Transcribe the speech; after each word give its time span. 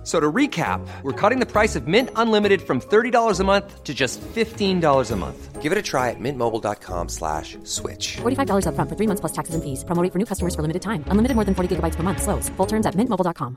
F- 0.00 0.06
So 0.06 0.18
to 0.18 0.32
recap, 0.32 0.80
we're 1.02 1.12
cutting 1.12 1.40
the 1.40 1.46
price 1.46 1.76
of 1.76 1.86
Mint 1.86 2.08
Unlimited 2.16 2.62
from 2.62 2.80
$30 2.80 3.38
a 3.40 3.44
month 3.44 3.84
to 3.84 3.92
just 3.92 4.18
$15 4.34 5.10
a 5.10 5.16
month. 5.16 5.60
Give 5.60 5.72
it 5.72 5.76
a 5.76 5.82
try 5.82 6.08
at 6.08 6.16
mintmobile.com 6.18 7.08
slash 7.10 7.58
switch. 7.64 8.16
$45 8.22 8.64
upfront 8.64 8.88
for 8.88 8.96
three 8.96 9.06
months 9.06 9.20
plus 9.20 9.32
taxes 9.32 9.54
and 9.54 9.62
fees. 9.62 9.84
Promo 9.84 10.02
rate 10.02 10.10
for 10.12 10.18
new 10.18 10.24
customers 10.24 10.54
for 10.54 10.62
limited 10.62 10.80
time. 10.80 11.04
Unlimited 11.08 11.34
more 11.36 11.44
than 11.44 11.54
40 11.54 11.76
gigabytes 11.76 11.96
per 11.96 12.02
month. 12.02 12.22
Slows. 12.22 12.48
Full 12.56 12.66
terms 12.66 12.86
at 12.86 12.94
mintmobile.com. 12.96 13.56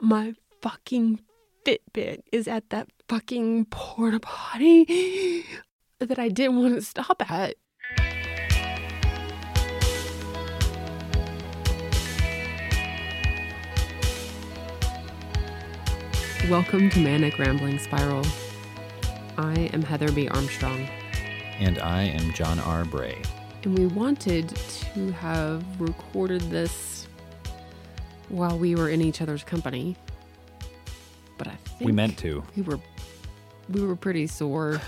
My 0.00 0.34
fucking 0.62 1.20
Fitbit 1.64 2.22
is 2.32 2.48
at 2.48 2.70
that 2.70 2.88
fucking 3.08 3.66
porta 3.66 4.18
potty 4.20 5.44
that 6.00 6.18
I 6.18 6.28
didn't 6.28 6.56
want 6.56 6.74
to 6.74 6.82
stop 6.82 7.22
at. 7.30 7.54
Welcome 16.46 16.88
to 16.90 17.00
Manic 17.00 17.38
Rambling 17.38 17.78
Spiral. 17.78 18.24
I 19.36 19.54
am 19.74 19.82
Heather 19.82 20.10
B. 20.12 20.28
Armstrong, 20.28 20.88
And 21.58 21.78
I 21.78 22.02
am 22.04 22.32
John 22.32 22.58
R. 22.60 22.84
Bray. 22.84 23.20
and 23.64 23.76
we 23.78 23.86
wanted 23.86 24.48
to 24.94 25.10
have 25.12 25.64
recorded 25.80 26.40
this 26.42 27.06
while 28.28 28.56
we 28.58 28.74
were 28.76 28.88
in 28.88 29.02
each 29.02 29.20
other's 29.20 29.42
company. 29.44 29.96
But 31.36 31.48
I 31.48 31.56
think 31.56 31.86
We 31.86 31.92
meant 31.92 32.16
to. 32.18 32.42
we 32.56 32.62
were 32.62 32.78
we 33.68 33.84
were 33.84 33.96
pretty 33.96 34.26
sore 34.26 34.80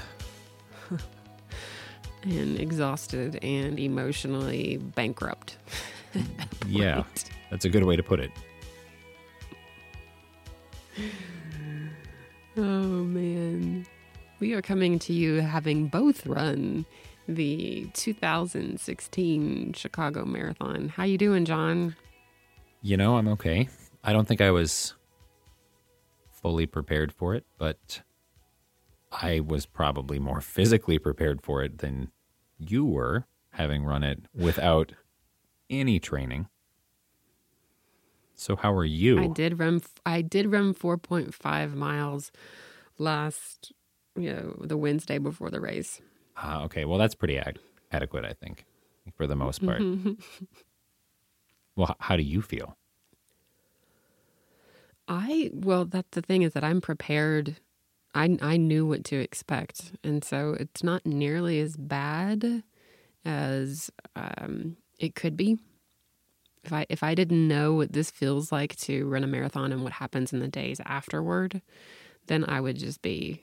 and 2.23 2.59
exhausted 2.59 3.39
and 3.43 3.79
emotionally 3.79 4.77
bankrupt. 4.79 5.57
Yeah, 6.67 7.03
that's 7.51 7.65
a 7.65 7.69
good 7.69 7.83
way 7.85 7.97
to 7.97 8.03
put 8.03 8.21
it. 8.21 8.31
Oh 12.57 12.63
man. 12.63 13.87
We 14.41 14.55
are 14.55 14.63
coming 14.63 14.99
to 15.01 15.13
you 15.13 15.37
having 15.37 15.89
both 15.89 16.27
run 16.27 16.87
the 17.29 17.89
2016 17.93 19.73
Chicago 19.75 20.25
Marathon. 20.25 20.89
How 20.89 21.05
you 21.05 21.19
doing, 21.19 21.45
John? 21.45 21.95
You 22.83 22.97
know, 22.97 23.17
I'm 23.17 23.29
okay. 23.29 23.69
I 24.03 24.13
don't 24.13 24.27
think 24.27 24.41
I 24.41 24.51
was 24.51 24.95
fully 26.33 26.67
prepared 26.67 27.13
for 27.13 27.35
it, 27.35 27.45
but 27.59 28.01
I 29.13 29.41
was 29.41 29.67
probably 29.67 30.19
more 30.19 30.41
physically 30.41 30.99
prepared 30.99 31.43
for 31.43 31.63
it 31.63 31.79
than 31.79 32.11
you 32.59 32.85
were, 32.85 33.27
having 33.51 33.85
run 33.85 34.03
it 34.03 34.21
without 34.35 34.93
any 35.69 36.01
training. 36.01 36.49
So 38.41 38.57
how 38.57 38.73
are 38.73 38.87
you? 38.87 39.19
I 39.19 39.27
did 39.27 39.59
run 39.59 39.83
I 40.07 40.23
did 40.23 40.51
run 40.51 40.73
4.5 40.73 41.75
miles 41.75 42.33
last 42.97 43.71
you 44.17 44.33
know, 44.33 44.57
the 44.61 44.79
Wednesday 44.79 45.19
before 45.19 45.51
the 45.51 45.61
race. 45.61 46.01
Ah, 46.39 46.63
okay, 46.65 46.87
well 46.87 46.99
that's 46.99 47.15
pretty 47.15 47.37
ad- 47.37 47.59
adequate, 47.93 48.25
I 48.25 48.33
think, 48.33 48.65
for 49.15 49.27
the 49.27 49.37
most 49.37 49.63
part. 49.63 49.83
well, 51.77 51.89
h- 51.91 51.97
how 52.01 52.17
do 52.17 52.23
you 52.23 52.41
feel? 52.41 52.79
I 55.07 55.51
well, 55.53 55.85
that's 55.85 56.09
the 56.13 56.23
thing 56.23 56.43
is 56.43 56.53
that 56.55 56.65
I'm 56.65 56.81
prepared. 56.81 57.57
I 58.15 58.39
I 58.41 58.57
knew 58.57 58.87
what 58.87 59.05
to 59.07 59.17
expect, 59.17 59.93
and 60.03 60.25
so 60.25 60.55
it's 60.59 60.83
not 60.83 61.05
nearly 61.05 61.61
as 61.61 61.77
bad 61.77 62.63
as 63.25 63.91
um, 64.17 64.77
it 64.99 65.15
could 65.15 65.37
be. 65.37 65.59
If 66.65 66.73
I 66.73 66.87
if 66.89 67.03
I 67.03 67.15
didn't 67.15 67.49
know 67.49 67.75
what 67.75 67.93
this 67.93 68.11
feels 68.11 68.53
like 68.53 68.77
to 68.77 69.07
run 69.09 69.25
a 69.25 69.27
marathon 69.27 69.73
and 69.73 69.83
what 69.83 69.93
happens 69.95 70.33
in 70.33 70.41
the 70.41 70.49
days 70.49 70.81
afterward, 70.85 71.63
then 72.27 72.45
I 72.45 72.61
would 72.61 72.77
just 72.77 73.03
be. 73.03 73.43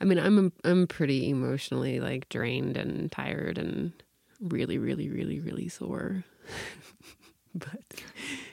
I 0.00 0.04
mean, 0.04 0.18
I'm 0.18 0.52
I'm 0.64 0.86
pretty 0.86 1.30
emotionally 1.30 2.00
like 2.00 2.28
drained 2.28 2.76
and 2.76 3.10
tired 3.10 3.58
and 3.58 3.92
really, 4.40 4.78
really, 4.78 5.08
really, 5.08 5.40
really 5.40 5.68
sore. 5.68 6.24
but 7.54 7.82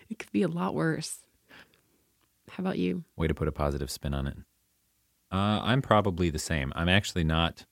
it 0.09 0.19
could 0.19 0.31
be 0.31 0.41
a 0.41 0.47
lot 0.47 0.73
worse. 0.73 1.19
How 2.49 2.61
about 2.61 2.77
you? 2.77 3.03
Way 3.15 3.27
to 3.27 3.33
put 3.33 3.47
a 3.47 3.51
positive 3.51 3.89
spin 3.89 4.13
on 4.13 4.27
it. 4.27 4.37
Uh, 5.31 5.59
I'm 5.63 5.81
probably 5.81 6.29
the 6.29 6.39
same. 6.39 6.71
I'm 6.75 6.89
actually 6.89 7.23
not 7.23 7.65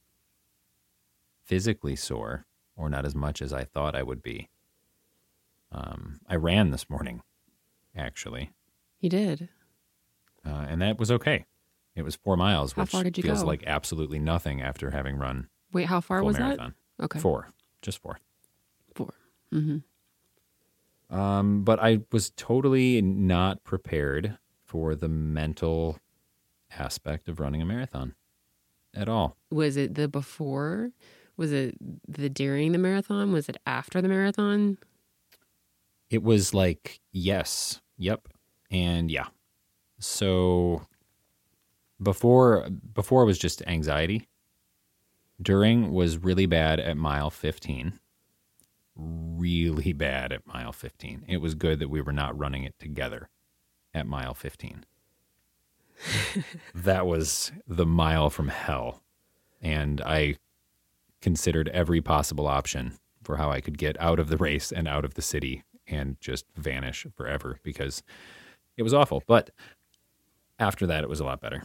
physically 1.46 1.96
sore, 1.96 2.46
or 2.76 2.90
not 2.90 3.06
as 3.06 3.14
much 3.14 3.42
as 3.42 3.54
I 3.54 3.64
thought 3.64 3.96
I 3.96 4.02
would 4.04 4.24
be. 4.24 4.50
Um, 5.72 6.20
I 6.28 6.36
ran 6.36 6.72
this 6.72 6.90
morning, 6.90 7.22
actually, 7.96 8.52
You 9.00 9.10
did. 9.10 9.50
uh, 10.46 10.66
and 10.70 10.82
that 10.82 11.00
was 11.00 11.10
okay. 11.12 11.46
It 11.96 12.02
was 12.04 12.16
four 12.16 12.36
miles, 12.38 12.74
How 12.74 12.82
which 12.84 12.92
far 12.92 13.04
did 13.04 13.18
you 13.18 13.24
feels 13.24 13.42
go? 13.42 13.48
like 13.48 13.64
absolutely 13.68 14.20
nothing 14.20 14.62
after 14.62 14.92
having 14.92 15.18
run 15.18 15.48
Wait, 15.72 15.86
how 15.88 16.02
far 16.02 16.24
was 16.24 16.38
marathon. 16.38 16.74
that? 16.98 17.06
Okay. 17.06 17.20
Four, 17.20 17.48
just 17.82 18.00
four. 18.02 18.20
Four. 18.96 19.14
Mm-hmm. 19.54 21.16
Um, 21.18 21.64
but 21.64 21.80
I 21.82 22.00
was 22.12 22.32
totally 22.32 23.02
not 23.02 23.64
prepared 23.64 24.38
for 24.66 24.96
the 24.96 25.10
mental 25.10 26.00
aspect 26.78 27.28
of 27.28 27.40
running 27.40 27.62
a 27.62 27.66
marathon 27.66 28.16
at 28.94 29.10
all. 29.10 29.36
Was 29.50 29.76
it 29.78 29.96
the 29.96 30.08
before? 30.08 30.92
Was 31.38 31.52
it 31.52 31.76
the 32.08 32.30
during 32.30 32.72
the 32.72 32.78
marathon? 32.78 33.32
Was 33.34 33.50
it 33.50 33.58
after 33.66 34.02
the 34.02 34.08
marathon? 34.08 34.78
It 36.12 36.22
was 36.22 36.54
like, 36.54 37.00
yes, 37.12 37.82
yep, 37.98 38.28
and 38.70 39.10
yeah. 39.10 39.28
So 40.00 40.84
before 42.02 42.68
before 42.94 43.24
it 43.24 43.28
was 43.28 43.40
just 43.40 43.62
anxiety. 43.68 44.28
During 45.42 45.92
was 45.92 46.18
really 46.18 46.46
bad 46.46 46.80
at 46.80 46.98
mile 46.98 47.30
15. 47.30 48.00
Really 48.96 49.94
bad 49.94 50.32
at 50.32 50.46
mile 50.46 50.72
15. 50.72 51.26
It 51.28 51.38
was 51.38 51.56
good 51.56 51.80
that 51.80 51.90
we 51.90 52.02
were 52.02 52.12
not 52.12 52.38
running 52.38 52.64
it 52.64 52.76
together 52.80 53.30
at 53.94 54.06
mile 54.06 54.34
15. 54.34 54.86
that 56.76 57.08
was 57.08 57.52
the 57.68 57.86
mile 57.86 58.30
from 58.30 58.50
hell. 58.50 59.02
And 59.62 60.02
I 60.02 60.36
considered 61.22 61.70
every 61.70 62.02
possible 62.02 62.48
option 62.48 62.94
for 63.24 63.38
how 63.38 63.52
I 63.52 63.62
could 63.62 63.78
get 63.78 64.00
out 64.00 64.20
of 64.20 64.30
the 64.30 64.38
race 64.38 64.72
and 64.72 64.88
out 64.88 65.06
of 65.06 65.14
the 65.14 65.22
city 65.22 65.64
and 65.92 66.20
just 66.20 66.46
vanish 66.56 67.06
forever 67.16 67.60
because 67.64 68.04
it 68.78 68.84
was 68.84 68.94
awful. 68.94 69.24
But 69.28 69.52
after 70.60 70.88
that, 70.88 71.04
it 71.04 71.10
was 71.10 71.20
a 71.20 71.26
lot 71.26 71.42
better. 71.42 71.64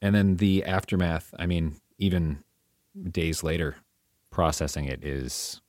And 0.00 0.14
then 0.14 0.36
the 0.36 0.64
aftermath, 0.64 1.32
I 1.38 1.46
mean, 1.46 1.76
even 1.98 2.42
days 3.10 3.42
later, 3.42 3.76
processing 4.30 4.84
it 4.86 5.04
is 5.04 5.60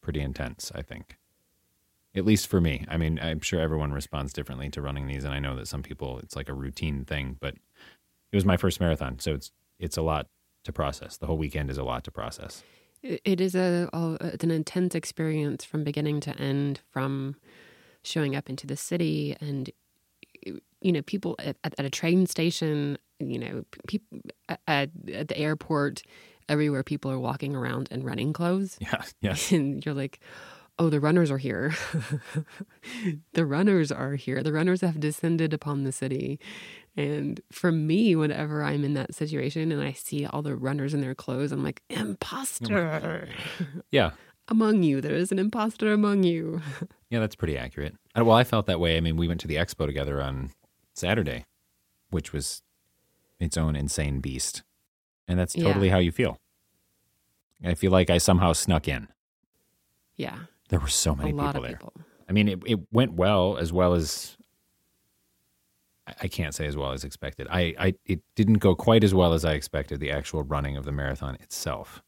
pretty 0.00 0.20
intense, 0.20 0.72
I 0.74 0.82
think. 0.82 1.18
At 2.16 2.24
least 2.24 2.46
for 2.46 2.60
me. 2.60 2.84
I 2.88 2.96
mean, 2.96 3.18
I'm 3.20 3.40
sure 3.40 3.60
everyone 3.60 3.92
responds 3.92 4.32
differently 4.32 4.70
to 4.70 4.82
running 4.82 5.06
these, 5.06 5.24
and 5.24 5.34
I 5.34 5.40
know 5.40 5.56
that 5.56 5.66
some 5.66 5.82
people 5.82 6.20
it's 6.20 6.36
like 6.36 6.48
a 6.48 6.54
routine 6.54 7.04
thing, 7.04 7.36
but 7.40 7.54
it 7.54 8.36
was 8.36 8.44
my 8.44 8.56
first 8.56 8.80
marathon, 8.80 9.18
so 9.18 9.34
it's 9.34 9.50
it's 9.80 9.96
a 9.96 10.02
lot 10.02 10.28
to 10.62 10.72
process. 10.72 11.16
The 11.16 11.26
whole 11.26 11.36
weekend 11.36 11.70
is 11.70 11.78
a 11.78 11.84
lot 11.84 12.04
to 12.04 12.12
process. 12.12 12.62
It, 13.06 13.40
is 13.40 13.54
a, 13.54 13.90
a 13.92 14.36
an 14.40 14.50
intense 14.50 14.94
experience 14.94 15.62
from 15.62 15.84
beginning 15.84 16.20
to 16.20 16.36
end. 16.40 16.80
From 16.90 17.36
showing 18.02 18.36
up 18.36 18.50
into 18.50 18.66
the 18.66 18.76
city 18.76 19.36
and 19.40 19.70
you 20.80 20.92
know 20.92 21.02
people 21.02 21.36
at, 21.38 21.56
at 21.64 21.84
a 21.84 21.90
train 21.90 22.26
station, 22.26 22.98
you 23.18 23.38
know 23.38 23.64
people 23.86 24.20
at, 24.48 24.90
at 25.12 25.28
the 25.28 25.38
airport, 25.38 26.02
everywhere 26.48 26.82
people 26.82 27.10
are 27.10 27.18
walking 27.18 27.54
around 27.54 27.88
in 27.90 28.02
running 28.02 28.32
clothes. 28.32 28.78
Yeah, 28.80 29.02
yes. 29.20 29.52
and 29.52 29.84
you're 29.84 29.94
like, 29.94 30.20
oh, 30.78 30.90
the 30.90 31.00
runners 31.00 31.30
are 31.30 31.38
here. 31.38 31.74
the 33.32 33.46
runners 33.46 33.92
are 33.92 34.14
here. 34.14 34.42
The 34.42 34.52
runners 34.52 34.80
have 34.80 35.00
descended 35.00 35.52
upon 35.52 35.84
the 35.84 35.92
city. 35.92 36.38
And 36.96 37.40
for 37.50 37.72
me, 37.72 38.14
whenever 38.14 38.62
I'm 38.62 38.84
in 38.84 38.94
that 38.94 39.14
situation 39.14 39.72
and 39.72 39.82
I 39.82 39.92
see 39.92 40.26
all 40.26 40.42
the 40.42 40.54
runners 40.54 40.94
in 40.94 41.00
their 41.00 41.14
clothes, 41.14 41.50
I'm 41.52 41.62
like, 41.64 41.82
imposter. 41.90 43.28
Yeah. 43.90 44.12
among 44.48 44.82
you, 44.84 45.00
there 45.00 45.14
is 45.14 45.32
an 45.32 45.38
imposter 45.38 45.92
among 45.92 46.22
you. 46.22 46.60
Yeah, 47.10 47.20
that's 47.20 47.36
pretty 47.36 47.56
accurate. 47.56 47.94
Well, 48.16 48.32
I 48.32 48.42
felt 48.42 48.66
that 48.66 48.80
way. 48.80 48.96
I 48.96 49.00
mean, 49.00 49.16
we 49.16 49.28
went 49.28 49.38
to 49.42 49.46
the 49.46 49.54
expo 49.54 49.86
together 49.86 50.20
on 50.20 50.50
Saturday, 50.94 51.44
which 52.10 52.32
was 52.32 52.60
its 53.38 53.56
own 53.56 53.76
insane 53.76 54.18
beast. 54.20 54.64
And 55.28 55.38
that's 55.38 55.54
Yeah. 55.54 55.64
totally 55.64 55.90
how 55.90 55.98
you 55.98 56.10
feel. 56.10 56.38
I 57.62 57.74
feel 57.74 57.92
like 57.92 58.10
I 58.10 58.18
somehow 58.18 58.52
snuck 58.52 58.88
in. 58.88 59.06
yeah, 60.16 60.38
There 60.70 60.80
were 60.80 60.88
so 60.88 61.14
many 61.14 61.30
a 61.30 61.34
lot 61.34 61.54
people 61.54 61.62
of 61.64 61.68
there. 61.68 61.76
people. 61.76 61.92
I 62.28 62.32
mean, 62.32 62.48
it, 62.48 62.58
it 62.66 62.80
went 62.92 63.12
well 63.14 63.56
as 63.58 63.72
well 63.72 63.94
as 63.94 64.36
I- 66.06 66.28
can't 66.28 66.54
say 66.54 66.66
as 66.66 66.76
well 66.76 66.92
as 66.92 67.04
expected. 67.04 67.46
I, 67.50 67.74
I 67.78 67.94
it 68.04 68.20
didn't 68.36 68.58
go 68.58 68.74
quite 68.74 69.04
as 69.04 69.14
well 69.14 69.32
as 69.32 69.44
I 69.44 69.52
expected 69.54 70.00
the 70.00 70.10
actual 70.10 70.42
running 70.42 70.76
of 70.76 70.84
the 70.84 70.92
marathon 70.92 71.36
itself, 71.36 72.02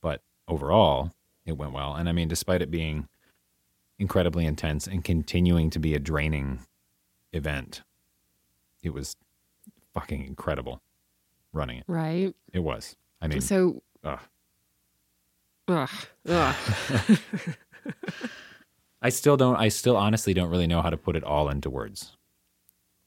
but 0.00 0.22
overall 0.48 1.12
it 1.46 1.52
went 1.58 1.72
well. 1.72 1.94
And 1.94 2.08
I 2.08 2.12
mean, 2.12 2.28
despite 2.28 2.62
it 2.62 2.70
being 2.70 3.06
incredibly 3.98 4.46
intense 4.46 4.86
and 4.86 5.04
continuing 5.04 5.70
to 5.70 5.78
be 5.78 5.94
a 5.94 5.98
draining 5.98 6.60
event, 7.32 7.82
it 8.82 8.90
was 8.94 9.14
fucking 9.92 10.24
incredible 10.24 10.80
running 11.52 11.78
it. 11.78 11.84
Right. 11.86 12.34
It 12.52 12.60
was. 12.60 12.96
I 13.20 13.28
mean, 13.28 13.40
So, 13.40 13.82
ugh. 14.02 14.20
ugh, 15.68 15.90
ugh. 16.28 16.56
I 19.02 19.10
still 19.10 19.36
don't. 19.36 19.56
I 19.56 19.68
still 19.68 19.96
honestly 19.96 20.32
don't 20.32 20.48
really 20.50 20.66
know 20.66 20.80
how 20.80 20.88
to 20.90 20.96
put 20.96 21.14
it 21.14 21.22
all 21.24 21.48
into 21.50 21.68
words. 21.68 22.16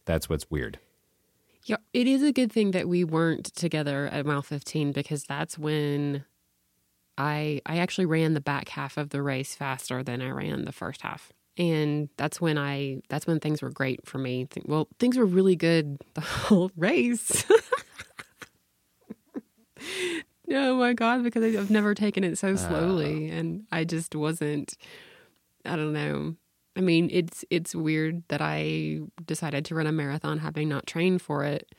That's 0.07 0.29
what's 0.29 0.49
weird. 0.49 0.79
Yeah, 1.65 1.77
it 1.93 2.07
is 2.07 2.23
a 2.23 2.31
good 2.31 2.51
thing 2.51 2.71
that 2.71 2.87
we 2.87 3.03
weren't 3.03 3.53
together 3.53 4.07
at 4.07 4.25
mile 4.25 4.41
15 4.41 4.93
because 4.93 5.25
that's 5.25 5.59
when 5.59 6.23
I 7.17 7.61
I 7.65 7.79
actually 7.79 8.05
ran 8.05 8.33
the 8.33 8.39
back 8.41 8.69
half 8.69 8.95
of 8.97 9.09
the 9.09 9.21
race 9.21 9.53
faster 9.53 10.01
than 10.03 10.21
I 10.21 10.29
ran 10.29 10.63
the 10.63 10.71
first 10.71 11.01
half. 11.01 11.33
And 11.57 12.07
that's 12.15 12.39
when 12.39 12.57
I 12.57 13.01
that's 13.09 13.27
when 13.27 13.41
things 13.41 13.61
were 13.61 13.69
great 13.69 14.07
for 14.07 14.17
me. 14.17 14.47
Well, 14.63 14.87
things 14.97 15.17
were 15.17 15.25
really 15.25 15.57
good 15.57 15.97
the 16.13 16.21
whole 16.21 16.71
race. 16.77 17.43
oh 20.49 20.77
my 20.77 20.93
god, 20.93 21.21
because 21.21 21.53
I've 21.53 21.69
never 21.69 21.93
taken 21.93 22.23
it 22.23 22.37
so 22.37 22.53
uh, 22.53 22.55
slowly 22.57 23.27
and 23.27 23.65
I 23.73 23.83
just 23.83 24.15
wasn't 24.15 24.77
I 25.65 25.75
don't 25.75 25.91
know. 25.91 26.37
I 26.77 26.81
mean, 26.81 27.09
it's 27.11 27.43
it's 27.49 27.73
weird 27.73 28.21
that 28.27 28.39
I 28.39 28.99
decided 29.25 29.65
to 29.65 29.75
run 29.75 29.87
a 29.87 29.91
marathon 29.91 30.37
having 30.37 30.69
not 30.69 30.85
trained 30.85 31.23
for 31.23 31.43
it. 31.43 31.73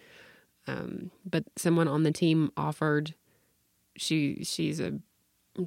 Um, 0.67 1.13
but 1.25 1.45
someone 1.57 1.87
on 1.87 2.03
the 2.03 2.11
team 2.11 2.51
offered. 2.57 3.15
She 3.97 4.43
she's 4.43 4.81
a 4.81 4.99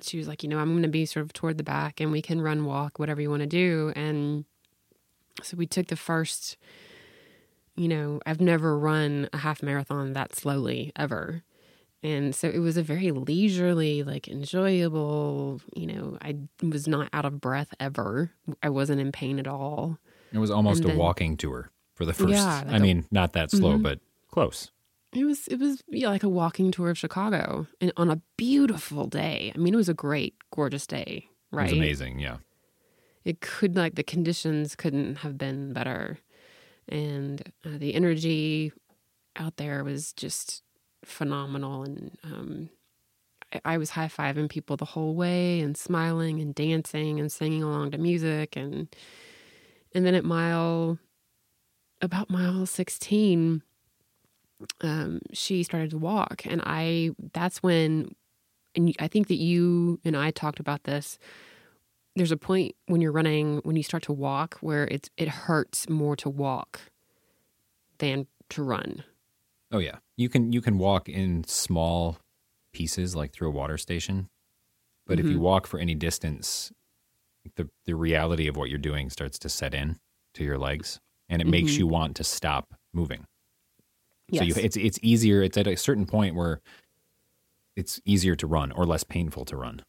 she 0.02 0.18
was 0.18 0.28
like, 0.28 0.44
you 0.44 0.50
know, 0.50 0.60
I'm 0.60 0.72
going 0.72 0.84
to 0.84 0.90
be 0.90 1.06
sort 1.06 1.26
of 1.26 1.32
toward 1.32 1.58
the 1.58 1.64
back, 1.64 2.02
and 2.02 2.12
we 2.12 2.22
can 2.22 2.42
run, 2.42 2.66
walk, 2.66 3.00
whatever 3.00 3.22
you 3.22 3.30
want 3.30 3.42
to 3.42 3.48
do. 3.48 3.94
And 3.96 4.44
so 5.42 5.56
we 5.56 5.66
took 5.66 5.88
the 5.88 5.96
first. 5.96 6.58
You 7.78 7.88
know, 7.88 8.20
I've 8.26 8.42
never 8.42 8.78
run 8.78 9.30
a 9.32 9.38
half 9.38 9.64
marathon 9.64 10.12
that 10.12 10.36
slowly 10.36 10.92
ever. 10.98 11.44
And 12.04 12.34
so 12.34 12.48
it 12.50 12.58
was 12.60 12.78
a 12.78 12.84
very 12.84 13.12
leisurely, 13.12 14.02
like 14.04 14.28
enjoyable, 14.28 15.62
you 15.76 15.86
know, 15.88 16.18
I 16.22 16.36
was 16.64 16.88
not 16.88 17.10
out 17.14 17.26
of 17.26 17.40
breath 17.40 17.74
ever. 17.80 18.32
I 18.64 18.70
wasn't 18.70 19.02
in 19.02 19.12
pain 19.12 19.38
at 19.40 19.48
all. 19.48 20.00
It 20.34 20.40
was 20.40 20.50
almost 20.50 20.84
And 20.84 20.94
a 20.94 20.96
walking 20.98 21.38
tour 21.38 21.70
for 21.94 22.06
the 22.06 22.14
first. 22.14 22.30
Yeah, 22.32 22.64
like 22.66 22.68
I 22.74 22.78
a- 22.78 22.80
mean, 22.80 23.06
not 23.12 23.34
that 23.34 23.52
slow, 23.52 23.78
Mhm. 23.78 23.84
but 23.84 24.00
close. 24.30 24.72
It 25.14 25.26
was 25.26 25.48
it 25.50 25.60
was 25.60 25.84
yeah, 25.90 26.10
like 26.10 26.24
a 26.24 26.30
walking 26.30 26.72
tour 26.72 26.90
of 26.90 26.98
Chicago 26.98 27.68
and 27.82 27.92
on 27.98 28.10
a 28.10 28.22
beautiful 28.38 29.08
day. 29.08 29.52
I 29.54 29.58
mean, 29.58 29.74
it 29.74 29.78
was 29.78 29.90
a 29.90 29.94
great, 29.94 30.36
gorgeous 30.52 30.88
day, 30.88 31.28
right? 31.52 31.70
It 31.70 31.74
was 31.74 31.78
amazing. 31.80 32.20
Yeah. 32.20 32.38
It 33.26 33.42
could 33.42 33.76
like 33.76 33.96
the 33.96 34.04
conditions 34.04 34.76
couldn't 34.76 35.18
have 35.18 35.38
been 35.38 35.74
better, 35.74 36.18
and 36.90 37.42
uh, 37.66 37.78
the 37.78 37.94
energy 37.94 38.72
out 39.36 39.58
there 39.58 39.84
was 39.84 40.14
just 40.14 40.64
phenomenal. 41.04 41.84
And 41.84 42.18
um, 42.24 42.70
I, 43.54 43.62
I 43.66 43.78
was 43.78 43.92
high 43.92 44.08
fiving 44.08 44.50
people 44.50 44.78
the 44.78 44.86
whole 44.86 45.16
way 45.16 45.60
and 45.60 45.76
smiling 45.78 46.40
and 46.42 46.54
dancing 46.54 47.20
and 47.20 47.32
singing 47.32 47.64
along 47.64 47.92
to 47.92 47.98
music 47.98 48.56
and 48.56 48.88
and 49.94 50.06
then 50.06 50.16
at 50.16 50.24
mile 50.24 50.98
about 52.02 52.30
mile 52.30 52.66
sixteen 52.66 53.62
um, 54.82 55.20
she 55.34 55.64
started 55.64 55.90
to 55.92 55.98
walk 55.98 56.44
and 56.46 56.62
i 56.66 57.12
that's 57.34 57.64
when 57.64 58.14
and 58.76 58.96
i 59.00 59.08
think 59.08 59.28
that 59.28 59.36
you 59.36 60.00
and 60.06 60.16
i 60.16 60.32
talked 60.32 60.60
about 60.60 60.84
this 60.84 61.18
there's 62.16 62.32
a 62.32 62.38
point 62.38 62.76
when 62.88 63.02
you're 63.02 63.12
running 63.12 63.58
when 63.64 63.76
you 63.76 63.84
start 63.84 64.04
to 64.04 64.14
walk 64.14 64.58
where 64.62 64.88
it's 64.90 65.10
it 65.18 65.28
hurts 65.28 65.90
more 65.90 66.16
to 66.16 66.30
walk 66.30 66.82
than 67.98 68.28
to 68.50 68.62
run 68.62 69.04
Oh 69.72 69.80
yeah. 69.80 70.00
You 70.18 70.30
can 70.30 70.52
you 70.52 70.62
can 70.62 70.78
walk 70.78 71.10
in 71.10 71.44
small 71.46 72.18
pieces 72.74 73.16
like 73.16 73.34
through 73.34 73.50
a 73.50 73.52
water 73.52 73.78
station, 73.78 74.28
but 75.08 75.20
if 75.20 75.30
you 75.30 75.40
Mm-hmm. 75.40 75.42
walk 75.42 75.68
for 75.68 75.80
any 75.80 75.96
distance, 75.96 76.72
the 77.56 77.70
the 77.86 77.96
reality 77.96 78.48
of 78.48 78.58
what 78.58 78.70
you're 78.70 78.80
doing 78.80 79.10
starts 79.10 79.40
to 79.40 79.50
set 79.50 79.74
in 79.74 79.98
to 80.36 80.44
your 80.44 80.58
legs, 80.60 81.00
and 81.30 81.42
it 81.42 81.48
makes 81.48 81.80
you 81.80 81.88
want 81.88 82.16
to 82.18 82.24
stop 82.24 82.74
moving. 82.94 83.26
So 84.34 84.44
you, 84.44 84.54
Mm-hmm. 84.54 84.60
It's 84.60 84.78
it's 84.78 85.00
easier. 85.02 85.42
It's 85.42 85.58
at 85.58 85.68
a 85.68 85.76
certain 85.76 86.06
point 86.06 86.36
where 86.36 86.62
it's 87.76 88.00
easier 88.06 88.36
to 88.38 88.48
run 88.48 88.72
or 88.72 88.86
less 88.86 89.04
painful 89.04 89.44
to 89.46 89.58
run. 89.58 89.82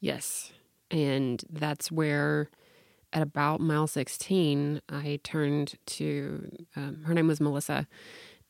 Yes. 0.00 0.52
And 0.90 1.42
that's 1.50 1.92
where, 1.92 2.50
at 3.12 3.22
about 3.22 3.60
mile 3.60 3.86
16, 3.86 4.80
I 4.88 5.20
turned 5.24 5.74
to 5.86 6.50
um, 6.76 7.04
her 7.04 7.14
name 7.14 7.28
was 7.28 7.40
Melissa, 7.40 7.88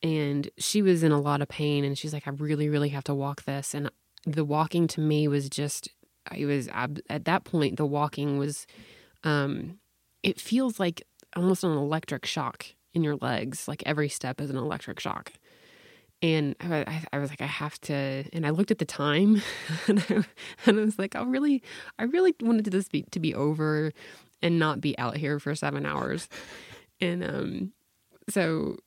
and 0.03 0.49
she 0.57 0.81
was 0.81 1.03
in 1.03 1.11
a 1.11 1.19
lot 1.19 1.41
of 1.41 1.47
pain. 1.47 1.83
And 1.83 1.97
she's 1.97 2.13
like, 2.13 2.27
I 2.27 2.31
really, 2.31 2.69
really 2.69 2.89
have 2.89 3.03
to 3.05 3.13
walk 3.13 3.43
this. 3.43 3.73
And 3.73 3.89
the 4.25 4.45
walking 4.45 4.87
to 4.89 5.01
me 5.01 5.27
was 5.27 5.49
just, 5.49 5.89
I 6.29 6.45
was 6.45 6.67
at 6.67 7.25
that 7.25 7.43
point, 7.43 7.77
the 7.77 7.85
walking 7.85 8.37
was, 8.37 8.65
um, 9.23 9.79
it 10.23 10.39
feels 10.39 10.79
like 10.79 11.03
almost 11.35 11.63
an 11.63 11.71
electric 11.71 12.25
shock 12.25 12.65
in 12.93 13.03
your 13.03 13.15
legs. 13.17 13.67
Like 13.67 13.83
every 13.85 14.09
step 14.09 14.41
is 14.41 14.49
an 14.49 14.57
electric 14.57 14.99
shock. 14.99 15.33
And 16.23 16.55
I, 16.59 16.81
I, 16.81 17.03
I 17.13 17.17
was 17.19 17.31
like, 17.31 17.41
I 17.41 17.47
have 17.47 17.79
to. 17.81 18.23
And 18.31 18.45
I 18.45 18.51
looked 18.51 18.69
at 18.69 18.77
the 18.77 18.85
time, 18.85 19.41
and 19.87 20.05
I, 20.07 20.23
and 20.67 20.79
I 20.79 20.83
was 20.83 20.99
like, 20.99 21.15
I 21.15 21.23
really, 21.23 21.63
I 21.97 22.03
really 22.03 22.35
wanted 22.39 22.65
this 22.65 22.87
be, 22.87 23.03
to 23.09 23.19
be 23.19 23.33
over, 23.33 23.91
and 24.41 24.59
not 24.59 24.81
be 24.81 24.97
out 24.99 25.17
here 25.17 25.39
for 25.39 25.55
seven 25.55 25.83
hours. 25.83 26.29
And 26.99 27.23
um, 27.23 27.73
so 28.29 28.77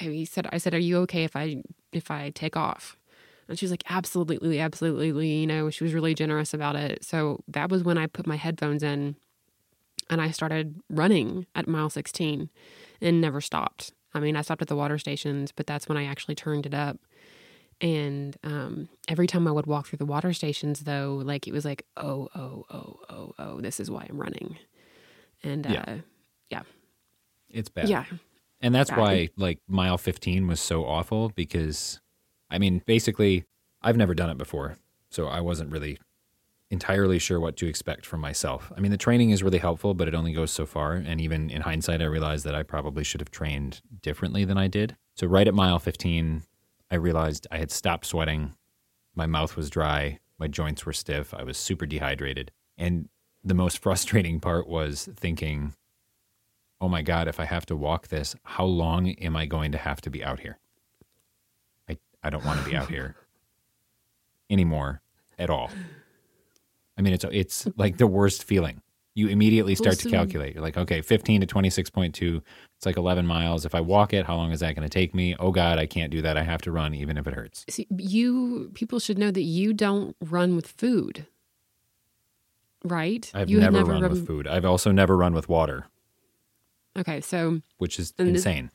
I 0.00 0.24
said, 0.24 0.48
I 0.52 0.58
said, 0.58 0.74
are 0.74 0.78
you 0.78 0.98
okay 0.98 1.24
if 1.24 1.36
I 1.36 1.62
if 1.92 2.10
I 2.10 2.30
take 2.30 2.56
off? 2.56 2.96
And 3.48 3.58
she 3.58 3.66
was 3.66 3.70
like, 3.70 3.84
absolutely, 3.90 4.58
absolutely. 4.58 5.28
You 5.28 5.46
know, 5.46 5.68
she 5.70 5.84
was 5.84 5.92
really 5.92 6.14
generous 6.14 6.54
about 6.54 6.76
it. 6.76 7.04
So 7.04 7.42
that 7.48 7.70
was 7.70 7.82
when 7.84 7.98
I 7.98 8.06
put 8.06 8.26
my 8.26 8.36
headphones 8.36 8.82
in, 8.82 9.16
and 10.08 10.20
I 10.20 10.30
started 10.30 10.80
running 10.88 11.46
at 11.54 11.68
mile 11.68 11.90
sixteen, 11.90 12.48
and 13.00 13.20
never 13.20 13.40
stopped. 13.40 13.92
I 14.14 14.20
mean, 14.20 14.36
I 14.36 14.42
stopped 14.42 14.62
at 14.62 14.68
the 14.68 14.76
water 14.76 14.96
stations, 14.98 15.52
but 15.52 15.66
that's 15.66 15.88
when 15.88 15.98
I 15.98 16.04
actually 16.04 16.36
turned 16.36 16.66
it 16.66 16.74
up. 16.74 16.98
And 17.80 18.36
um, 18.44 18.88
every 19.08 19.26
time 19.26 19.48
I 19.48 19.50
would 19.50 19.66
walk 19.66 19.88
through 19.88 19.98
the 19.98 20.06
water 20.06 20.32
stations, 20.32 20.80
though, 20.80 21.20
like 21.24 21.48
it 21.48 21.52
was 21.52 21.64
like, 21.64 21.84
oh, 21.96 22.28
oh, 22.34 22.64
oh, 22.70 23.00
oh, 23.10 23.34
oh, 23.38 23.60
this 23.60 23.80
is 23.80 23.90
why 23.90 24.06
I'm 24.08 24.16
running. 24.16 24.56
And 25.42 25.66
uh, 25.66 25.72
Yeah. 25.72 25.96
yeah, 26.50 26.62
It's 27.50 27.68
bad. 27.68 27.88
yeah, 27.88 28.04
And 28.60 28.74
that's 28.74 28.90
why 28.90 29.28
like 29.36 29.60
mile 29.68 29.98
15 29.98 30.46
was 30.46 30.60
so 30.60 30.84
awful 30.84 31.30
because 31.30 32.00
I 32.50 32.58
mean, 32.58 32.82
basically 32.86 33.44
I've 33.82 33.96
never 33.96 34.14
done 34.14 34.30
it 34.30 34.38
before. 34.38 34.76
So 35.10 35.26
I 35.26 35.40
wasn't 35.40 35.70
really 35.70 35.98
entirely 36.70 37.18
sure 37.18 37.38
what 37.38 37.56
to 37.56 37.66
expect 37.66 38.04
from 38.04 38.20
myself. 38.20 38.72
I 38.76 38.80
mean, 38.80 38.90
the 38.90 38.96
training 38.96 39.30
is 39.30 39.42
really 39.42 39.58
helpful, 39.58 39.94
but 39.94 40.08
it 40.08 40.14
only 40.14 40.32
goes 40.32 40.50
so 40.50 40.66
far. 40.66 40.94
And 40.94 41.20
even 41.20 41.50
in 41.50 41.62
hindsight, 41.62 42.02
I 42.02 42.06
realized 42.06 42.44
that 42.44 42.54
I 42.54 42.62
probably 42.62 43.04
should 43.04 43.20
have 43.20 43.30
trained 43.30 43.80
differently 44.02 44.44
than 44.44 44.58
I 44.58 44.66
did. 44.66 44.96
So 45.14 45.26
right 45.26 45.46
at 45.46 45.54
mile 45.54 45.78
15, 45.78 46.42
I 46.90 46.96
realized 46.96 47.46
I 47.50 47.58
had 47.58 47.70
stopped 47.70 48.06
sweating. 48.06 48.54
My 49.14 49.26
mouth 49.26 49.56
was 49.56 49.70
dry. 49.70 50.18
My 50.38 50.48
joints 50.48 50.84
were 50.84 50.92
stiff. 50.92 51.32
I 51.32 51.44
was 51.44 51.56
super 51.56 51.86
dehydrated. 51.86 52.50
And 52.76 53.08
the 53.44 53.54
most 53.54 53.78
frustrating 53.82 54.40
part 54.40 54.66
was 54.66 55.08
thinking, 55.16 55.74
oh 56.80 56.88
my 56.88 57.02
God, 57.02 57.28
if 57.28 57.40
I 57.40 57.44
have 57.44 57.66
to 57.66 57.76
walk 57.76 58.08
this, 58.08 58.36
how 58.44 58.64
long 58.64 59.08
am 59.10 59.36
I 59.36 59.46
going 59.46 59.72
to 59.72 59.78
have 59.78 60.00
to 60.02 60.10
be 60.10 60.24
out 60.24 60.40
here? 60.40 60.58
I, 61.88 61.98
I 62.22 62.30
don't 62.30 62.44
want 62.44 62.62
to 62.62 62.68
be 62.68 62.76
out 62.76 62.88
here 62.88 63.16
anymore 64.50 65.00
at 65.38 65.50
all. 65.50 65.70
I 66.96 67.02
mean, 67.02 67.12
it's 67.12 67.24
it's 67.30 67.66
like 67.76 67.98
the 67.98 68.06
worst 68.06 68.44
feeling. 68.44 68.80
You 69.16 69.28
immediately 69.28 69.76
start 69.76 70.00
to 70.00 70.10
calculate. 70.10 70.54
You're 70.54 70.62
like, 70.62 70.76
okay, 70.76 71.00
15 71.00 71.42
to 71.42 71.46
26.2, 71.46 72.42
it's 72.76 72.84
like 72.84 72.96
11 72.96 73.24
miles. 73.24 73.64
If 73.64 73.72
I 73.72 73.80
walk 73.80 74.12
it, 74.12 74.26
how 74.26 74.34
long 74.34 74.50
is 74.50 74.58
that 74.58 74.74
going 74.74 74.82
to 74.82 74.92
take 74.92 75.14
me? 75.14 75.36
Oh 75.38 75.52
God, 75.52 75.78
I 75.78 75.86
can't 75.86 76.10
do 76.10 76.20
that. 76.22 76.36
I 76.36 76.42
have 76.42 76.62
to 76.62 76.72
run 76.72 76.94
even 76.94 77.16
if 77.16 77.28
it 77.28 77.34
hurts. 77.34 77.64
See, 77.68 77.86
you 77.96 78.72
people 78.74 78.98
should 78.98 79.16
know 79.16 79.30
that 79.30 79.42
you 79.42 79.72
don't 79.72 80.16
run 80.20 80.56
with 80.56 80.66
food, 80.66 81.26
right? 82.82 83.30
I've 83.32 83.48
you 83.48 83.60
have 83.60 83.72
never, 83.72 83.92
run 83.92 84.02
with 84.02 84.26
food. 84.26 84.48
I've 84.48 84.64
also 84.64 84.90
never 84.90 85.16
run 85.16 85.32
with 85.32 85.48
water, 85.48 85.86
Okay, 86.96 87.20
so 87.20 87.60
which 87.78 87.98
is 87.98 88.12
And 88.18 88.28
this- 88.28 88.36
insane. 88.46 88.70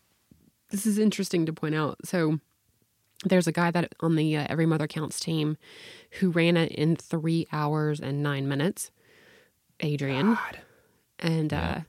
this 0.69 0.85
is 0.85 0.97
interesting 0.97 1.45
to 1.45 1.53
point 1.53 1.75
out. 1.75 1.97
So 2.05 2.39
there's 3.25 3.47
a 3.47 3.51
guy 3.51 3.71
that 3.71 3.93
on 4.01 4.15
the 4.15 4.35
uh, 4.37 4.47
Every 4.49 4.65
Mother 4.65 4.87
Counts 4.87 5.19
team 5.19 5.57
who 6.19 6.29
ran 6.31 6.57
it 6.57 6.71
in 6.71 6.95
three 6.95 7.47
hours 7.51 7.99
and 7.99 8.21
nine 8.23 8.47
minutes. 8.47 8.91
Adrian. 9.81 10.37
and 11.19 11.51
Yeah. 11.51 11.69
uh, 11.71 11.81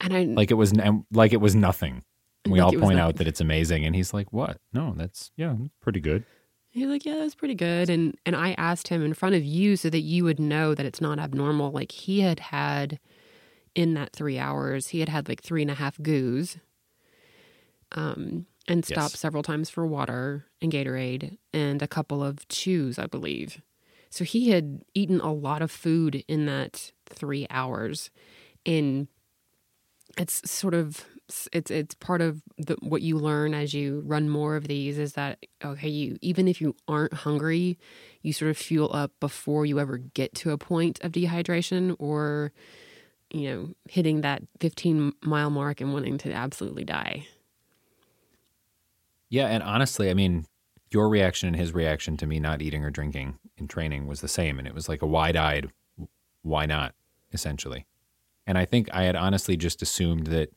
and 0.00 0.14
I 0.16 0.22
Like 0.24 0.50
it 0.50 0.54
was 0.54 0.72
like 1.12 1.32
it 1.32 1.40
was 1.40 1.54
nothing. 1.54 2.02
We 2.46 2.60
Like 2.60 2.74
all 2.74 2.80
point 2.80 2.98
out 3.00 3.16
that 3.16 3.26
it's 3.26 3.40
amazing, 3.40 3.84
and 3.84 3.94
he's 3.96 4.14
like, 4.14 4.32
"What? 4.32 4.58
No, 4.72 4.94
that's 4.96 5.30
yeah, 5.36 5.54
pretty 5.80 6.00
good." 6.00 6.24
He's 6.70 6.86
like, 6.86 7.04
yeah, 7.04 7.16
that's 7.16 7.34
pretty 7.34 7.54
good. 7.56 7.90
And 7.90 8.16
and 8.24 8.36
I 8.36 8.52
asked 8.52 8.88
him 8.88 9.02
in 9.02 9.12
front 9.14 9.34
of 9.34 9.44
you 9.44 9.76
so 9.76 9.90
that 9.90 10.00
you 10.00 10.22
would 10.24 10.38
know 10.38 10.74
that 10.74 10.86
it's 10.86 11.00
not 11.00 11.18
abnormal. 11.18 11.72
Like 11.72 11.92
he 11.92 12.20
had 12.20 12.40
had 12.40 12.98
in 13.78 13.94
that 13.94 14.12
three 14.12 14.38
hours, 14.38 14.88
he 14.88 15.00
had 15.00 15.08
had 15.08 15.28
like 15.28 15.42
three 15.42 15.62
and 15.62 15.70
a 15.70 15.76
half 15.76 16.02
goos, 16.02 16.58
um, 17.92 18.46
and 18.66 18.84
stopped 18.84 19.16
Yes. 19.16 19.20
several 19.20 19.42
times 19.42 19.70
for 19.70 19.86
water 19.86 20.46
and 20.60 20.72
Gatorade 20.72 21.38
and 21.52 21.82
a 21.82 21.88
couple 21.88 22.22
of 22.22 22.46
chews, 22.48 22.98
I 22.98 23.06
believe. 23.06 23.62
So 24.10 24.24
he 24.24 24.50
had 24.50 24.82
eaten 24.94 25.20
a 25.20 25.32
lot 25.32 25.62
of 25.62 25.70
food 25.70 26.24
in 26.28 26.46
that 26.46 26.92
three 27.08 27.46
hours, 27.50 28.10
and 28.66 29.08
it's 30.16 30.48
sort 30.50 30.74
of 30.74 31.06
it's 31.52 31.70
it's 31.70 31.94
part 31.96 32.22
of 32.22 32.42
the, 32.56 32.76
what 32.80 33.02
you 33.02 33.18
learn 33.18 33.54
as 33.54 33.74
you 33.74 34.02
run 34.06 34.30
more 34.30 34.56
of 34.56 34.66
these 34.66 34.98
is 34.98 35.12
that 35.14 35.44
okay 35.64 35.88
you 35.88 36.16
even 36.22 36.48
if 36.48 36.60
you 36.60 36.74
aren't 36.88 37.12
hungry 37.12 37.78
you 38.22 38.32
sort 38.32 38.50
of 38.50 38.56
fuel 38.56 38.90
up 38.94 39.12
before 39.20 39.66
you 39.66 39.78
ever 39.78 39.98
get 39.98 40.34
to 40.34 40.52
a 40.52 40.58
point 40.58 40.98
of 41.04 41.12
dehydration 41.12 41.96
or 41.98 42.52
you 43.30 43.50
know 43.50 43.68
hitting 43.88 44.22
that 44.22 44.42
15 44.60 45.12
mile 45.22 45.50
mark 45.50 45.80
and 45.80 45.92
wanting 45.92 46.18
to 46.18 46.32
absolutely 46.32 46.84
die 46.84 47.26
Yeah, 49.30 49.46
and 49.48 49.62
honestly, 49.62 50.10
I 50.10 50.14
mean, 50.14 50.46
your 50.90 51.08
reaction 51.08 51.48
and 51.48 51.56
his 51.56 51.74
reaction 51.74 52.16
to 52.18 52.26
me 52.26 52.40
not 52.40 52.62
eating 52.62 52.84
or 52.84 52.90
drinking 52.90 53.38
in 53.58 53.68
training 53.68 54.06
was 54.06 54.20
the 54.20 54.28
same, 54.28 54.58
and 54.58 54.66
it 54.66 54.74
was 54.74 54.88
like 54.88 55.02
a 55.02 55.06
wide-eyed, 55.06 55.70
"Why 56.42 56.66
not?" 56.66 56.94
essentially. 57.32 57.86
And 58.46 58.56
I 58.56 58.64
think 58.64 58.88
I 58.92 59.02
had 59.02 59.16
honestly 59.16 59.56
just 59.56 59.82
assumed 59.82 60.28
that 60.28 60.50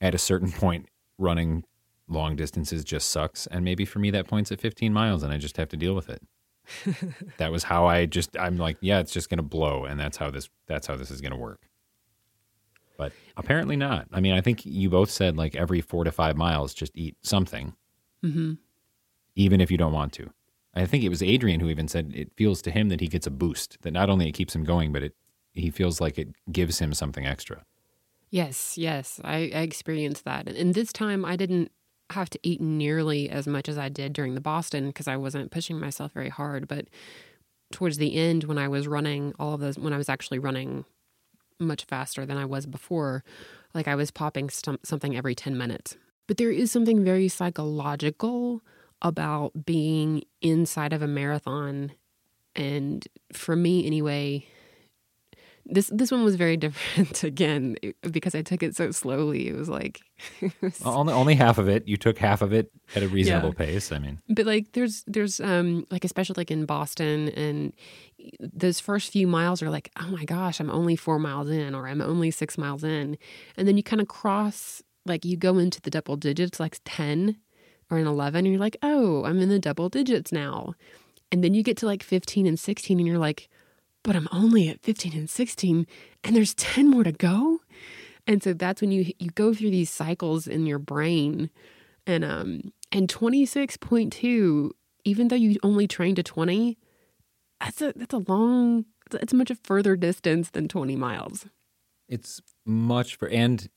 at 0.00 0.14
a 0.14 0.18
certain 0.18 0.50
point, 0.64 0.88
running 1.18 1.64
long 2.08 2.36
distances 2.36 2.84
just 2.84 3.10
sucks, 3.10 3.46
and 3.48 3.64
maybe 3.64 3.84
for 3.84 3.98
me 3.98 4.10
that 4.10 4.26
point's 4.26 4.50
at 4.50 4.60
15 4.60 4.92
miles, 4.92 5.22
and 5.22 5.32
I 5.32 5.36
just 5.36 5.58
have 5.58 5.68
to 5.68 5.76
deal 5.76 5.94
with 5.94 6.08
it. 6.08 6.22
That 7.38 7.50
was 7.50 7.64
how 7.64 7.86
I 7.86 8.06
just 8.06 8.36
I'm 8.38 8.56
like, 8.56 8.76
yeah, 8.80 9.00
it's 9.00 9.12
just 9.12 9.30
gonna 9.30 9.42
blow, 9.42 9.84
and 9.84 9.98
that's 9.98 10.16
how 10.16 10.30
this 10.30 10.48
that's 10.66 10.86
how 10.86 10.96
this 10.96 11.10
is 11.10 11.20
gonna 11.20 11.36
work. 11.36 11.68
But 12.96 13.12
apparently 13.36 13.76
not. 13.76 14.08
I 14.12 14.20
mean, 14.20 14.32
I 14.32 14.40
think 14.40 14.66
you 14.66 14.90
both 14.90 15.10
said 15.10 15.36
like 15.36 15.54
every 15.54 15.80
four 15.80 16.04
to 16.04 16.12
five 16.12 16.36
miles, 16.36 16.74
just 16.74 16.92
eat 16.96 17.16
something, 17.22 17.74
mm-hmm. 18.24 18.54
even 19.36 19.60
if 19.60 19.70
you 19.70 19.78
don't 19.78 19.92
want 19.92 20.12
to. 20.14 20.30
I 20.74 20.86
think 20.86 21.02
it 21.02 21.08
was 21.08 21.22
Adrian 21.22 21.60
who 21.60 21.68
even 21.68 21.88
said 21.88 22.12
it 22.14 22.32
feels 22.36 22.62
to 22.62 22.70
him 22.70 22.88
that 22.88 23.00
he 23.00 23.08
gets 23.08 23.26
a 23.26 23.30
boost, 23.30 23.78
that 23.82 23.92
not 23.92 24.10
only 24.10 24.28
it 24.28 24.32
keeps 24.32 24.54
him 24.54 24.64
going, 24.64 24.92
but 24.92 25.02
it 25.02 25.14
he 25.52 25.70
feels 25.70 26.00
like 26.00 26.18
it 26.18 26.28
gives 26.52 26.78
him 26.78 26.94
something 26.94 27.26
extra. 27.26 27.64
Yes, 28.30 28.76
yes, 28.76 29.20
I, 29.24 29.50
I 29.54 29.60
experienced 29.60 30.24
that. 30.24 30.48
And 30.48 30.74
this 30.74 30.92
time 30.92 31.24
I 31.24 31.36
didn't 31.36 31.70
have 32.10 32.30
to 32.30 32.38
eat 32.42 32.60
nearly 32.60 33.28
as 33.28 33.46
much 33.46 33.68
as 33.68 33.78
I 33.78 33.88
did 33.88 34.12
during 34.12 34.34
the 34.34 34.40
Boston 34.40 34.88
because 34.88 35.08
I 35.08 35.16
wasn't 35.16 35.50
pushing 35.50 35.78
myself 35.78 36.12
very 36.12 36.30
hard. 36.30 36.68
But 36.68 36.86
towards 37.72 37.98
the 37.98 38.16
end, 38.16 38.44
when 38.44 38.58
I 38.58 38.68
was 38.68 38.88
running 38.88 39.34
all 39.38 39.54
of 39.54 39.60
those, 39.60 39.78
when 39.78 39.92
I 39.92 39.98
was 39.98 40.08
actually 40.08 40.38
running 40.38 40.84
much 41.58 41.84
faster 41.84 42.24
than 42.24 42.36
I 42.36 42.44
was 42.44 42.66
before, 42.66 43.24
like 43.74 43.88
I 43.88 43.94
was 43.94 44.10
popping 44.10 44.48
some, 44.50 44.78
something 44.82 45.16
every 45.16 45.34
10 45.34 45.56
minutes. 45.56 45.96
But 46.26 46.36
there 46.36 46.50
is 46.50 46.70
something 46.70 47.04
very 47.04 47.28
psychological 47.28 48.62
about 49.02 49.64
being 49.64 50.24
inside 50.40 50.92
of 50.92 51.02
a 51.02 51.06
marathon. 51.06 51.92
And 52.56 53.06
for 53.32 53.54
me, 53.54 53.86
anyway, 53.86 54.46
this 55.70 55.90
this 55.94 56.10
one 56.10 56.24
was 56.24 56.34
very 56.36 56.56
different 56.64 57.22
again 57.22 57.76
because 58.02 58.34
I 58.34 58.42
took 58.42 58.62
it 58.62 58.74
so 58.74 58.90
slowly. 58.90 59.48
It 59.48 59.54
was 59.54 59.68
like, 59.68 60.00
it 60.40 60.52
was- 60.62 60.80
Only 60.82 61.12
only 61.12 61.34
half 61.34 61.58
of 61.58 61.68
it. 61.68 61.86
You 61.86 61.96
took 61.96 62.18
half 62.18 62.40
of 62.42 62.52
it 62.52 62.70
at 62.96 63.02
a 63.02 63.08
reasonable 63.08 63.52
pace. 63.52 63.92
I 63.92 63.98
mean, 63.98 64.18
but 64.28 64.46
like 64.46 64.72
there's 64.72 65.04
there's 65.06 65.40
um 65.40 65.84
like 65.90 66.04
especially 66.04 66.34
like 66.38 66.50
in 66.50 66.64
Boston 66.64 67.28
and 67.30 67.72
those 68.40 68.80
first 68.80 69.12
few 69.12 69.26
miles 69.26 69.62
are 69.62 69.70
like 69.70 69.90
oh 70.00 70.08
my 70.08 70.24
gosh 70.24 70.58
I'm 70.60 70.70
only 70.70 70.96
four 70.96 71.18
miles 71.18 71.48
in 71.50 71.74
or 71.74 71.86
I'm 71.86 72.00
only 72.00 72.30
six 72.30 72.58
miles 72.58 72.82
in, 72.84 73.16
and 73.56 73.68
then 73.68 73.76
you 73.76 73.82
kind 73.82 74.00
of 74.00 74.08
cross 74.08 74.82
like 75.06 75.24
you 75.24 75.36
go 75.36 75.58
into 75.58 75.80
the 75.80 75.90
double 75.90 76.16
digits 76.16 76.58
like 76.58 76.78
ten 76.84 77.36
or 77.90 77.98
an 77.98 78.06
eleven 78.06 78.38
and 78.44 78.48
you're 78.48 78.60
like 78.60 78.76
oh 78.82 79.24
I'm 79.24 79.38
in 79.40 79.48
the 79.50 79.58
double 79.58 79.88
digits 79.88 80.32
now, 80.32 80.74
and 81.30 81.44
then 81.44 81.54
you 81.54 81.62
get 81.62 81.76
to 81.78 81.86
like 81.86 82.02
fifteen 82.02 82.46
and 82.46 82.58
sixteen 82.58 82.98
and 82.98 83.06
you're 83.06 83.18
like 83.18 83.48
but 84.08 84.16
I'm 84.16 84.28
only 84.32 84.70
at 84.70 84.80
15 84.80 85.12
and 85.12 85.28
16 85.28 85.86
and 86.24 86.34
there's 86.34 86.54
10 86.54 86.88
more 86.88 87.04
to 87.04 87.12
go. 87.12 87.60
And 88.26 88.42
so 88.42 88.54
that's 88.54 88.80
when 88.80 88.90
you 88.90 89.12
you 89.18 89.28
go 89.28 89.52
through 89.52 89.68
these 89.70 89.90
cycles 89.90 90.46
in 90.46 90.64
your 90.64 90.78
brain 90.78 91.50
and 92.06 92.24
um 92.24 92.72
and 92.90 93.06
26.2 93.06 94.70
even 95.04 95.28
though 95.28 95.36
you 95.36 95.58
only 95.62 95.86
trained 95.86 96.16
to 96.16 96.22
20 96.22 96.78
that's 97.60 97.82
a 97.82 97.92
that's 97.96 98.14
a 98.14 98.24
long 98.32 98.86
it's 99.12 99.34
much 99.34 99.50
a 99.50 99.54
further 99.56 99.94
distance 99.94 100.48
than 100.48 100.68
20 100.68 100.96
miles. 100.96 101.44
it's 102.08 102.40
much 102.64 103.16
for 103.16 103.28
and 103.28 103.68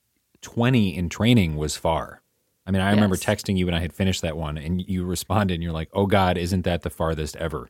twenty 0.42 0.96
in 0.96 1.10
training 1.10 1.58
was 1.58 1.76
far. 1.76 2.22
I 2.66 2.72
mean, 2.72 2.82
I 2.82 2.92
remember 2.92 3.18
texting 3.18 3.58
you 3.58 3.66
when 3.66 3.76
I 3.76 3.80
had 3.82 3.92
finished 3.92 4.22
that 4.22 4.38
one, 4.38 4.58
and 4.58 4.82
you 4.82 5.04
responded, 5.04 5.56
and 5.56 5.64
you're 5.64 5.72
like, 5.72 5.90
"Oh 5.94 6.06
God, 6.06 6.38
isn't 6.38 6.64
that 6.64 6.84
the 6.84 6.90
farthest 6.90 7.36
ever?" 7.36 7.68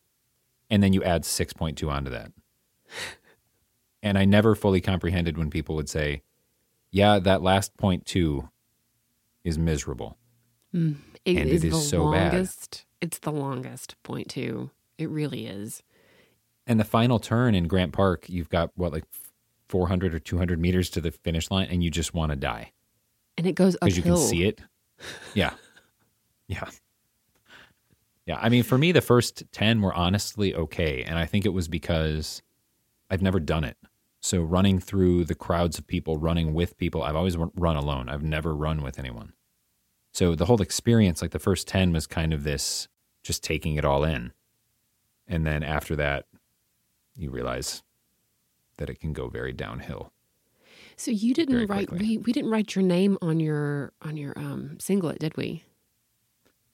And 0.70 0.82
then 0.84 0.94
you 0.94 1.04
add 1.04 1.26
six 1.26 1.54
point 1.54 1.78
two 1.78 1.90
onto 1.90 2.12
that. 2.12 2.32
And 4.04 4.18
I 4.18 4.26
never 4.26 4.56
fully 4.56 4.82
comprehended 4.82 5.38
when 5.38 5.50
people 5.52 5.76
would 5.76 5.90
say, 5.90 6.24
"Yeah, 6.90 7.20
that 7.20 7.44
last 7.44 7.78
point 7.78 8.06
two 8.06 8.50
is 9.44 9.58
miserable." 9.60 10.18
Mm, 10.74 10.96
it 11.26 11.38
And 11.38 11.50
it 11.50 11.54
is 11.54 11.64
is 11.66 11.72
the 11.74 11.80
so 11.80 12.12
bad. 12.12 12.34
longest. 12.34 12.86
It's 13.02 13.20
the 13.20 13.32
longest 13.32 13.96
point 14.04 14.30
2. 14.30 14.70
It 14.98 15.10
really 15.10 15.48
is. 15.48 15.84
And 16.68 16.80
the 16.80 16.84
final 16.86 17.20
turn 17.20 17.56
in 17.56 17.68
Grant 17.68 17.94
Park, 17.94 18.30
you've 18.30 18.50
got 18.50 18.72
what 18.76 18.92
like 18.94 19.06
400 19.70 20.14
or 20.14 20.20
200 20.20 20.60
meters 20.60 20.90
to 20.92 21.02
the 21.02 21.12
finish 21.12 21.50
line, 21.52 21.68
and 21.70 21.84
you 21.84 21.90
just 21.90 22.14
want 22.14 22.32
to 22.32 22.36
die. 22.36 22.72
And 23.38 23.48
it 23.48 23.54
goes 23.54 23.76
because 23.76 23.98
you 23.98 24.04
can 24.04 24.18
see 24.18 24.44
it. 24.46 24.62
Yeah, 25.34 25.54
yeah, 26.48 26.70
yeah. 28.26 28.38
I 28.40 28.50
mean, 28.50 28.64
for 28.64 28.78
me, 28.78 28.92
the 28.92 29.02
first 29.02 29.44
ten 29.52 29.82
were 29.82 29.94
honestly 29.94 30.54
okay, 30.56 31.04
and 31.04 31.18
I 31.18 31.26
think 31.26 31.46
it 31.46 31.54
was 31.54 31.68
because 31.68 32.42
I've 33.12 33.22
never 33.22 33.40
done 33.40 33.66
it. 33.66 33.78
So 34.22 34.42
running 34.42 34.80
through 34.80 35.26
the 35.26 35.36
crowds 35.36 35.78
of 35.78 35.86
people, 35.86 36.18
running 36.18 36.54
with 36.54 36.78
people, 36.78 37.04
I've 37.04 37.16
always 37.16 37.38
run 37.38 37.76
alone. 37.76 38.08
I've 38.08 38.24
never 38.24 38.56
run 38.56 38.82
with 38.82 38.98
anyone. 38.98 39.34
So 40.14 40.34
the 40.36 40.46
whole 40.46 40.62
experience, 40.62 41.22
like 41.22 41.32
the 41.32 41.40
first 41.40 41.68
ten, 41.68 41.92
was 41.92 42.08
kind 42.08 42.34
of 42.34 42.44
this 42.44 42.88
just 43.24 43.44
taking 43.44 43.76
it 43.76 43.86
all 43.86 44.04
in, 44.04 44.32
and 45.28 45.46
then 45.46 45.64
after 45.64 45.96
that, 45.98 46.26
you 47.16 47.30
realize 47.30 47.84
that 48.78 48.90
it 48.90 49.00
can 49.00 49.14
go 49.14 49.28
very 49.28 49.54
downhill. 49.54 50.12
So 50.96 51.12
you 51.12 51.34
didn't 51.34 51.68
write 51.68 51.92
we, 51.92 52.18
we 52.18 52.32
didn't 52.32 52.52
write 52.52 52.76
your 52.76 52.84
name 52.84 53.18
on 53.22 53.40
your 53.40 53.92
on 54.02 54.18
your 54.18 54.34
um 54.38 54.78
singlet, 54.80 55.20
did 55.20 55.36
we? 55.38 55.64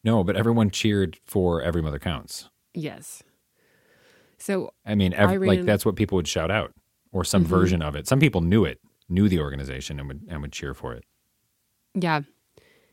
No, 0.04 0.24
but 0.24 0.36
everyone 0.36 0.70
cheered 0.70 1.18
for 1.26 1.62
Every 1.62 1.82
Mother 1.82 2.00
Counts. 2.00 2.50
Yes. 2.74 3.24
So 4.38 4.72
I 4.86 4.96
mean, 4.96 5.14
ev- 5.14 5.42
like 5.42 5.66
that's 5.66 5.86
what 5.86 5.96
people 5.96 6.16
would 6.18 6.28
shout 6.28 6.52
out, 6.52 6.72
or 7.12 7.24
some 7.24 7.44
Mhm. 7.44 7.48
version 7.48 7.82
of 7.82 7.96
it. 7.96 8.08
Some 8.08 8.20
people 8.20 8.42
knew 8.42 8.66
it, 8.66 8.80
knew 9.10 9.28
the 9.30 9.40
organization, 9.40 10.00
and 10.00 10.08
would 10.08 10.24
and 10.28 10.42
would 10.42 10.52
cheer 10.52 10.74
for 10.74 10.94
it. 10.94 11.04
yeah, 11.96 12.22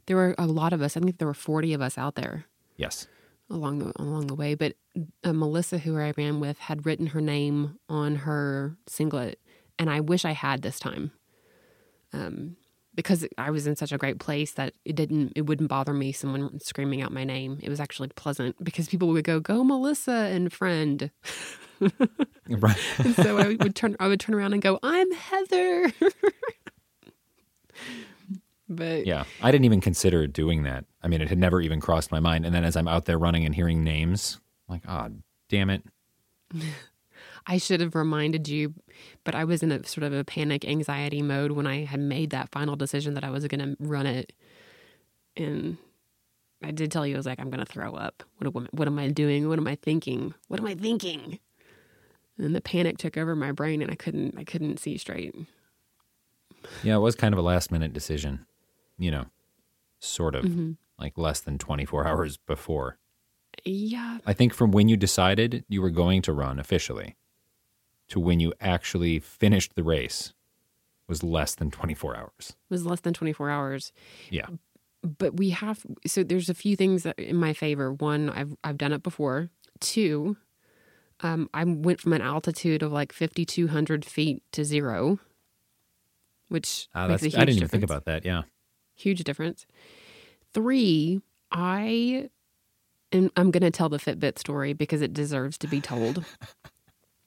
there 0.06 0.16
were 0.16 0.34
a 0.38 0.46
lot 0.46 0.72
of 0.72 0.80
us. 0.82 0.96
I 0.96 1.00
think 1.00 1.18
there 1.18 1.28
were 1.28 1.34
forty 1.34 1.72
of 1.74 1.80
us 1.82 1.98
out 1.98 2.14
there 2.14 2.46
Yes, 2.76 3.06
along 3.50 3.78
the 3.80 3.92
along 3.96 4.26
the 4.28 4.34
way. 4.34 4.54
But 4.54 4.76
uh, 5.22 5.32
Melissa, 5.32 5.78
who 5.78 5.98
I 5.98 6.12
ran 6.16 6.40
with, 6.40 6.58
had 6.58 6.86
written 6.86 7.08
her 7.08 7.20
name 7.20 7.78
on 7.88 8.16
her 8.16 8.76
singlet, 8.86 9.38
and 9.78 9.90
I 9.90 10.00
wish 10.00 10.24
I 10.24 10.32
had 10.32 10.62
this 10.62 10.78
time, 10.78 11.10
um, 12.12 12.56
because 12.94 13.26
I 13.38 13.50
was 13.50 13.66
in 13.66 13.76
such 13.76 13.92
a 13.92 13.98
great 13.98 14.18
place 14.18 14.52
that 14.52 14.74
it 14.84 14.96
didn't 14.96 15.32
it 15.36 15.42
wouldn't 15.42 15.68
bother 15.68 15.92
me 15.92 16.12
someone 16.12 16.60
screaming 16.60 17.02
out 17.02 17.12
my 17.12 17.24
name. 17.24 17.58
It 17.62 17.68
was 17.68 17.80
actually 17.80 18.08
pleasant 18.08 18.62
because 18.62 18.88
people 18.88 19.08
would 19.08 19.24
go, 19.24 19.40
"Go, 19.40 19.64
Melissa 19.64 20.12
and 20.12 20.52
friend." 20.52 21.10
right. 22.48 22.78
And 22.98 23.14
so 23.16 23.38
I 23.38 23.56
would 23.60 23.74
turn 23.74 23.96
I 24.00 24.08
would 24.08 24.20
turn 24.20 24.34
around 24.34 24.52
and 24.52 24.62
go, 24.62 24.78
"I'm 24.82 25.10
Heather." 25.12 25.92
but 28.68 29.06
yeah, 29.06 29.24
I 29.42 29.50
didn't 29.50 29.64
even 29.64 29.80
consider 29.80 30.26
doing 30.26 30.62
that. 30.64 30.84
I 31.02 31.08
mean, 31.08 31.20
it 31.20 31.28
had 31.28 31.38
never 31.38 31.60
even 31.60 31.80
crossed 31.80 32.10
my 32.10 32.20
mind. 32.20 32.46
And 32.46 32.54
then 32.54 32.64
as 32.64 32.76
I'm 32.76 32.88
out 32.88 33.04
there 33.04 33.18
running 33.18 33.44
and 33.44 33.54
hearing 33.54 33.84
names, 33.84 34.40
I'm 34.68 34.74
like, 34.74 34.82
oh, 34.88 35.10
damn 35.48 35.70
it. 35.70 35.82
I 37.46 37.58
should 37.58 37.80
have 37.80 37.94
reminded 37.94 38.48
you, 38.48 38.72
but 39.24 39.34
I 39.34 39.44
was 39.44 39.62
in 39.62 39.72
a 39.72 39.84
sort 39.86 40.04
of 40.04 40.12
a 40.12 40.24
panic 40.24 40.64
anxiety 40.64 41.22
mode 41.22 41.52
when 41.52 41.66
I 41.66 41.84
had 41.84 42.00
made 42.00 42.30
that 42.30 42.50
final 42.52 42.76
decision 42.76 43.14
that 43.14 43.24
I 43.24 43.30
was 43.30 43.46
going 43.46 43.60
to 43.60 43.76
run 43.80 44.06
it. 44.06 44.32
And 45.36 45.76
I 46.62 46.70
did 46.70 46.92
tell 46.92 47.06
you 47.06 47.14
I 47.14 47.18
was 47.18 47.26
like 47.26 47.40
I'm 47.40 47.50
going 47.50 47.64
to 47.64 47.70
throw 47.70 47.94
up. 47.94 48.22
What 48.38 48.54
am, 48.54 48.68
what 48.72 48.86
am 48.88 48.98
I 48.98 49.08
doing? 49.08 49.48
What 49.48 49.58
am 49.58 49.66
I 49.66 49.74
thinking? 49.76 50.34
What 50.48 50.60
am 50.60 50.66
I 50.66 50.74
thinking? 50.74 51.38
And 52.38 52.54
the 52.54 52.60
panic 52.60 52.98
took 52.98 53.16
over 53.16 53.34
my 53.36 53.52
brain 53.52 53.80
and 53.82 53.90
I 53.90 53.94
couldn't 53.94 54.36
I 54.38 54.44
couldn't 54.44 54.78
see 54.78 54.96
straight. 54.98 55.34
Yeah, 56.82 56.96
it 56.96 57.00
was 57.00 57.14
kind 57.14 57.34
of 57.34 57.38
a 57.38 57.42
last 57.42 57.70
minute 57.70 57.92
decision, 57.92 58.46
you 58.98 59.10
know, 59.10 59.26
sort 60.00 60.34
of 60.34 60.44
Mm-hmm. 60.44 60.72
like 60.98 61.16
less 61.18 61.40
than 61.40 61.58
24 61.58 62.06
hours 62.06 62.36
before. 62.36 62.98
Yeah. 63.64 64.18
I 64.26 64.32
think 64.32 64.52
from 64.52 64.72
when 64.72 64.88
you 64.88 64.96
decided 64.96 65.64
you 65.68 65.80
were 65.80 65.90
going 65.90 66.22
to 66.22 66.32
run 66.32 66.58
officially 66.58 67.14
to 68.08 68.20
when 68.20 68.40
you 68.40 68.52
actually 68.61 69.18
finished 69.18 69.75
the 69.75 69.82
race 69.82 70.32
was 71.08 71.23
less 71.23 71.54
than 71.54 71.70
24 71.70 72.16
hours. 72.16 72.50
It 72.50 72.56
was 72.70 72.87
less 72.87 73.00
than 73.00 73.12
24 73.14 73.50
hours. 73.50 73.92
Yeah. 74.30 74.46
but 75.02 75.37
we 75.37 75.50
have 75.50 75.84
so 76.06 76.23
there's 76.23 76.49
a 76.49 76.54
few 76.54 76.76
things 76.76 77.02
that 77.02 77.18
in 77.18 77.37
my 77.37 77.52
favor 77.52 77.92
one 77.92 78.30
i've 78.30 78.54
i've 78.64 78.78
done 78.78 78.90
it 78.92 79.02
before 79.02 79.50
two 79.80 80.37
um, 81.20 81.49
i 81.52 81.62
went 81.62 82.00
from 82.00 82.14
an 82.14 82.23
altitude 82.23 82.82
of 82.82 82.90
like 82.90 83.12
5200 83.12 84.02
feet 84.04 84.42
to 84.52 84.64
zero 84.64 85.18
which 86.49 86.88
Ah, 86.94 87.06
makes 87.08 87.23
a 87.23 87.26
huge 87.26 87.34
I 87.34 87.38
didn't 87.40 87.56
even 87.56 87.68
think 87.68 87.82
difference. 87.82 87.90
about 87.90 88.04
that. 88.06 88.25
Yeah. 88.25 88.42
huge 88.94 89.23
difference 89.25 89.66
three 90.54 91.20
i 91.52 92.30
and 93.12 93.30
i'm 93.37 93.50
going 93.50 93.62
to 93.62 93.70
tell 93.70 93.90
the 93.90 93.99
fitbit 93.99 94.38
story 94.38 94.73
because 94.73 95.02
it 95.02 95.12
deserves 95.12 95.58
to 95.58 95.66
be 95.66 95.82
told 95.82 96.25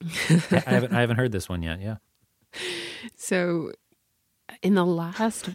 I 0.29 0.63
haven't 0.65 0.93
I 0.93 1.01
haven't 1.01 1.17
heard 1.17 1.31
this 1.31 1.49
one 1.49 1.63
yet. 1.63 1.81
Yeah. 1.81 1.95
So 3.15 3.71
in 4.61 4.75
the 4.75 4.85
last 4.85 5.49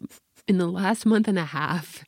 in 0.48 0.58
the 0.58 0.66
last 0.66 1.06
month 1.06 1.28
and 1.28 1.38
a 1.38 1.44
half, 1.44 2.04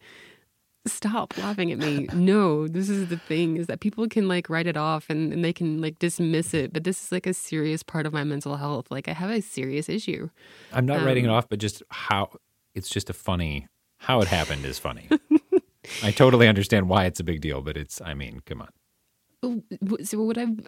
stop 0.87 1.37
laughing 1.39 1.73
at 1.73 1.79
me. 1.79 2.09
No, 2.15 2.67
this 2.69 2.89
is 2.89 3.09
the 3.09 3.17
thing 3.17 3.57
is 3.57 3.67
that 3.69 3.81
people 3.81 4.09
can 4.09 4.29
like 4.29 4.51
write 4.51 4.67
it 4.67 4.77
off 4.77 5.09
and, 5.09 5.33
and 5.33 5.45
they 5.45 5.53
can 5.53 5.81
like 5.81 5.99
dismiss 5.99 6.53
it, 6.55 6.73
but 6.73 6.85
this 6.85 7.05
is 7.05 7.13
like 7.13 7.27
a 7.27 7.35
serious 7.35 7.83
part 7.83 8.07
of 8.07 8.13
my 8.13 8.25
mental 8.25 8.57
health. 8.57 8.91
Like 8.91 9.09
I 9.09 9.13
have 9.13 9.31
a 9.31 9.41
serious 9.41 9.89
issue. 9.89 10.29
I'm 10.73 10.87
not 10.87 10.99
Um, 10.99 11.07
writing 11.07 11.25
it 11.25 11.31
off, 11.31 11.49
but 11.49 11.59
just 11.59 11.83
how 11.91 12.31
it's 12.75 12.89
just 12.89 13.09
a 13.11 13.13
funny 13.13 13.69
how 13.99 14.21
it 14.21 14.29
happened 14.29 14.65
is 14.65 14.79
funny. 14.79 15.09
I 16.03 16.11
totally 16.11 16.49
understand 16.49 16.89
why 16.89 17.05
it's 17.05 17.21
a 17.21 17.25
big 17.25 17.41
deal, 17.41 17.61
but 17.63 17.77
it's 17.77 18.01
I 18.01 18.15
mean, 18.15 18.41
come 18.45 18.63
on. 18.63 19.63
So 20.05 20.23
what 20.23 20.39
I've 20.39 20.59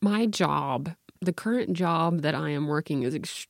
my 0.00 0.26
job, 0.26 0.94
the 1.20 1.32
current 1.32 1.72
job 1.72 2.22
that 2.22 2.34
I 2.34 2.50
am 2.50 2.66
working 2.66 3.02
is 3.02 3.14
ex- 3.14 3.46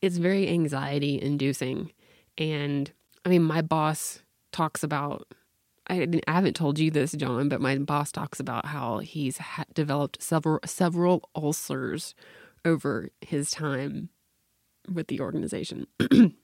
it's 0.00 0.16
very 0.16 0.48
anxiety 0.48 1.20
inducing, 1.20 1.92
and 2.36 2.90
I 3.24 3.28
mean 3.28 3.42
my 3.42 3.62
boss 3.62 4.22
talks 4.52 4.82
about. 4.82 5.26
I, 5.90 6.06
I 6.28 6.32
haven't 6.32 6.54
told 6.54 6.78
you 6.78 6.92
this, 6.92 7.10
John, 7.12 7.48
but 7.48 7.60
my 7.60 7.76
boss 7.76 8.12
talks 8.12 8.38
about 8.38 8.66
how 8.66 8.98
he's 8.98 9.38
ha- 9.38 9.64
developed 9.74 10.22
several 10.22 10.60
several 10.64 11.28
ulcers 11.34 12.14
over 12.64 13.10
his 13.20 13.50
time 13.50 14.08
with 14.92 15.08
the 15.08 15.20
organization. 15.20 15.86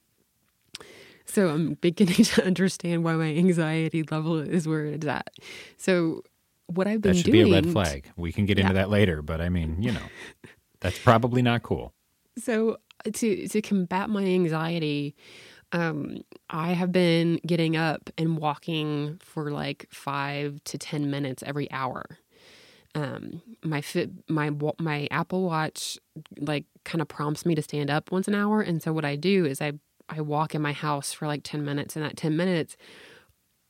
so 1.25 1.49
I'm 1.49 1.75
beginning 1.75 2.15
to 2.23 2.45
understand 2.45 3.03
why 3.03 3.13
my 3.13 3.33
anxiety 3.33 4.03
level 4.03 4.39
is 4.39 4.67
where 4.67 4.85
it's 4.85 5.07
at. 5.07 5.29
So 5.77 6.23
what 6.69 6.87
I've 6.87 7.01
been 7.01 7.13
That 7.13 7.17
should 7.17 7.31
doing 7.31 7.45
be 7.45 7.51
a 7.51 7.61
red 7.61 7.71
flag. 7.71 8.11
We 8.15 8.31
can 8.31 8.45
get 8.45 8.59
into 8.59 8.73
that 8.73 8.89
later, 8.89 9.21
but 9.21 9.41
I 9.41 9.49
mean, 9.49 9.81
you 9.81 9.91
know, 9.91 10.01
that's 10.79 10.99
probably 10.99 11.41
not 11.41 11.63
cool. 11.63 11.93
So 12.37 12.77
to 13.11 13.47
to 13.47 13.61
combat 13.61 14.09
my 14.09 14.23
anxiety, 14.23 15.15
um, 15.71 16.23
I 16.49 16.73
have 16.73 16.91
been 16.91 17.39
getting 17.45 17.75
up 17.75 18.09
and 18.17 18.37
walking 18.37 19.19
for 19.21 19.51
like 19.51 19.87
five 19.91 20.63
to 20.65 20.77
ten 20.77 21.09
minutes 21.09 21.43
every 21.45 21.69
hour. 21.71 22.05
Um, 22.95 23.41
my 23.63 23.81
fit 23.81 24.11
my 24.29 24.51
my 24.79 25.07
Apple 25.11 25.43
Watch 25.43 25.97
like 26.39 26.65
kind 26.85 27.01
of 27.01 27.07
prompts 27.07 27.45
me 27.45 27.55
to 27.55 27.61
stand 27.61 27.89
up 27.89 28.11
once 28.11 28.27
an 28.27 28.35
hour, 28.35 28.61
and 28.61 28.81
so 28.81 28.93
what 28.93 29.05
I 29.05 29.15
do 29.15 29.45
is 29.45 29.61
I 29.61 29.73
I 30.07 30.21
walk 30.21 30.55
in 30.55 30.61
my 30.61 30.73
house 30.73 31.13
for 31.13 31.27
like 31.27 31.41
ten 31.43 31.63
minutes, 31.63 31.95
and 31.95 32.03
that 32.03 32.17
ten 32.17 32.35
minutes 32.35 32.77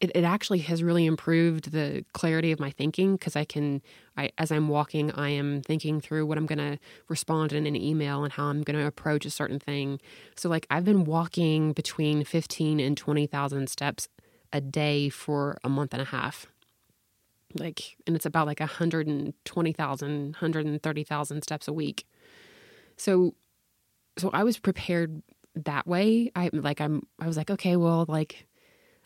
it, 0.01 0.11
it 0.15 0.23
actually 0.23 0.59
has 0.59 0.81
really 0.81 1.05
improved 1.05 1.71
the 1.71 2.05
clarity 2.13 2.51
of 2.51 2.59
my 2.59 2.71
thinking 2.71 3.15
because 3.15 3.35
I 3.35 3.43
can, 3.43 3.81
I, 4.15 4.31
as 4.37 4.51
I'm 4.51 4.69
walking, 4.69 5.11
I 5.11 5.29
am 5.29 5.61
thinking 5.61 5.99
through 5.99 6.25
what 6.25 6.37
I'm 6.37 6.45
going 6.45 6.59
to 6.59 6.79
respond 7.09 7.51
in 7.51 7.65
an 7.65 7.75
email 7.75 8.23
and 8.23 8.31
how 8.31 8.45
I'm 8.45 8.63
going 8.63 8.79
to 8.79 8.85
approach 8.85 9.25
a 9.25 9.29
certain 9.29 9.59
thing. 9.59 9.99
So, 10.37 10.47
like, 10.47 10.65
I've 10.69 10.85
been 10.85 11.03
walking 11.03 11.73
between 11.73 12.23
15 12.23 12.79
and 12.79 12.97
20,000 12.97 13.69
steps 13.69 14.07
a 14.53 14.61
day 14.61 15.09
for 15.09 15.57
a 15.63 15.69
month 15.69 15.93
and 15.93 16.01
a 16.01 16.05
half. 16.05 16.47
Like, 17.55 17.97
and 18.07 18.15
it's 18.15 18.25
about 18.25 18.47
like 18.47 18.59
120,000, 18.59 20.09
130,000 20.09 21.41
steps 21.41 21.67
a 21.67 21.73
week. 21.73 22.05
So, 22.95 23.33
so 24.17 24.29
I 24.33 24.43
was 24.43 24.59
prepared 24.59 25.21
that 25.55 25.87
way. 25.87 26.31
I 26.35 26.51
like, 26.53 26.79
I'm, 26.79 27.05
I 27.19 27.27
was 27.27 27.37
like, 27.37 27.49
okay, 27.49 27.75
well, 27.75 28.05
like, 28.07 28.45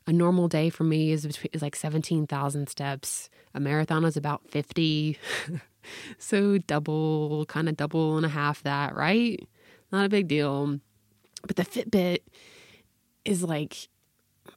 a 0.05 0.13
normal 0.13 0.47
day 0.47 0.69
for 0.69 0.83
me 0.83 1.11
is 1.11 1.25
between 1.25 1.49
is 1.53 1.61
like 1.61 1.75
17,000 1.75 2.67
steps. 2.67 3.29
A 3.53 3.59
marathon 3.59 4.03
is 4.05 4.17
about 4.17 4.41
50. 4.49 5.17
so 6.17 6.57
double, 6.57 7.45
kind 7.45 7.69
of 7.69 7.77
double 7.77 8.17
and 8.17 8.25
a 8.25 8.29
half 8.29 8.63
that, 8.63 8.95
right? 8.95 9.39
Not 9.91 10.05
a 10.05 10.09
big 10.09 10.27
deal. 10.27 10.79
But 11.45 11.55
the 11.55 11.63
Fitbit 11.63 12.19
is 13.25 13.43
like 13.43 13.87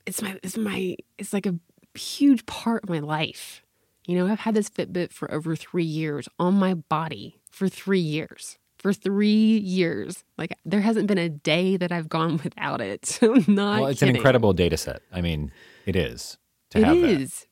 it's 0.04 0.22
my 0.22 0.38
it's 0.42 0.56
my 0.56 0.96
it's 1.18 1.32
like 1.32 1.46
a 1.46 1.56
huge 1.94 2.46
part 2.46 2.85
of 2.85 2.90
my 2.90 3.00
life. 3.00 3.62
You 4.06 4.16
know, 4.16 4.30
I've 4.30 4.40
had 4.40 4.54
this 4.54 4.70
Fitbit 4.70 5.12
for 5.12 5.32
over 5.32 5.56
3 5.56 5.82
years 5.82 6.28
on 6.38 6.54
my 6.54 6.74
body 6.74 7.40
for 7.50 7.68
3 7.68 7.98
years. 7.98 8.59
For 8.78 8.92
3 8.92 9.28
years. 9.28 10.22
Like 10.38 10.52
there 10.64 10.80
hasn't 10.82 11.06
been 11.06 11.18
a 11.18 11.28
day 11.28 11.76
that 11.76 11.90
I've 11.92 12.08
gone 12.08 12.36
without 12.44 12.80
it. 12.80 13.06
So 13.20 13.34
not 13.48 13.80
well, 13.80 13.86
it's 13.88 14.02
an 14.02 14.14
incredible 14.14 14.52
data 14.52 14.76
set. 14.76 15.02
I 15.12 15.20
mean, 15.20 15.50
it 15.86 15.96
is 15.96 16.38
to 16.70 16.78
It 16.78 16.84
have 16.84 17.00
that. 17.00 17.20
is. 17.20 17.46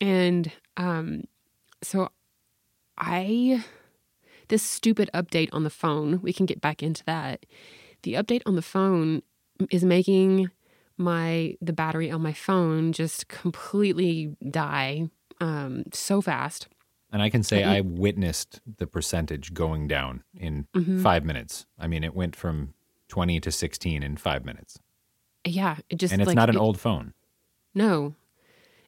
And 0.00 0.50
um 0.76 1.24
so 1.82 2.08
I 2.98 3.64
this 4.48 4.62
stupid 4.62 5.08
update 5.14 5.48
on 5.52 5.64
the 5.64 5.70
phone, 5.70 6.20
we 6.22 6.32
can 6.32 6.46
get 6.46 6.60
back 6.60 6.82
into 6.82 7.04
that. 7.04 7.46
The 8.02 8.14
update 8.14 8.42
on 8.46 8.56
the 8.56 8.62
phone 8.62 9.22
is 9.70 9.84
making 9.84 10.50
my 10.98 11.56
the 11.60 11.72
battery 11.72 12.10
on 12.10 12.22
my 12.22 12.32
phone 12.32 12.92
just 12.92 13.28
completely 13.28 14.36
die 14.50 15.08
um 15.40 15.84
so 15.92 16.20
fast. 16.20 16.68
And 17.12 17.20
I 17.22 17.28
can 17.28 17.42
say 17.42 17.62
I 17.62 17.82
witnessed 17.82 18.60
the 18.78 18.86
percentage 18.86 19.52
going 19.52 19.86
down 19.86 20.22
in 20.34 20.66
Mm-hmm. 20.74 21.02
five 21.02 21.24
minutes. 21.24 21.66
I 21.78 21.86
mean, 21.86 22.02
it 22.04 22.14
went 22.14 22.34
from 22.34 22.72
20 23.08 23.38
to 23.40 23.52
16 23.52 24.02
in 24.02 24.16
five 24.16 24.44
minutes. 24.46 24.78
Yeah, 25.44 25.76
it 25.90 25.96
just 25.96 26.12
And 26.12 26.22
it's 26.22 26.26
like, 26.28 26.36
not 26.36 26.48
an 26.48 26.56
it- 26.56 26.60
old 26.60 26.80
phone. 26.80 27.12
No. 27.74 28.14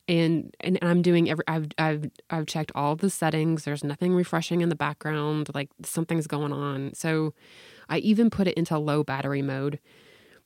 And 0.07 0.55
and 0.61 0.79
I'm 0.83 1.01
doing 1.01 1.31
every 1.31 1.45
I've 1.49 1.69
I've 1.79 2.11
I've 2.29 2.45
checked 2.47 2.71
all 2.75 2.95
the 2.97 3.09
settings. 3.09 3.65
There's 3.65 3.83
nothing 3.83 4.15
refreshing 4.15 4.61
in 4.61 4.69
the 4.69 4.77
background, 4.77 5.49
like 5.55 5.71
something's 5.83 6.27
going 6.27 6.53
on. 6.53 6.93
So 6.95 7.33
I 7.89 7.99
even 7.99 8.29
put 8.29 8.47
it 8.47 8.55
into 8.59 8.77
low 8.79 9.03
battery 9.03 9.41
mode. 9.43 9.81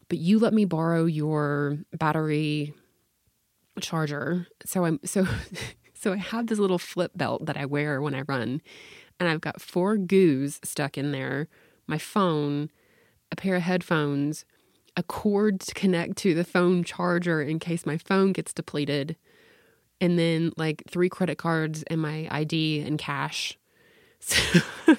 But 0.09 0.19
you 0.19 0.39
let 0.39 0.55
me 0.55 0.65
borrow 0.65 1.07
your 1.07 1.79
battery 1.93 2.73
charger. 3.81 4.47
So 4.65 4.85
I'm 4.85 5.01
so 5.05 5.27
so 6.01 6.13
I 6.13 6.17
have 6.17 6.47
this 6.47 6.59
little 6.59 6.79
flip 6.79 7.13
belt 7.17 7.47
that 7.47 7.57
I 7.57 7.65
wear 7.67 8.01
when 8.01 8.15
I 8.15 8.23
run. 8.23 8.61
And 9.21 9.29
I've 9.29 9.41
got 9.41 9.61
four 9.61 9.97
goos 9.97 10.61
stuck 10.63 10.97
in 10.97 11.11
there, 11.13 11.49
my 11.89 11.99
phone, 11.99 12.71
a 13.33 13.37
pair 13.37 13.57
of 13.57 13.63
headphones, 13.63 14.45
a 14.97 15.03
cord 15.03 15.61
to 15.61 15.75
connect 15.75 16.17
to 16.19 16.35
the 16.35 16.45
phone 16.45 16.85
charger 16.85 17.43
in 17.43 17.59
case 17.59 17.85
my 17.85 17.99
phone 17.99 18.33
gets 18.33 18.53
depleted, 18.53 19.17
and 20.01 20.19
then 20.19 20.53
like 20.57 20.85
three 20.89 21.09
credit 21.09 21.37
cards 21.39 21.83
and 21.89 22.01
my 22.01 22.29
ID 22.31 22.81
and 22.81 22.99
cash. 22.99 23.59
So 24.21 24.61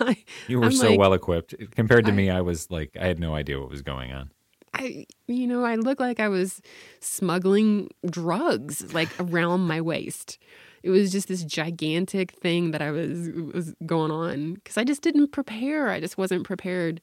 I, 0.00 0.24
You 0.46 0.60
were 0.60 0.66
I'm 0.66 0.72
so 0.72 0.90
like- 0.90 0.98
well 0.98 1.12
equipped. 1.12 1.54
Compared 1.72 2.04
to 2.06 2.12
I- 2.12 2.14
me, 2.14 2.30
I 2.30 2.40
was 2.40 2.70
like, 2.70 2.96
I 3.00 3.06
had 3.06 3.18
no 3.18 3.34
idea 3.34 3.58
what 3.58 3.68
was 3.70 3.82
going 3.82 4.12
on. 4.12 4.30
I, 4.78 5.06
you 5.26 5.46
know, 5.46 5.64
I 5.64 5.76
look 5.76 6.00
like 6.00 6.20
I 6.20 6.28
was 6.28 6.60
smuggling 7.00 7.88
drugs 8.08 8.92
like 8.92 9.08
around 9.18 9.60
my 9.62 9.80
waist. 9.80 10.38
It 10.82 10.90
was 10.90 11.10
just 11.10 11.28
this 11.28 11.42
gigantic 11.42 12.32
thing 12.32 12.70
that 12.70 12.82
I 12.82 12.90
was 12.90 13.30
was 13.52 13.74
going 13.86 14.10
on 14.10 14.54
because 14.54 14.76
I 14.76 14.84
just 14.84 15.02
didn't 15.02 15.32
prepare. 15.32 15.88
I 15.90 16.00
just 16.00 16.18
wasn't 16.18 16.44
prepared. 16.44 17.00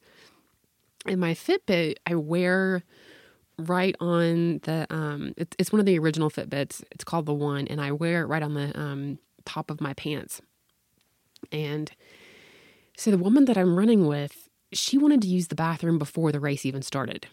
And 1.06 1.20
my 1.20 1.34
Fitbit, 1.34 1.96
I 2.06 2.14
wear 2.14 2.82
right 3.58 3.94
on 4.00 4.60
the 4.62 4.86
um. 4.90 5.34
It, 5.36 5.54
it's 5.58 5.72
one 5.72 5.80
of 5.80 5.86
the 5.86 5.98
original 5.98 6.30
Fitbits. 6.30 6.82
It's 6.92 7.04
called 7.04 7.26
the 7.26 7.34
One, 7.34 7.66
and 7.66 7.80
I 7.80 7.92
wear 7.92 8.22
it 8.22 8.26
right 8.26 8.42
on 8.42 8.54
the 8.54 8.78
um 8.78 9.18
top 9.44 9.70
of 9.70 9.80
my 9.80 9.92
pants. 9.94 10.40
And 11.52 11.90
so 12.96 13.10
the 13.10 13.18
woman 13.18 13.44
that 13.46 13.58
I'm 13.58 13.76
running 13.76 14.06
with, 14.06 14.48
she 14.72 14.96
wanted 14.96 15.20
to 15.22 15.28
use 15.28 15.48
the 15.48 15.54
bathroom 15.54 15.98
before 15.98 16.32
the 16.32 16.40
race 16.40 16.64
even 16.64 16.80
started 16.80 17.26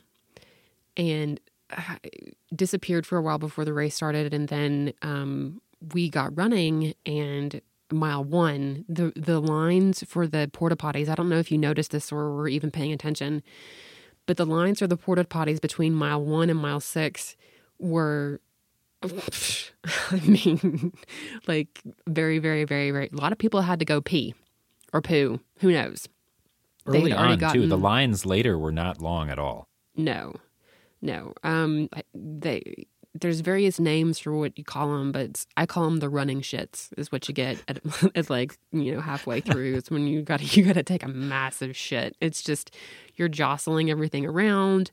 and 0.97 1.39
uh, 1.75 1.95
disappeared 2.55 3.05
for 3.05 3.17
a 3.17 3.21
while 3.21 3.37
before 3.37 3.65
the 3.65 3.73
race 3.73 3.95
started. 3.95 4.33
And 4.33 4.47
then 4.47 4.93
um, 5.01 5.61
we 5.93 6.09
got 6.09 6.35
running, 6.37 6.93
and 7.05 7.61
mile 7.91 8.23
one, 8.23 8.85
the 8.87 9.11
the 9.15 9.39
lines 9.39 10.03
for 10.07 10.27
the 10.27 10.49
porta 10.51 10.75
potties. 10.75 11.09
I 11.09 11.15
don't 11.15 11.29
know 11.29 11.39
if 11.39 11.51
you 11.51 11.57
noticed 11.57 11.91
this 11.91 12.11
or 12.11 12.33
were 12.35 12.47
even 12.47 12.71
paying 12.71 12.91
attention, 12.91 13.43
but 14.25 14.37
the 14.37 14.45
lines 14.45 14.79
for 14.79 14.87
the 14.87 14.97
porta 14.97 15.23
potties 15.23 15.61
between 15.61 15.93
mile 15.93 16.23
one 16.23 16.49
and 16.49 16.59
mile 16.59 16.79
six 16.79 17.35
were. 17.79 18.39
I 19.03 20.19
mean, 20.19 20.93
like 21.47 21.81
very, 22.07 22.37
very, 22.37 22.65
very, 22.65 22.91
very. 22.91 23.09
A 23.11 23.15
lot 23.15 23.31
of 23.31 23.39
people 23.39 23.61
had 23.61 23.79
to 23.79 23.85
go 23.85 23.99
pee 23.99 24.35
or 24.93 25.01
poo. 25.01 25.39
Who 25.59 25.71
knows? 25.71 26.07
Early 26.85 27.11
on, 27.11 27.39
too, 27.51 27.67
the 27.67 27.77
lines 27.77 28.25
later 28.25 28.57
were 28.57 28.71
not 28.71 29.01
long 29.01 29.29
at 29.29 29.39
all. 29.39 29.67
No, 29.95 30.35
no. 31.01 31.33
Um, 31.43 31.89
they 32.13 32.87
there's 33.13 33.41
various 33.41 33.77
names 33.77 34.19
for 34.19 34.31
what 34.31 34.57
you 34.57 34.63
call 34.63 34.97
them, 34.97 35.11
but 35.11 35.45
I 35.57 35.65
call 35.65 35.83
them 35.83 35.97
the 35.99 36.07
running 36.07 36.39
shits. 36.41 36.89
Is 36.97 37.11
what 37.11 37.27
you 37.27 37.33
get 37.33 37.61
at 37.67 37.79
it's 38.15 38.29
like 38.29 38.57
you 38.71 38.93
know 38.95 39.01
halfway 39.01 39.41
through. 39.47 39.75
It's 39.75 39.91
when 39.91 40.07
you 40.07 40.21
got 40.21 40.55
you 40.55 40.63
got 40.63 40.73
to 40.73 40.83
take 40.83 41.03
a 41.03 41.09
massive 41.09 41.75
shit. 41.75 42.15
It's 42.21 42.41
just 42.41 42.73
you're 43.15 43.27
jostling 43.27 43.91
everything 43.91 44.25
around. 44.25 44.91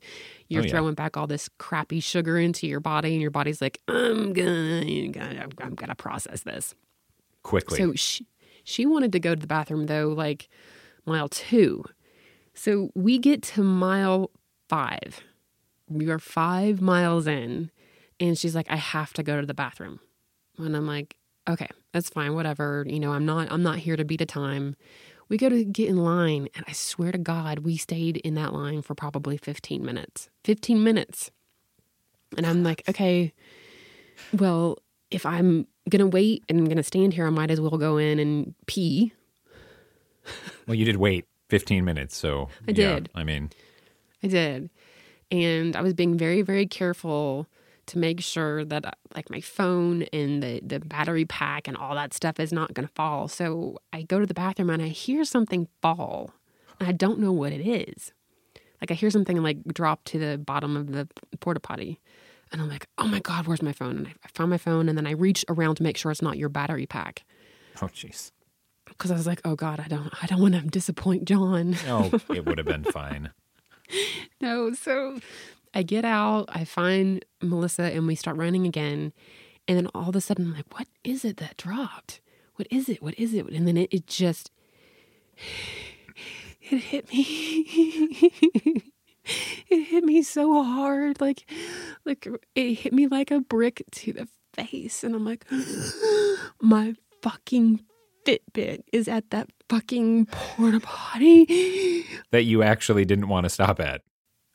You're 0.49 0.63
Oh, 0.63 0.65
yeah. 0.65 0.71
throwing 0.71 0.95
back 0.95 1.15
all 1.15 1.27
this 1.27 1.47
crappy 1.59 1.99
sugar 2.01 2.37
into 2.37 2.67
your 2.67 2.79
body, 2.81 3.13
and 3.13 3.21
your 3.21 3.31
body's 3.31 3.61
like, 3.61 3.79
I'm 3.87 4.33
gonna, 4.33 5.07
gonna 5.09 5.47
I'm 5.61 5.75
gonna 5.75 5.95
process 5.95 6.41
this. 6.41 6.75
Quickly. 7.43 7.77
So 7.77 7.93
she, 7.95 8.27
she 8.65 8.85
wanted 8.85 9.13
to 9.13 9.19
go 9.19 9.33
to 9.33 9.39
the 9.39 9.47
bathroom 9.47 9.85
though, 9.85 10.09
like 10.09 10.49
mile 11.05 11.29
two. 11.29 11.85
So 12.53 12.89
we 12.95 13.17
get 13.17 13.41
to 13.43 13.63
mile 13.63 14.31
five. 14.67 15.21
We 15.89 16.05
were 16.05 16.19
five 16.19 16.81
miles 16.81 17.27
in, 17.27 17.71
and 18.19 18.37
she's 18.37 18.55
like, 18.55 18.69
"I 18.69 18.75
have 18.75 19.13
to 19.13 19.23
go 19.23 19.39
to 19.41 19.47
the 19.47 19.53
bathroom," 19.53 19.99
and 20.57 20.75
I'm 20.75 20.87
like, 20.87 21.17
"Okay, 21.49 21.67
that's 21.93 22.09
fine, 22.09 22.35
whatever. 22.35 22.85
You 22.87 22.99
know, 22.99 23.11
I'm 23.13 23.25
not, 23.25 23.51
I'm 23.51 23.63
not 23.63 23.79
here 23.79 23.95
to 23.95 24.05
beat 24.05 24.21
a 24.21 24.25
time." 24.25 24.75
We 25.29 25.37
go 25.37 25.47
to 25.47 25.63
get 25.63 25.89
in 25.89 25.97
line, 25.97 26.47
and 26.55 26.65
I 26.67 26.71
swear 26.71 27.11
to 27.11 27.19
God, 27.19 27.59
we 27.59 27.77
stayed 27.77 28.17
in 28.17 28.33
that 28.33 28.51
line 28.51 28.81
for 28.81 28.95
probably 28.95 29.37
15 29.37 29.85
minutes. 29.85 30.27
15 30.43 30.83
minutes. 30.83 31.29
And 32.35 32.47
I'm 32.47 32.63
like, 32.63 32.81
okay, 32.89 33.31
well, 34.33 34.79
if 35.11 35.27
I'm 35.27 35.67
going 35.87 35.99
to 35.99 36.07
wait 36.07 36.43
and 36.49 36.57
I'm 36.57 36.65
going 36.65 36.77
to 36.77 36.83
stand 36.83 37.13
here, 37.13 37.27
I 37.27 37.29
might 37.29 37.51
as 37.51 37.61
well 37.61 37.77
go 37.77 37.97
in 37.97 38.17
and 38.17 38.55
pee. 38.65 39.13
well, 40.67 40.75
you 40.75 40.85
did 40.85 40.97
wait 40.97 41.25
15 41.49 41.85
minutes, 41.85 42.17
so 42.17 42.49
I 42.67 42.71
yeah, 42.71 42.95
did. 42.95 43.09
I 43.13 43.23
mean, 43.23 43.51
I 44.23 44.27
did. 44.27 44.69
And 45.31 45.75
I 45.75 45.81
was 45.81 45.93
being 45.93 46.17
very, 46.17 46.41
very 46.41 46.65
careful 46.65 47.47
to 47.87 47.97
make 47.97 48.21
sure 48.21 48.63
that 48.65 48.85
uh, 48.85 48.91
like 49.15 49.29
my 49.29 49.41
phone 49.41 50.03
and 50.13 50.43
the, 50.43 50.61
the 50.63 50.79
battery 50.79 51.25
pack 51.25 51.67
and 51.67 51.75
all 51.75 51.95
that 51.95 52.13
stuff 52.13 52.39
is 52.39 52.53
not 52.53 52.73
going 52.73 52.87
to 52.87 52.93
fall. 52.93 53.27
So 53.27 53.77
I 53.91 54.03
go 54.03 54.19
to 54.19 54.25
the 54.25 54.33
bathroom 54.33 54.69
and 54.69 54.81
I 54.81 54.87
hear 54.87 55.25
something 55.25 55.67
fall. 55.81 56.31
And 56.79 56.87
I 56.87 56.91
don't 56.91 57.19
know 57.19 57.31
what 57.31 57.51
it 57.51 57.67
is. 57.67 58.13
Like 58.79 58.91
I 58.91 58.93
hear 58.93 59.09
something 59.09 59.41
like 59.41 59.63
drop 59.73 60.03
to 60.05 60.19
the 60.19 60.37
bottom 60.37 60.77
of 60.77 60.91
the 60.91 61.07
porta 61.39 61.59
potty. 61.59 61.99
And 62.51 62.61
I'm 62.61 62.69
like, 62.69 62.87
oh 62.97 63.07
my 63.07 63.19
God, 63.19 63.47
where's 63.47 63.61
my 63.61 63.73
phone? 63.73 63.97
And 63.97 64.07
I, 64.07 64.13
I 64.23 64.27
found 64.33 64.49
my 64.49 64.57
phone 64.57 64.87
and 64.87 64.97
then 64.97 65.05
I 65.05 65.11
reach 65.11 65.43
around 65.49 65.75
to 65.75 65.83
make 65.83 65.97
sure 65.97 66.11
it's 66.11 66.21
not 66.21 66.37
your 66.37 66.49
battery 66.49 66.85
pack. 66.85 67.23
oh 67.81 67.87
jeez. 67.87 68.31
Because 68.85 69.11
I 69.11 69.15
was 69.15 69.27
like, 69.27 69.41
oh 69.45 69.55
God, 69.55 69.79
I 69.79 69.87
don't 69.87 70.11
I 70.21 70.25
don't 70.25 70.41
want 70.41 70.55
to 70.55 70.61
disappoint 70.61 71.25
John. 71.25 71.75
No, 71.85 72.09
it 72.33 72.45
would 72.45 72.57
have 72.57 72.67
been 72.67 72.83
fine. 72.83 73.31
No, 74.41 74.73
so 74.73 75.19
I 75.73 75.83
get 75.83 76.05
out, 76.05 76.45
I 76.49 76.63
find 76.63 77.25
Melissa, 77.41 77.83
and 77.83 78.07
we 78.07 78.15
start 78.15 78.37
running 78.37 78.65
again. 78.65 79.11
And 79.67 79.77
then 79.77 79.87
all 79.93 80.09
of 80.09 80.15
a 80.15 80.21
sudden, 80.21 80.47
I'm 80.47 80.53
like, 80.53 80.73
what 80.73 80.87
is 81.03 81.25
it 81.25 81.37
that 81.37 81.57
dropped? 81.57 82.21
What 82.55 82.67
is 82.71 82.89
it? 82.89 83.03
What 83.03 83.19
is 83.19 83.33
it? 83.33 83.47
And 83.47 83.67
then 83.67 83.77
it, 83.77 83.93
it 83.93 84.07
just, 84.07 84.51
it 86.61 86.77
hit 86.77 87.11
me. 87.11 88.83
it 89.69 89.83
hit 89.83 90.03
me 90.03 90.21
so 90.23 90.63
hard. 90.63 91.21
Like, 91.21 91.49
like 92.05 92.27
it 92.55 92.73
hit 92.75 92.93
me 92.93 93.07
like 93.07 93.31
a 93.31 93.41
brick 93.41 93.83
to 93.91 94.13
the 94.13 94.27
face. 94.53 95.03
And 95.03 95.15
I'm 95.15 95.25
like, 95.25 95.45
my 96.61 96.95
fucking 97.21 97.81
Fitbit 98.25 98.83
is 98.91 99.07
at 99.07 99.29
that 99.31 99.49
fucking 99.69 100.25
porta 100.27 100.79
potty 100.79 102.05
That 102.31 102.43
you 102.43 102.63
actually 102.63 103.05
didn't 103.05 103.27
want 103.29 103.45
to 103.45 103.49
stop 103.49 103.79
at. 103.79 104.01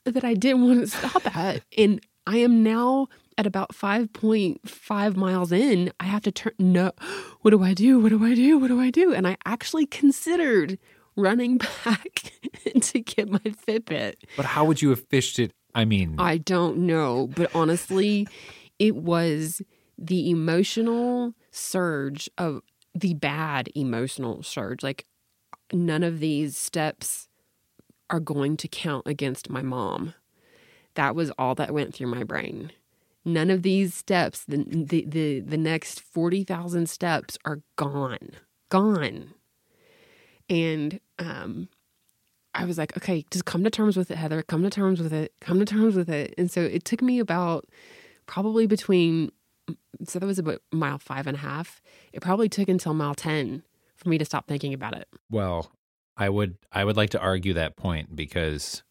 That 0.04 0.24
I 0.24 0.34
didn't 0.34 0.66
want 0.66 0.80
to 0.80 0.86
stop 0.86 1.36
at. 1.36 1.62
And 1.78 2.00
I 2.26 2.38
am 2.38 2.62
now 2.62 3.08
at 3.36 3.46
about 3.46 3.74
5.5 3.74 5.16
miles 5.16 5.52
in. 5.52 5.92
I 6.00 6.04
have 6.04 6.22
to 6.22 6.32
turn, 6.32 6.52
no, 6.58 6.92
what 7.42 7.50
do 7.50 7.62
I 7.62 7.74
do? 7.74 7.98
What 7.98 8.10
do 8.10 8.24
I 8.24 8.34
do? 8.34 8.58
What 8.58 8.68
do 8.68 8.80
I 8.80 8.90
do? 8.90 9.12
And 9.12 9.26
I 9.26 9.36
actually 9.44 9.86
considered 9.86 10.78
running 11.16 11.58
back 11.84 12.32
to 12.80 13.00
get 13.00 13.28
my 13.28 13.38
Fitbit. 13.38 14.14
But 14.36 14.46
how 14.46 14.64
would 14.64 14.80
you 14.82 14.90
have 14.90 15.04
fished 15.08 15.38
it? 15.38 15.52
I 15.74 15.84
mean, 15.84 16.16
I 16.18 16.38
don't 16.38 16.78
know, 16.78 17.26
but 17.34 17.50
honestly, 17.54 18.28
it 18.78 18.94
was 18.94 19.60
the 19.98 20.30
emotional 20.30 21.34
surge 21.50 22.30
of 22.38 22.62
the 22.94 23.14
bad 23.14 23.70
emotional 23.74 24.44
surge. 24.44 24.84
Like, 24.84 25.04
none 25.72 26.04
of 26.04 26.20
these 26.20 26.56
steps 26.56 27.28
are 28.14 28.20
going 28.20 28.56
to 28.56 28.68
count 28.68 29.06
against 29.06 29.50
my 29.50 29.60
mom. 29.60 30.14
That 30.94 31.16
was 31.16 31.32
all 31.36 31.56
that 31.56 31.74
went 31.74 31.92
through 31.92 32.06
my 32.06 32.22
brain. 32.22 32.70
None 33.24 33.50
of 33.50 33.62
these 33.62 33.92
steps, 33.92 34.44
the 34.44 34.58
the 34.58 35.04
the, 35.06 35.40
the 35.40 35.56
next 35.56 36.00
forty 36.00 36.44
thousand 36.44 36.88
steps, 36.88 37.36
are 37.44 37.60
gone, 37.76 38.30
gone. 38.68 39.34
And 40.48 41.00
um, 41.18 41.68
I 42.54 42.64
was 42.64 42.78
like, 42.78 42.96
okay, 42.96 43.24
just 43.30 43.46
come 43.46 43.64
to 43.64 43.70
terms 43.70 43.96
with 43.96 44.10
it, 44.10 44.16
Heather. 44.16 44.42
Come 44.42 44.62
to 44.62 44.70
terms 44.70 45.00
with 45.00 45.12
it. 45.12 45.32
Come 45.40 45.58
to 45.58 45.64
terms 45.64 45.96
with 45.96 46.08
it. 46.08 46.34
And 46.38 46.50
so 46.50 46.60
it 46.60 46.84
took 46.84 47.02
me 47.02 47.18
about 47.18 47.66
probably 48.26 48.66
between, 48.66 49.32
so 50.04 50.18
that 50.18 50.26
was 50.26 50.38
about 50.38 50.60
mile 50.70 50.98
five 50.98 51.26
and 51.26 51.36
a 51.36 51.40
half. 51.40 51.80
It 52.12 52.20
probably 52.20 52.48
took 52.48 52.68
until 52.68 52.94
mile 52.94 53.14
10 53.14 53.62
for 53.96 54.08
me 54.08 54.18
to 54.18 54.24
stop 54.24 54.46
thinking 54.46 54.74
about 54.74 54.94
it. 54.96 55.08
well, 55.30 55.72
I 56.16 56.28
would 56.28 56.56
I 56.72 56.84
would 56.84 56.96
like 56.96 57.10
to 57.10 57.20
argue 57.20 57.54
that 57.54 57.76
point 57.76 58.14
because 58.14 58.82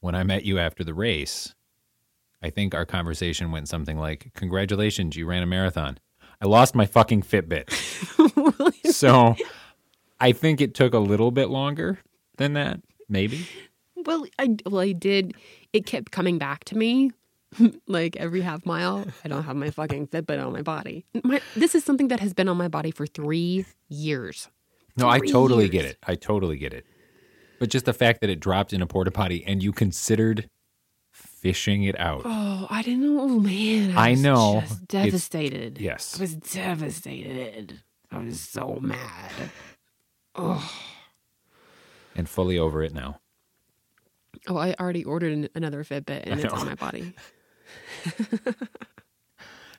when 0.00 0.14
I 0.14 0.22
met 0.22 0.44
you 0.44 0.58
after 0.58 0.84
the 0.84 0.94
race, 0.94 1.54
I 2.42 2.50
think 2.50 2.74
our 2.74 2.86
conversation 2.86 3.50
went 3.50 3.68
something 3.68 3.98
like, 3.98 4.30
"Congratulations, 4.34 5.16
you 5.16 5.26
ran 5.26 5.42
a 5.42 5.46
marathon." 5.46 5.98
I 6.40 6.46
lost 6.46 6.74
my 6.74 6.86
fucking 6.86 7.22
Fitbit. 7.22 7.72
so, 8.92 9.34
I 10.20 10.30
think 10.30 10.60
it 10.60 10.74
took 10.74 10.94
a 10.94 10.98
little 11.00 11.32
bit 11.32 11.48
longer 11.48 11.98
than 12.36 12.52
that, 12.52 12.80
maybe. 13.08 13.48
Well, 13.96 14.24
I, 14.38 14.56
well, 14.64 14.80
I 14.80 14.92
did. 14.92 15.34
It 15.72 15.84
kept 15.84 16.12
coming 16.12 16.38
back 16.38 16.64
to 16.64 16.76
me. 16.76 17.10
like 17.88 18.14
every 18.16 18.42
half 18.42 18.66
mile, 18.66 19.06
I 19.24 19.28
don't 19.28 19.42
have 19.42 19.56
my 19.56 19.70
fucking 19.70 20.08
Fitbit 20.08 20.44
on 20.44 20.52
my 20.52 20.62
body. 20.62 21.06
My, 21.24 21.40
this 21.56 21.74
is 21.74 21.82
something 21.82 22.08
that 22.08 22.20
has 22.20 22.34
been 22.34 22.48
on 22.48 22.56
my 22.56 22.68
body 22.68 22.90
for 22.90 23.06
three 23.06 23.64
years. 23.88 24.48
No, 24.98 25.08
I 25.08 25.20
totally 25.20 25.68
get 25.68 25.84
it. 25.84 25.98
I 26.06 26.14
totally 26.14 26.56
get 26.56 26.72
it. 26.72 26.84
But 27.58 27.70
just 27.70 27.84
the 27.86 27.92
fact 27.92 28.20
that 28.20 28.30
it 28.30 28.40
dropped 28.40 28.72
in 28.72 28.82
a 28.82 28.86
porta 28.86 29.10
potty 29.10 29.44
and 29.46 29.62
you 29.62 29.72
considered 29.72 30.48
fishing 31.12 31.84
it 31.84 31.98
out. 31.98 32.22
Oh, 32.24 32.66
I 32.70 32.82
didn't 32.82 33.02
know. 33.02 33.20
Oh, 33.22 33.40
man. 33.40 33.96
I 33.96 34.10
was 34.12 34.22
know. 34.22 34.58
It's- 34.58 34.76
devastated. 34.76 35.78
yes. 35.80 36.18
I 36.18 36.22
was 36.22 36.34
devastated. 36.36 37.80
I 38.10 38.18
was 38.18 38.40
so 38.40 38.78
mad. 38.80 39.32
Oh. 40.34 40.72
And 42.16 42.28
fully 42.28 42.58
over 42.58 42.82
it 42.82 42.92
now. 42.94 43.20
Oh, 44.46 44.56
I 44.56 44.74
already 44.78 45.04
ordered 45.04 45.32
an- 45.32 45.48
another 45.54 45.82
Fitbit 45.84 46.22
and 46.24 46.40
it's 46.40 46.52
on 46.52 46.66
my 46.66 46.74
body. 46.74 47.12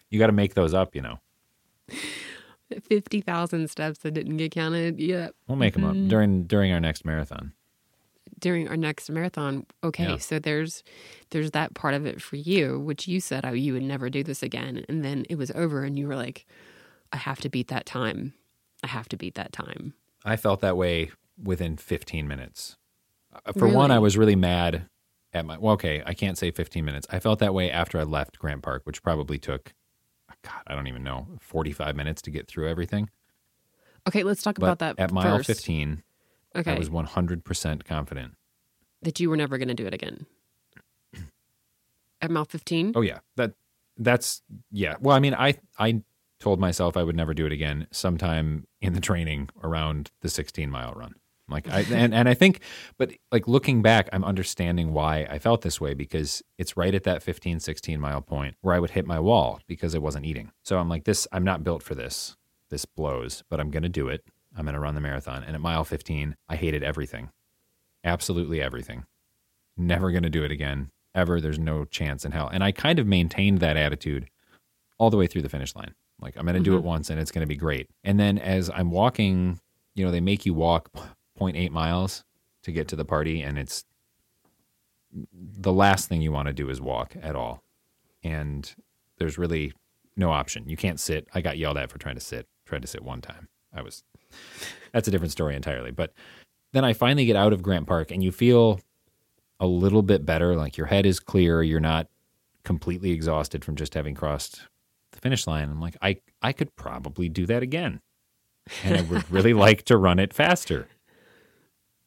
You 0.10 0.18
got 0.18 0.28
to 0.28 0.34
make 0.34 0.56
those 0.56 0.74
up, 0.74 0.96
you 0.96 1.02
know. 1.02 1.20
50,000 2.84 3.70
steps 3.70 4.00
that 4.00 4.12
didn't 4.12 4.38
get 4.38 4.52
counted. 4.52 5.00
Yeah. 5.00 5.30
We'll 5.48 5.58
make 5.58 5.74
them 5.74 5.84
Mm-hmm. 5.84 6.04
up 6.06 6.10
during 6.10 6.44
during 6.44 6.72
our 6.72 6.80
next 6.80 7.06
marathon. 7.06 7.54
During 8.40 8.68
our 8.70 8.78
next 8.78 9.10
marathon. 9.10 9.66
Okay. 9.84 10.10
Yeah. 10.12 10.18
So 10.18 10.40
there's 10.40 10.84
there's 11.32 11.52
that 11.52 11.74
part 11.74 11.94
of 11.94 12.06
it 12.06 12.22
for 12.22 12.36
you, 12.36 12.80
which 12.80 13.08
you 13.08 13.20
said 13.20 13.46
oh, 13.46 13.52
you 13.54 13.74
would 13.74 13.84
never 13.84 14.10
do 14.10 14.24
this 14.24 14.44
again. 14.44 14.86
And 14.88 15.04
then 15.04 15.26
it 15.30 15.36
was 15.38 15.52
over 15.52 15.84
and 15.84 15.98
you 15.98 16.08
were 16.08 16.16
like, 16.16 16.46
I 17.12 17.18
have 17.18 17.40
to 17.42 17.50
beat 17.50 17.68
that 17.70 17.86
time. 17.86 18.34
I 18.84 18.88
have 18.88 19.10
to 19.10 19.18
beat 19.18 19.36
that 19.36 19.52
time. 19.52 19.94
I 20.24 20.36
felt 20.36 20.62
that 20.62 20.78
way 20.78 21.12
within 21.42 21.76
15 21.78 22.28
minutes. 22.28 22.78
Uh, 23.46 23.52
For 23.54 23.68
one, 23.68 23.92
I 23.92 24.00
was 24.00 24.18
really 24.18 24.36
mad 24.36 24.88
at 25.34 25.46
my. 25.46 25.58
Well, 25.58 25.74
okay, 25.74 26.02
I 26.06 26.14
can't 26.14 26.38
say 26.38 26.52
15 26.52 26.84
minutes. 26.86 27.08
I 27.10 27.20
felt 27.20 27.40
that 27.40 27.54
way 27.54 27.70
after 27.72 28.00
I 28.00 28.04
left 28.04 28.40
Grant 28.40 28.62
Park, 28.62 28.82
which 28.86 29.02
probably 29.04 29.38
took, 29.38 29.74
God, 30.44 30.62
I 30.68 30.76
don't 30.76 30.88
even 30.88 31.04
know, 31.04 31.28
45 31.42 31.96
minutes 31.96 32.22
to 32.24 32.32
get 32.32 32.48
through 32.48 32.70
everything. 32.70 33.10
Okay, 34.08 34.24
let's 34.24 34.42
talk 34.42 34.56
But 34.56 34.66
about 34.66 34.80
that 34.80 35.00
at 35.00 35.12
mile 35.12 35.38
first. 35.38 35.48
15, 35.48 36.04
Okay. 36.56 36.74
I 36.74 36.78
was 36.80 36.90
100% 36.90 37.84
confident. 37.86 38.34
that 39.02 39.20
you 39.20 39.30
were 39.30 39.38
never 39.38 39.58
going 39.58 39.68
to 39.68 39.74
do 39.74 39.86
it 39.86 39.94
again. 39.94 40.26
At 42.22 42.32
mile 42.32 42.46
15? 42.46 42.94
Oh 42.96 43.02
yeah, 43.02 43.20
that 43.38 43.54
that's 43.98 44.42
yeah. 44.72 44.96
Well, 45.00 45.16
I 45.16 45.20
mean, 45.20 45.34
I 45.34 45.58
I 45.78 46.02
told 46.40 46.60
myself 46.60 46.98
I 46.98 47.04
would 47.04 47.16
never 47.16 47.34
do 47.34 47.46
it 47.46 47.52
again 47.54 47.88
sometime 47.92 48.66
in 48.82 48.92
the 48.94 49.00
training 49.00 49.50
around 49.64 50.12
the 50.22 50.28
16 50.30 50.70
mile 50.70 50.94
run. 50.94 51.14
Like 51.50 51.68
I 51.70 51.82
and, 51.92 52.14
and 52.14 52.30
I 52.30 52.34
think 52.34 52.62
but 52.98 53.12
like 53.32 53.48
looking 53.48 53.82
back 53.82 54.10
I'm 54.14 54.24
understanding 54.24 54.94
why 54.94 55.28
I 55.30 55.40
felt 55.40 55.62
this 55.62 55.82
way 55.82 55.94
because 55.94 56.42
it's 56.58 56.78
right 56.78 56.94
at 56.94 57.04
that 57.04 57.24
15 57.24 57.60
16 57.60 58.00
mile 58.00 58.22
point 58.22 58.56
where 58.62 58.76
I 58.76 58.80
would 58.80 58.92
hit 58.92 59.06
my 59.06 59.20
wall 59.20 59.60
because 59.68 59.96
I 59.96 60.00
wasn't 60.00 60.26
eating. 60.26 60.52
So 60.64 60.78
I'm 60.78 60.90
like 60.90 61.04
this 61.04 61.28
I'm 61.32 61.44
not 61.44 61.64
built 61.64 61.84
for 61.84 61.96
this. 61.96 62.36
This 62.70 62.86
blows, 62.86 63.44
but 63.50 63.60
I'm 63.60 63.72
going 63.72 63.84
to 63.84 63.90
do 63.90 64.08
it. 64.08 64.24
I'm 64.56 64.66
going 64.66 64.74
to 64.74 64.80
run 64.80 64.96
the 64.96 65.02
marathon. 65.02 65.44
And 65.44 65.56
at 65.56 65.62
mile 65.62 65.84
15, 65.84 66.36
I 66.48 66.56
hated 66.56 66.84
everything. 66.84 67.30
Absolutely 68.04 68.62
everything. 68.62 69.06
Never 69.76 70.12
going 70.12 70.24
to 70.24 70.30
do 70.30 70.44
it 70.44 70.52
again. 70.52 70.92
Ever. 71.16 71.42
There's 71.42 71.60
no 71.60 71.86
chance 71.86 72.26
in 72.26 72.32
hell. 72.32 72.50
And 72.52 72.64
I 72.64 72.72
kind 72.72 73.00
of 73.00 73.08
maintained 73.08 73.60
that 73.60 73.78
attitude 73.78 74.30
all 74.98 75.10
the 75.10 75.18
way 75.18 75.28
through 75.28 75.42
the 75.42 75.50
finish 75.50 75.76
line. 75.76 75.96
Like 76.22 76.38
I'm 76.38 76.46
going 76.46 76.56
to 76.56 76.62
do 76.62 76.76
it 76.76 76.80
mm-hmm. 76.80 76.88
once 76.88 77.10
and 77.10 77.20
it's 77.20 77.32
going 77.32 77.44
to 77.44 77.48
be 77.48 77.56
great. 77.56 77.90
And 78.04 78.20
then 78.20 78.38
as 78.38 78.70
I'm 78.70 78.92
walking, 78.92 79.60
you 79.96 80.06
know, 80.06 80.12
they 80.12 80.20
make 80.20 80.46
you 80.46 80.54
walk 80.54 80.92
0.8 81.40 81.72
miles 81.72 82.24
to 82.64 82.72
get 82.72 82.88
to 82.90 82.96
the 82.96 83.06
party 83.06 83.42
and 83.42 83.58
it's 83.58 83.86
the 85.34 85.74
last 85.74 86.08
thing 86.08 86.22
you 86.22 86.32
want 86.32 86.48
to 86.48 86.54
do 86.54 86.70
is 86.70 86.80
walk 86.80 87.16
at 87.22 87.36
all. 87.36 87.64
And 88.24 88.72
there's 89.18 89.38
really 89.38 89.74
no 90.16 90.32
option. 90.32 90.70
You 90.70 90.78
can't 90.78 91.00
sit. 91.00 91.28
I 91.34 91.42
got 91.42 91.58
yelled 91.58 91.78
at 91.78 91.90
for 91.90 91.98
trying 91.98 92.16
to 92.16 92.22
sit. 92.22 92.48
Tried 92.66 92.82
to 92.82 92.88
sit 92.88 93.04
one 93.04 93.22
time. 93.22 93.48
I 93.74 93.82
was 93.82 94.04
that's 94.92 95.08
a 95.08 95.12
different 95.12 95.32
story 95.32 95.56
entirely. 95.56 95.92
But 95.92 96.14
then 96.74 96.86
I 96.86 96.94
finally 96.94 97.26
get 97.26 97.36
out 97.36 97.54
of 97.54 97.64
Grant 97.64 97.88
Park 97.88 98.12
and 98.12 98.24
you 98.24 98.32
feel 98.32 98.80
a 99.60 99.68
little 99.68 100.04
bit 100.04 100.26
better, 100.26 100.56
like 100.56 100.78
your 100.78 100.88
head 100.88 101.06
is 101.06 101.20
clear, 101.20 101.64
you're 101.64 101.80
not 101.80 102.08
completely 102.64 103.12
exhausted 103.12 103.66
from 103.66 103.76
just 103.76 103.94
having 103.94 104.14
crossed 104.14 104.68
the 105.12 105.20
finish 105.20 105.48
line. 105.48 105.70
I'm 105.70 105.82
like, 105.82 105.98
I 106.02 106.18
I 106.42 106.54
could 106.54 106.76
probably 106.76 107.30
do 107.30 107.46
that 107.48 107.64
again. 107.64 108.02
And 108.84 108.98
I 108.98 109.02
would 109.02 109.32
really 109.32 109.54
like 109.66 109.84
to 109.84 109.98
run 109.98 110.20
it 110.20 110.34
faster. 110.34 110.88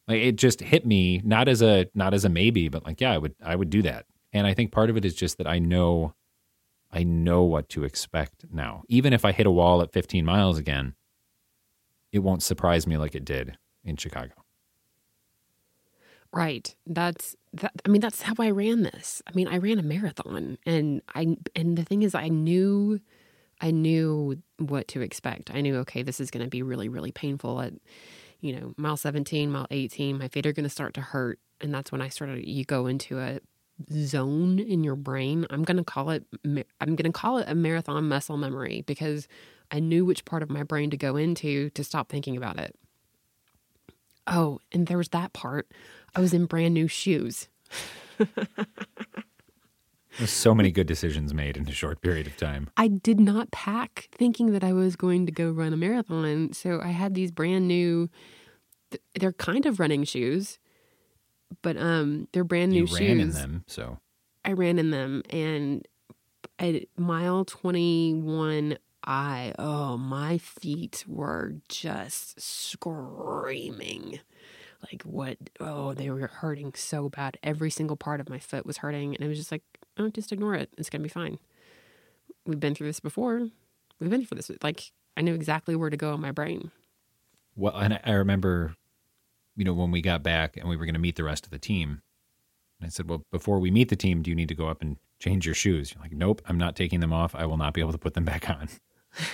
Like 0.07 0.21
it 0.21 0.35
just 0.35 0.59
hit 0.61 0.85
me 0.85 1.21
not 1.23 1.47
as 1.47 1.61
a 1.61 1.87
not 1.93 2.13
as 2.13 2.25
a 2.25 2.29
maybe, 2.29 2.67
but 2.67 2.85
like, 2.85 2.99
yeah, 2.99 3.13
I 3.13 3.17
would 3.17 3.35
I 3.43 3.55
would 3.55 3.69
do 3.69 3.81
that. 3.83 4.05
And 4.33 4.47
I 4.47 4.53
think 4.53 4.71
part 4.71 4.89
of 4.89 4.97
it 4.97 5.05
is 5.05 5.15
just 5.15 5.37
that 5.37 5.47
I 5.47 5.59
know 5.59 6.13
I 6.91 7.03
know 7.03 7.43
what 7.43 7.69
to 7.69 7.83
expect 7.83 8.45
now. 8.51 8.83
Even 8.87 9.13
if 9.13 9.25
I 9.25 9.31
hit 9.31 9.47
a 9.47 9.51
wall 9.51 9.81
at 9.81 9.91
15 9.91 10.25
miles 10.25 10.57
again, 10.57 10.93
it 12.11 12.19
won't 12.19 12.43
surprise 12.43 12.85
me 12.85 12.97
like 12.97 13.15
it 13.15 13.25
did 13.25 13.57
in 13.83 13.97
Chicago. 13.97 14.33
Right. 16.31 16.75
That's 16.87 17.35
that. 17.53 17.73
I 17.85 17.89
mean, 17.89 18.01
that's 18.01 18.23
how 18.23 18.33
I 18.39 18.49
ran 18.49 18.83
this. 18.83 19.21
I 19.27 19.31
mean, 19.33 19.47
I 19.47 19.57
ran 19.57 19.77
a 19.77 19.83
marathon, 19.83 20.57
and 20.65 21.01
I 21.13 21.37
and 21.55 21.77
the 21.77 21.83
thing 21.83 22.01
is, 22.01 22.15
I 22.15 22.27
knew, 22.27 22.99
I 23.61 23.69
knew 23.69 24.41
what 24.57 24.87
to 24.89 25.01
expect. 25.01 25.51
I 25.53 25.61
knew, 25.61 25.77
okay, 25.77 26.01
this 26.01 26.19
is 26.19 26.31
going 26.31 26.43
to 26.43 26.49
be 26.49 26.63
really, 26.63 26.89
really 26.89 27.11
painful 27.11 27.61
at, 27.61 27.73
you 28.43 28.53
know, 28.53 28.73
mile 28.75 28.97
seventeen, 28.97 29.49
mile 29.49 29.67
eighteen. 29.71 30.19
My 30.19 30.27
feet 30.27 30.45
are 30.45 30.51
going 30.51 30.65
to 30.65 30.69
start 30.69 30.93
to 30.95 31.01
hurt, 31.01 31.39
and 31.61 31.73
that's 31.73 31.91
when 31.91 32.01
I 32.01 32.09
started. 32.09 32.45
You 32.45 32.65
go 32.65 32.87
into 32.87 33.19
a 33.19 33.39
zone 33.91 34.59
in 34.59 34.83
your 34.83 34.97
brain. 34.97 35.47
I'm 35.49 35.63
going 35.63 35.77
to 35.77 35.83
call 35.83 36.09
it. 36.09 36.25
I'm 36.43 36.95
going 36.95 36.97
to 36.97 37.11
call 37.11 37.37
it 37.37 37.45
a 37.47 37.55
marathon 37.55 38.07
muscle 38.09 38.37
memory 38.37 38.83
because 38.85 39.29
I 39.71 39.79
knew 39.79 40.03
which 40.03 40.25
part 40.25 40.43
of 40.43 40.49
my 40.49 40.63
brain 40.63 40.89
to 40.89 40.97
go 40.97 41.15
into 41.15 41.69
to 41.71 41.83
stop 41.85 42.09
thinking 42.09 42.35
about 42.35 42.59
it. 42.59 42.75
Oh, 44.27 44.59
and 44.73 44.87
there 44.87 44.97
was 44.97 45.09
that 45.09 45.31
part. 45.31 45.71
I 46.13 46.19
was 46.19 46.33
in 46.33 46.45
brand 46.45 46.73
new 46.73 46.89
shoes. 46.89 47.47
There's 50.17 50.31
so 50.31 50.53
many 50.53 50.71
good 50.71 50.87
decisions 50.87 51.33
made 51.33 51.57
in 51.57 51.67
a 51.67 51.71
short 51.71 52.01
period 52.01 52.27
of 52.27 52.37
time. 52.37 52.69
I 52.77 52.87
did 52.87 53.19
not 53.19 53.51
pack 53.51 54.09
thinking 54.11 54.51
that 54.51 54.63
I 54.63 54.73
was 54.73 54.95
going 54.95 55.25
to 55.25 55.31
go 55.31 55.49
run 55.49 55.73
a 55.73 55.77
marathon. 55.77 56.53
So 56.53 56.79
I 56.81 56.89
had 56.89 57.15
these 57.15 57.31
brand 57.31 57.67
new, 57.67 58.09
they're 59.15 59.33
kind 59.33 59.65
of 59.65 59.79
running 59.79 60.03
shoes, 60.03 60.59
but 61.61 61.77
um, 61.77 62.27
they're 62.31 62.43
brand 62.43 62.71
new 62.71 62.81
you 62.81 62.87
shoes. 62.87 62.99
ran 62.99 63.19
in 63.19 63.29
them, 63.31 63.63
so 63.67 63.99
I 64.45 64.53
ran 64.53 64.77
in 64.77 64.91
them, 64.91 65.23
and 65.29 65.87
at 66.59 66.83
mile 66.97 67.45
21, 67.45 68.77
I, 69.05 69.53
oh, 69.59 69.97
my 69.97 70.37
feet 70.37 71.03
were 71.07 71.55
just 71.67 72.39
screaming. 72.39 74.19
Like, 74.91 75.03
what? 75.03 75.37
Oh, 75.59 75.93
they 75.93 76.09
were 76.09 76.27
hurting 76.27 76.73
so 76.75 77.09
bad. 77.09 77.37
Every 77.43 77.69
single 77.69 77.95
part 77.95 78.19
of 78.19 78.29
my 78.29 78.39
foot 78.39 78.65
was 78.65 78.77
hurting. 78.77 79.15
And 79.15 79.23
it 79.23 79.27
was 79.27 79.37
just 79.37 79.51
like, 79.51 79.63
oh, 79.97 80.09
just 80.09 80.31
ignore 80.31 80.55
it. 80.55 80.69
It's 80.77 80.89
going 80.89 81.01
to 81.01 81.03
be 81.03 81.09
fine. 81.09 81.39
We've 82.45 82.59
been 82.59 82.75
through 82.75 82.87
this 82.87 82.99
before. 82.99 83.47
We've 83.99 84.09
been 84.09 84.25
through 84.25 84.35
this. 84.35 84.51
Like, 84.61 84.91
I 85.15 85.21
knew 85.21 85.33
exactly 85.33 85.75
where 85.75 85.89
to 85.89 85.97
go 85.97 86.13
in 86.13 86.21
my 86.21 86.31
brain. 86.31 86.71
Well, 87.55 87.75
and 87.75 87.99
I 88.03 88.11
remember, 88.11 88.75
you 89.55 89.63
know, 89.63 89.73
when 89.73 89.91
we 89.91 90.01
got 90.01 90.23
back 90.23 90.57
and 90.57 90.67
we 90.67 90.75
were 90.75 90.85
going 90.85 90.95
to 90.95 90.99
meet 90.99 91.15
the 91.15 91.23
rest 91.23 91.45
of 91.45 91.51
the 91.51 91.59
team, 91.59 92.01
and 92.79 92.87
I 92.87 92.89
said, 92.89 93.07
well, 93.07 93.23
before 93.31 93.59
we 93.59 93.71
meet 93.71 93.89
the 93.89 93.95
team, 93.95 94.21
do 94.21 94.29
you 94.29 94.35
need 94.35 94.49
to 94.49 94.55
go 94.55 94.67
up 94.67 94.81
and 94.81 94.97
change 95.19 95.45
your 95.45 95.55
shoes? 95.55 95.93
You're 95.93 96.01
like, 96.01 96.11
nope, 96.11 96.41
I'm 96.47 96.57
not 96.57 96.75
taking 96.75 96.99
them 96.99 97.13
off. 97.13 97.35
I 97.35 97.45
will 97.45 97.57
not 97.57 97.73
be 97.73 97.81
able 97.81 97.91
to 97.93 97.97
put 97.97 98.13
them 98.13 98.25
back 98.25 98.49
on. 98.49 98.67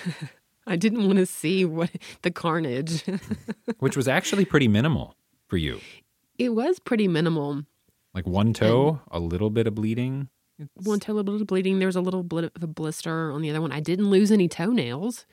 I 0.67 0.75
didn't 0.75 1.07
want 1.07 1.17
to 1.17 1.25
see 1.25 1.65
what 1.65 1.89
the 2.21 2.29
carnage. 2.29 3.03
Which 3.79 3.97
was 3.97 4.07
actually 4.07 4.45
pretty 4.45 4.67
minimal 4.67 5.15
for 5.47 5.57
you. 5.57 5.79
it 6.37 6.49
was 6.49 6.79
pretty 6.79 7.07
minimal. 7.07 7.63
Like 8.13 8.27
one 8.27 8.53
toe, 8.53 9.01
a 9.09 9.19
little 9.19 9.49
bit 9.49 9.65
of 9.65 9.75
bleeding. 9.75 10.29
One 10.75 10.99
toe, 10.99 11.13
a 11.13 11.15
little 11.15 11.33
bit 11.33 11.41
of 11.41 11.47
bleeding. 11.47 11.79
There 11.79 11.87
was 11.87 11.95
a 11.95 12.01
little 12.01 12.23
bit 12.23 12.51
of 12.55 12.63
a 12.63 12.67
blister 12.67 13.31
on 13.31 13.41
the 13.41 13.49
other 13.49 13.61
one. 13.61 13.71
I 13.71 13.79
didn't 13.79 14.09
lose 14.09 14.31
any 14.31 14.47
toenails. 14.47 15.25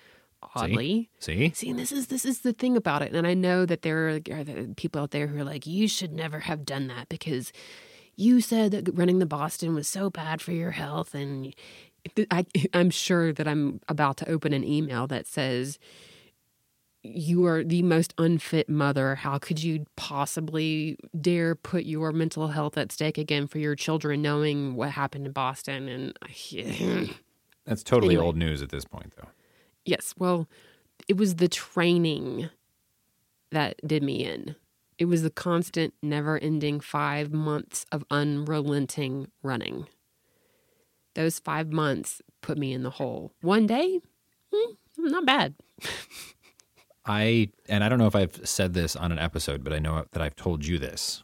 Oddly, 0.55 1.09
See? 1.19 1.51
See, 1.55 1.71
and 1.71 1.79
this 1.79 1.91
is 1.91 2.07
this 2.07 2.25
is 2.25 2.41
the 2.41 2.53
thing 2.53 2.77
about 2.77 3.03
it, 3.03 3.15
and 3.15 3.27
I 3.27 3.35
know 3.35 3.67
that 3.67 3.83
there 3.83 4.09
are 4.09 4.21
uh, 4.31 4.45
people 4.77 5.01
out 5.01 5.11
there 5.11 5.27
who 5.27 5.39
are 5.39 5.45
like, 5.45 5.67
"You 5.67 5.89
should 5.89 6.13
never 6.13 6.41
have 6.41 6.65
done 6.65 6.87
that 6.89 7.09
because 7.09 7.53
you 8.17 8.41
said 8.41 8.71
that 8.71 8.97
running 8.97 9.19
the 9.19 9.27
Boston 9.27 9.75
was 9.75 9.89
so 9.89 10.11
bad 10.11 10.41
for 10.41 10.53
your 10.53 10.73
health." 10.73 11.15
And 11.15 11.55
I, 12.31 12.47
I'm 12.75 12.91
sure 12.91 13.33
that 13.33 13.49
I'm 13.49 13.81
about 13.89 14.19
to 14.19 14.31
open 14.31 14.53
an 14.53 14.63
email 14.63 15.07
that 15.09 15.27
says, 15.27 15.79
"You 17.15 17.47
are 17.47 17.63
the 17.65 17.83
most 17.83 18.15
unfit 18.19 18.69
mother. 18.69 19.15
How 19.15 19.39
could 19.39 19.63
you 19.63 19.87
possibly 19.97 20.99
dare 21.19 21.55
put 21.55 21.85
your 21.85 22.13
mental 22.13 22.49
health 22.49 22.77
at 22.77 22.93
stake 22.93 23.19
again 23.19 23.47
for 23.47 23.59
your 23.59 23.75
children, 23.77 24.23
knowing 24.23 24.75
what 24.75 24.91
happened 24.91 25.27
in 25.27 25.33
Boston?" 25.33 25.89
And 25.89 26.19
That's 27.65 27.83
totally 27.83 28.15
Anyway. 28.15 28.27
old 28.27 28.37
news 28.37 28.63
at 28.63 28.71
this 28.71 28.85
point, 28.85 29.13
though. 29.17 29.29
Yes, 29.85 30.15
well, 30.19 30.49
it 31.09 31.17
was 31.17 31.37
the 31.37 31.49
training 31.49 32.49
that 33.51 33.77
did 33.87 34.03
me 34.03 34.25
in. 34.25 34.57
It 34.99 35.05
was 35.07 35.23
the 35.23 35.31
constant, 35.31 35.95
never 36.03 36.39
ending 36.39 36.81
five 36.81 37.33
months 37.33 37.85
of 37.93 38.05
unrelenting 38.11 39.31
running. 39.43 39.87
Those 41.15 41.39
five 41.39 41.71
months 41.71 42.23
put 42.41 42.57
me 42.59 42.73
in 42.73 42.83
the 42.83 42.91
hole. 42.91 43.33
One 43.41 43.67
day, 43.67 44.01
hmm, 44.53 44.73
not 44.99 45.27
bad. 45.27 45.55
I 47.07 47.51
and 47.69 47.85
I 47.85 47.89
don't 47.89 47.99
know 47.99 48.07
if 48.07 48.17
I've 48.17 48.41
said 48.45 48.75
this 48.75 48.97
on 48.97 49.13
an 49.13 49.19
episode, 49.19 49.63
but 49.63 49.73
I 49.73 49.79
know 49.79 50.05
that 50.11 50.23
I've 50.23 50.37
told 50.37 50.67
you 50.67 50.79
this 50.79 51.23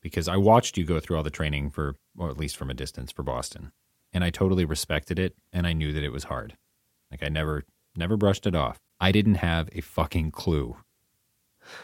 because 0.00 0.28
I 0.28 0.36
watched 0.36 0.76
you 0.76 0.84
go 0.84 0.98
through 0.98 1.16
all 1.16 1.22
the 1.22 1.30
training 1.30 1.70
for, 1.70 1.96
or 2.18 2.30
at 2.30 2.36
least 2.36 2.56
from 2.56 2.70
a 2.70 2.74
distance 2.74 3.12
for 3.12 3.22
Boston, 3.22 3.70
and 4.12 4.24
I 4.24 4.30
totally 4.30 4.64
respected 4.64 5.18
it, 5.18 5.36
and 5.52 5.66
I 5.66 5.72
knew 5.72 5.92
that 5.92 6.02
it 6.02 6.12
was 6.12 6.24
hard. 6.24 6.56
Like 7.10 7.22
I 7.22 7.28
never, 7.28 7.64
never 7.96 8.16
brushed 8.16 8.46
it 8.46 8.56
off. 8.56 8.80
I 9.00 9.12
didn't 9.12 9.36
have 9.36 9.68
a 9.72 9.80
fucking 9.80 10.32
clue 10.32 10.76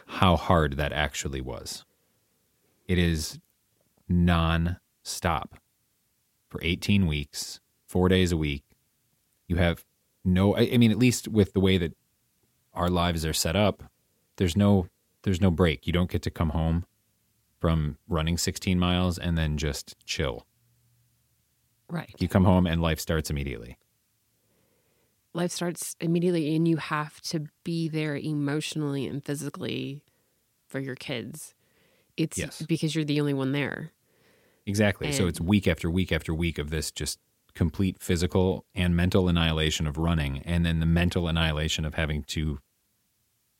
how 0.07 0.37
hard 0.37 0.77
that 0.77 0.93
actually 0.93 1.41
was. 1.41 1.85
It 2.87 2.99
is 2.99 3.39
non-stop 4.09 5.59
for 6.49 6.61
18 6.63 7.07
weeks, 7.07 7.61
four 7.87 8.09
days 8.09 8.33
a 8.33 8.37
week. 8.37 8.65
You 9.47 9.57
have 9.57 9.85
no, 10.25 10.57
I 10.57 10.77
mean, 10.77 10.91
at 10.91 10.99
least 10.99 11.29
with 11.29 11.53
the 11.53 11.61
way 11.61 11.79
that 11.79 11.93
our 12.77 12.89
lives 12.89 13.25
are 13.25 13.33
set 13.33 13.57
up, 13.57 13.83
there's 14.37 14.57
no 14.57 14.87
there's 15.23 15.41
no 15.41 15.51
break. 15.51 15.87
You 15.87 15.93
don't 15.93 16.11
get 16.11 16.23
to 16.23 16.31
come 16.31 16.51
home 16.51 16.85
from 17.59 17.97
running 18.09 18.39
16 18.39 18.79
miles 18.79 19.19
and 19.19 19.37
then 19.37 19.57
just 19.57 19.97
chill. 20.05 20.47
Right. 21.91 22.15
You 22.19 22.29
come 22.29 22.45
home 22.45 22.67
and 22.67 22.81
life 22.81 23.01
starts 23.01 23.29
immediately. 23.31 23.77
Life 25.33 25.51
starts 25.51 25.97
immediately, 26.01 26.55
and 26.57 26.67
you 26.67 26.79
have 26.79 27.21
to 27.23 27.45
be 27.63 27.89
there 27.89 28.17
emotionally 28.17 29.07
and 29.07 29.23
physically 29.25 30.03
for 30.67 30.79
your 30.81 30.95
kids. 30.95 31.55
It's 32.17 32.39
Yes. 32.39 32.63
because 32.63 32.95
you're 32.95 33.05
the 33.05 33.21
only 33.21 33.35
one 33.35 33.53
there. 33.53 33.93
Exactly. 34.69 35.13
so 35.13 35.27
it's 35.29 35.41
week 35.41 35.69
after 35.69 35.89
week 35.89 36.11
after 36.11 36.35
week 36.35 36.59
of 36.59 36.71
this 36.71 36.91
just 36.91 37.21
complete 37.55 37.99
physical 38.01 38.65
and 38.75 38.97
mental 38.97 39.29
annihilation 39.29 39.87
of 39.87 39.97
running 39.97 40.39
and 40.41 40.67
then 40.67 40.81
the 40.81 40.87
mental 40.87 41.29
annihilation 41.29 41.85
of 41.85 41.95
having 41.95 42.23
to 42.25 42.59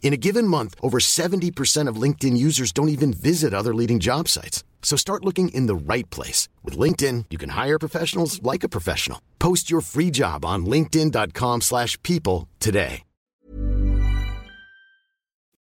In 0.00 0.14
a 0.14 0.16
given 0.16 0.48
month, 0.48 0.74
over 0.80 0.98
70% 1.00 1.86
of 1.86 2.02
LinkedIn 2.02 2.36
users 2.36 2.72
don't 2.72 2.88
even 2.88 3.12
visit 3.12 3.52
other 3.52 3.74
leading 3.74 3.98
job 3.98 4.26
sites. 4.26 4.64
So 4.80 4.96
start 4.96 5.24
looking 5.24 5.50
in 5.50 5.66
the 5.66 5.74
right 5.74 6.08
place. 6.08 6.48
With 6.64 6.78
LinkedIn, 6.78 7.26
you 7.28 7.36
can 7.36 7.50
hire 7.50 7.78
professionals 7.78 8.42
like 8.42 8.64
a 8.64 8.70
professional. 8.70 9.20
Post 9.38 9.70
your 9.70 9.82
free 9.82 10.10
job 10.10 10.46
on 10.46 10.64
linkedin.com 10.64 11.60
slash 11.60 12.02
people 12.02 12.48
today. 12.58 13.02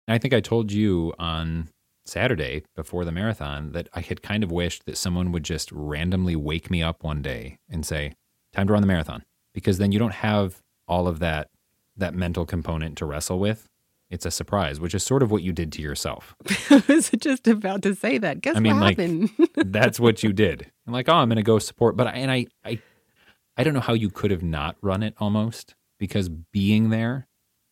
I 0.08 0.18
think 0.18 0.34
I 0.34 0.40
told 0.40 0.72
you 0.72 1.14
on 1.18 1.68
Saturday 2.04 2.64
before 2.74 3.04
the 3.04 3.12
marathon 3.12 3.70
that 3.72 3.88
I 3.94 4.00
had 4.00 4.20
kind 4.20 4.42
of 4.42 4.50
wished 4.50 4.84
that 4.86 4.98
someone 4.98 5.30
would 5.30 5.44
just 5.44 5.70
randomly 5.70 6.34
wake 6.34 6.70
me 6.70 6.82
up 6.82 7.04
one 7.04 7.22
day 7.22 7.58
and 7.70 7.86
say, 7.86 8.14
time 8.52 8.66
to 8.66 8.72
run 8.72 8.82
the 8.82 8.88
marathon. 8.88 9.22
Because 9.54 9.78
then 9.78 9.92
you 9.92 9.98
don't 9.98 10.14
have 10.14 10.58
all 10.88 11.06
of 11.06 11.20
that 11.20 11.48
that 11.96 12.14
mental 12.14 12.46
component 12.46 12.96
to 12.98 13.04
wrestle 13.04 13.38
with 13.38 13.68
it's 14.12 14.26
a 14.26 14.30
surprise, 14.30 14.78
which 14.78 14.94
is 14.94 15.02
sort 15.02 15.22
of 15.22 15.30
what 15.30 15.42
you 15.42 15.54
did 15.54 15.72
to 15.72 15.82
yourself. 15.82 16.36
I 16.70 16.82
was 16.86 17.08
just 17.18 17.48
about 17.48 17.80
to 17.82 17.94
say 17.94 18.18
that. 18.18 18.42
Guess 18.42 18.56
I 18.56 18.60
mean, 18.60 18.74
what 18.74 18.82
like 18.82 18.98
happened? 18.98 19.30
that's 19.72 19.98
what 19.98 20.22
you 20.22 20.34
did. 20.34 20.70
I'm 20.86 20.92
like, 20.92 21.08
oh, 21.08 21.14
I'm 21.14 21.30
going 21.30 21.36
to 21.36 21.42
go 21.42 21.58
support, 21.58 21.96
but 21.96 22.08
I, 22.08 22.10
and 22.10 22.30
I, 22.30 22.46
I, 22.62 22.78
I 23.56 23.64
don't 23.64 23.72
know 23.72 23.80
how 23.80 23.94
you 23.94 24.10
could 24.10 24.30
have 24.30 24.42
not 24.42 24.76
run 24.82 25.02
it 25.02 25.14
almost 25.16 25.76
because 25.98 26.28
being 26.28 26.90
there 26.90 27.26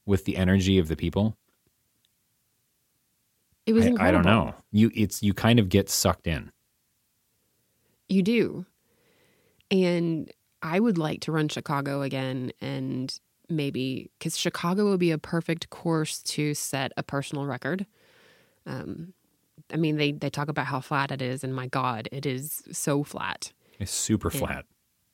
with 0.07 0.25
the 0.25 0.39
energy 0.39 0.79
of 0.79 0.89
the 0.89 0.97
people, 0.97 1.37
it 3.67 3.75
was 3.75 3.87
I, 3.87 4.09
I 4.09 4.11
don't 4.11 4.25
know. 4.25 4.55
You, 4.73 4.91
it's 4.95 5.23
you 5.23 5.35
kind 5.35 5.59
of 5.59 5.69
get 5.69 5.91
sucked 5.91 6.27
in. 6.27 6.51
You 8.09 8.23
do. 8.23 8.65
And 9.71 10.33
I 10.63 10.81
would 10.81 10.97
like 10.97 11.21
to 11.23 11.33
run 11.33 11.49
Chicago 11.49 12.01
again 12.01 12.53
and 12.63 13.15
maybe 13.51 14.11
because 14.19 14.37
Chicago 14.39 14.91
would 14.91 15.01
be 15.01 15.11
a 15.11 15.19
perfect 15.19 15.71
course 15.71 16.23
to 16.23 16.55
set 16.55 16.93
a 16.97 17.03
personal 17.03 17.45
record. 17.47 17.87
Um, 18.67 19.15
I 19.73 19.77
mean, 19.77 19.97
they, 19.97 20.13
they 20.13 20.31
talk 20.31 20.49
about 20.49 20.67
how 20.67 20.81
flat 20.81 21.11
it 21.11 21.23
is, 21.23 21.45
and 21.45 21.55
my 21.55 21.67
God, 21.67 22.09
it 22.13 22.27
is 22.27 22.63
so 22.73 23.05
flat, 23.05 23.53
It's 23.79 23.93
super 23.93 24.31
flat. 24.31 24.65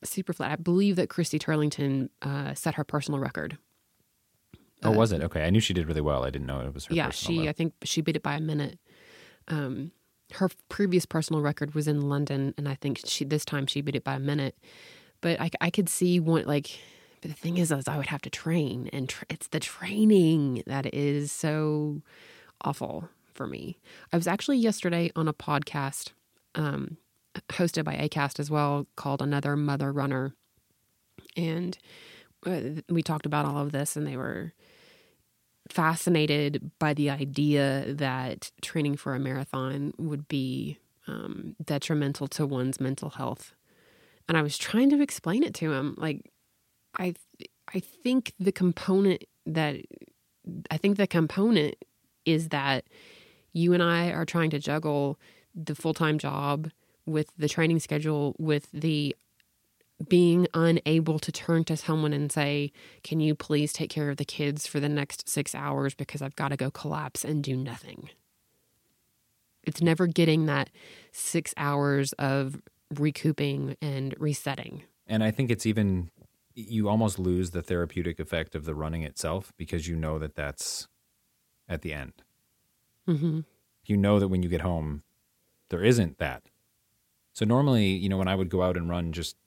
super 0.03 0.33
flat. 0.33 0.51
I 0.51 0.55
believe 0.55 0.95
that 0.95 1.09
Christy 1.09 1.37
Turlington 1.39 2.09
uh, 2.21 2.53
set 2.53 2.75
her 2.75 2.83
personal 2.83 3.19
record. 3.19 3.57
Oh, 4.83 4.91
was 4.91 5.11
it? 5.11 5.21
Okay. 5.21 5.43
I 5.43 5.49
knew 5.49 5.59
she 5.59 5.73
did 5.73 5.87
really 5.87 6.01
well. 6.01 6.23
I 6.23 6.29
didn't 6.29 6.45
know 6.45 6.61
it 6.61 6.73
was 6.73 6.85
her 6.85 6.93
yeah, 6.93 7.07
personal 7.07 7.43
she. 7.43 7.49
I 7.49 7.51
think 7.51 7.73
she 7.83 8.01
beat 8.01 8.15
it 8.15 8.23
by 8.23 8.35
a 8.35 8.39
minute. 8.39 8.77
Um, 9.47 9.91
her 10.33 10.49
previous 10.69 11.05
personal 11.05 11.41
record 11.41 11.73
was 11.73 11.87
in 11.87 12.09
London, 12.09 12.53
and 12.57 12.67
I 12.69 12.75
think 12.75 13.01
she 13.05 13.25
this 13.25 13.43
time 13.43 13.65
she 13.65 13.81
beat 13.81 13.95
it 13.95 14.03
by 14.03 14.15
a 14.15 14.19
minute. 14.19 14.55
But 15.21 15.41
I, 15.41 15.49
I 15.61 15.69
could 15.69 15.89
see 15.89 16.19
one 16.19 16.45
like. 16.45 16.79
But 17.21 17.31
the 17.31 17.37
thing 17.37 17.57
is, 17.57 17.71
is 17.71 17.87
I 17.87 17.97
would 17.97 18.07
have 18.07 18.21
to 18.23 18.29
train, 18.29 18.89
and 18.93 19.09
tr- 19.09 19.25
it's 19.29 19.47
the 19.47 19.59
training 19.59 20.63
that 20.67 20.93
is 20.93 21.31
so 21.31 22.01
awful 22.61 23.09
for 23.33 23.47
me. 23.47 23.77
I 24.13 24.17
was 24.17 24.27
actually 24.27 24.57
yesterday 24.57 25.11
on 25.15 25.27
a 25.27 25.33
podcast 25.33 26.11
um, 26.55 26.97
hosted 27.49 27.83
by 27.83 27.95
Acast 27.95 28.39
as 28.39 28.51
well, 28.51 28.87
called 28.95 29.21
Another 29.21 29.55
Mother 29.55 29.91
Runner, 29.91 30.33
and 31.35 31.77
uh, 32.45 32.81
we 32.89 33.01
talked 33.01 33.25
about 33.25 33.45
all 33.45 33.57
of 33.57 33.71
this, 33.71 33.95
and 33.95 34.05
they 34.05 34.17
were 34.17 34.53
fascinated 35.69 36.71
by 36.79 36.93
the 36.93 37.09
idea 37.09 37.85
that 37.93 38.51
training 38.61 38.95
for 38.95 39.15
a 39.15 39.19
marathon 39.19 39.93
would 39.97 40.27
be 40.27 40.77
um, 41.07 41.55
detrimental 41.63 42.27
to 42.27 42.45
one's 42.45 42.79
mental 42.79 43.09
health. 43.11 43.53
And 44.27 44.37
I 44.37 44.41
was 44.41 44.57
trying 44.57 44.89
to 44.91 45.01
explain 45.01 45.43
it 45.43 45.53
to 45.55 45.73
him. 45.73 45.95
Like, 45.97 46.31
I, 46.97 47.13
I 47.73 47.79
think 47.79 48.33
the 48.39 48.51
component 48.51 49.23
that, 49.45 49.77
I 50.71 50.77
think 50.77 50.97
the 50.97 51.07
component 51.07 51.75
is 52.25 52.49
that 52.49 52.85
you 53.53 53.73
and 53.73 53.81
I 53.81 54.11
are 54.11 54.25
trying 54.25 54.49
to 54.51 54.59
juggle 54.59 55.19
the 55.55 55.75
full 55.75 55.93
time 55.93 56.17
job 56.17 56.69
with 57.05 57.31
the 57.37 57.49
training 57.49 57.79
schedule, 57.79 58.35
with 58.37 58.69
the 58.71 59.15
being 60.07 60.47
unable 60.53 61.17
to 61.19 61.31
turn 61.31 61.63
to 61.65 61.77
someone 61.77 62.13
and 62.13 62.31
say, 62.31 62.71
Can 63.03 63.19
you 63.19 63.33
please 63.33 63.73
take 63.73 63.89
care 63.89 64.09
of 64.09 64.17
the 64.17 64.25
kids 64.25 64.67
for 64.67 64.79
the 64.79 64.89
next 64.89 65.27
six 65.27 65.55
hours 65.55 65.95
because 65.95 66.21
I've 66.21 66.35
got 66.35 66.49
to 66.49 66.57
go 66.57 66.69
collapse 66.69 67.23
and 67.25 67.43
do 67.43 67.55
nothing? 67.55 68.09
It's 69.63 69.81
never 69.81 70.07
getting 70.07 70.45
that 70.45 70.69
six 71.11 71.53
hours 71.57 72.13
of 72.13 72.61
recouping 72.95 73.75
and 73.81 74.15
resetting. 74.19 74.83
And 75.07 75.23
I 75.23 75.31
think 75.31 75.49
it's 75.49 75.65
even 75.65 76.09
you 76.57 76.89
almost 76.89 77.19
lose 77.19 77.51
the 77.51 77.61
therapeutic 77.61 78.19
effect 78.19 78.55
of 78.55 78.65
the 78.65 78.75
running 78.75 79.03
itself 79.03 79.53
because 79.57 79.87
you 79.87 79.95
know 79.95 80.19
that 80.19 80.35
that's 80.35 80.87
at 81.69 81.81
the 81.83 81.93
end. 81.93 82.23
hmm 83.07 83.39
You 83.85 83.97
know 83.97 84.19
that 84.19 84.27
when 84.27 84.43
you 84.43 84.49
get 84.49 84.61
home, 84.61 85.03
there 85.69 85.83
isn't 85.83 86.19
that. 86.19 86.49
So 87.33 87.45
normally, 87.45 87.87
you 87.87 88.09
know, 88.09 88.17
when 88.17 88.27
I 88.29 88.35
would 88.35 88.49
go 88.49 88.63
out 88.63 88.77
and 88.77 88.89
run, 88.89 89.13
just 89.13 89.37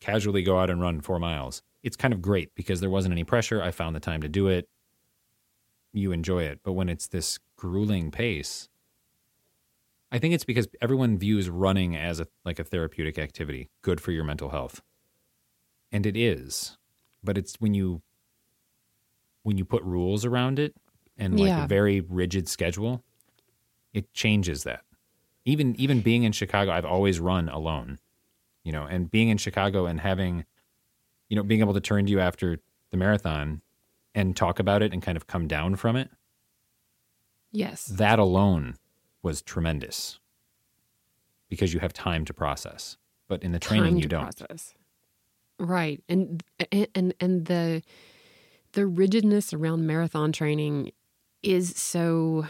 casually 0.00 0.42
go 0.42 0.58
out 0.58 0.70
and 0.70 0.80
run 0.80 1.00
four 1.00 1.18
miles, 1.18 1.62
it's 1.82 1.96
kind 1.96 2.12
of 2.14 2.22
great 2.22 2.54
because 2.54 2.80
there 2.80 2.90
wasn't 2.90 3.12
any 3.12 3.24
pressure. 3.24 3.62
I 3.62 3.70
found 3.70 3.94
the 3.96 4.00
time 4.00 4.20
to 4.22 4.28
do 4.28 4.48
it. 4.48 4.68
You 5.92 6.10
enjoy 6.12 6.42
it. 6.44 6.60
But 6.64 6.72
when 6.72 6.88
it's 6.88 7.06
this 7.06 7.38
grueling 7.56 8.10
pace, 8.10 8.68
I 10.12 10.18
think 10.18 10.34
it's 10.34 10.44
because 10.44 10.68
everyone 10.80 11.18
views 11.18 11.48
running 11.50 11.96
as 11.96 12.20
a 12.20 12.26
like 12.44 12.58
a 12.58 12.64
therapeutic 12.64 13.18
activity, 13.18 13.70
good 13.82 14.00
for 14.00 14.12
your 14.12 14.24
mental 14.24 14.50
health. 14.50 14.82
And 15.92 16.06
it 16.06 16.16
is. 16.16 16.76
But 17.22 17.36
it's 17.36 17.56
when 17.60 17.74
you 17.74 18.02
when 19.42 19.56
you 19.58 19.64
put 19.64 19.82
rules 19.82 20.24
around 20.24 20.58
it 20.58 20.74
and 21.16 21.38
like 21.38 21.48
Yeah. 21.48 21.64
a 21.64 21.68
very 21.68 22.00
rigid 22.00 22.46
schedule, 22.48 23.02
it 23.92 24.12
changes 24.12 24.64
that. 24.64 24.84
Even 25.44 25.74
even 25.80 26.00
being 26.00 26.22
in 26.24 26.32
Chicago, 26.32 26.70
I've 26.72 26.84
always 26.84 27.18
run 27.20 27.48
alone. 27.48 27.98
You 28.64 28.72
know, 28.72 28.84
and 28.84 29.10
being 29.10 29.28
in 29.30 29.38
Chicago 29.38 29.86
and 29.86 30.00
having 30.00 30.44
you 31.28 31.36
know, 31.36 31.42
being 31.44 31.60
able 31.60 31.74
to 31.74 31.80
turn 31.80 32.04
to 32.06 32.10
you 32.10 32.18
after 32.20 32.58
the 32.90 32.96
marathon 32.96 33.62
and 34.16 34.34
talk 34.36 34.58
about 34.58 34.82
it 34.82 34.92
and 34.92 35.00
kind 35.00 35.16
of 35.16 35.28
come 35.28 35.46
down 35.46 35.76
from 35.76 35.94
it, 35.94 36.10
Yes. 37.52 37.86
that 37.86 38.18
alone 38.18 38.74
was 39.22 39.40
tremendous 39.40 40.18
because 41.48 41.72
you 41.72 41.78
have 41.80 41.92
time 41.92 42.24
to 42.24 42.34
process. 42.34 42.96
But 43.28 43.42
in 43.44 43.52
the 43.52 43.60
training, 43.60 43.98
you 43.98 44.08
don't. 44.08 44.22
process. 44.36 44.74
Right, 45.60 46.02
and 46.08 46.42
and 46.72 47.14
and 47.20 47.44
the 47.44 47.82
the 48.72 48.86
rigidness 48.86 49.52
around 49.52 49.86
marathon 49.86 50.32
training 50.32 50.92
is 51.42 51.76
so. 51.76 52.46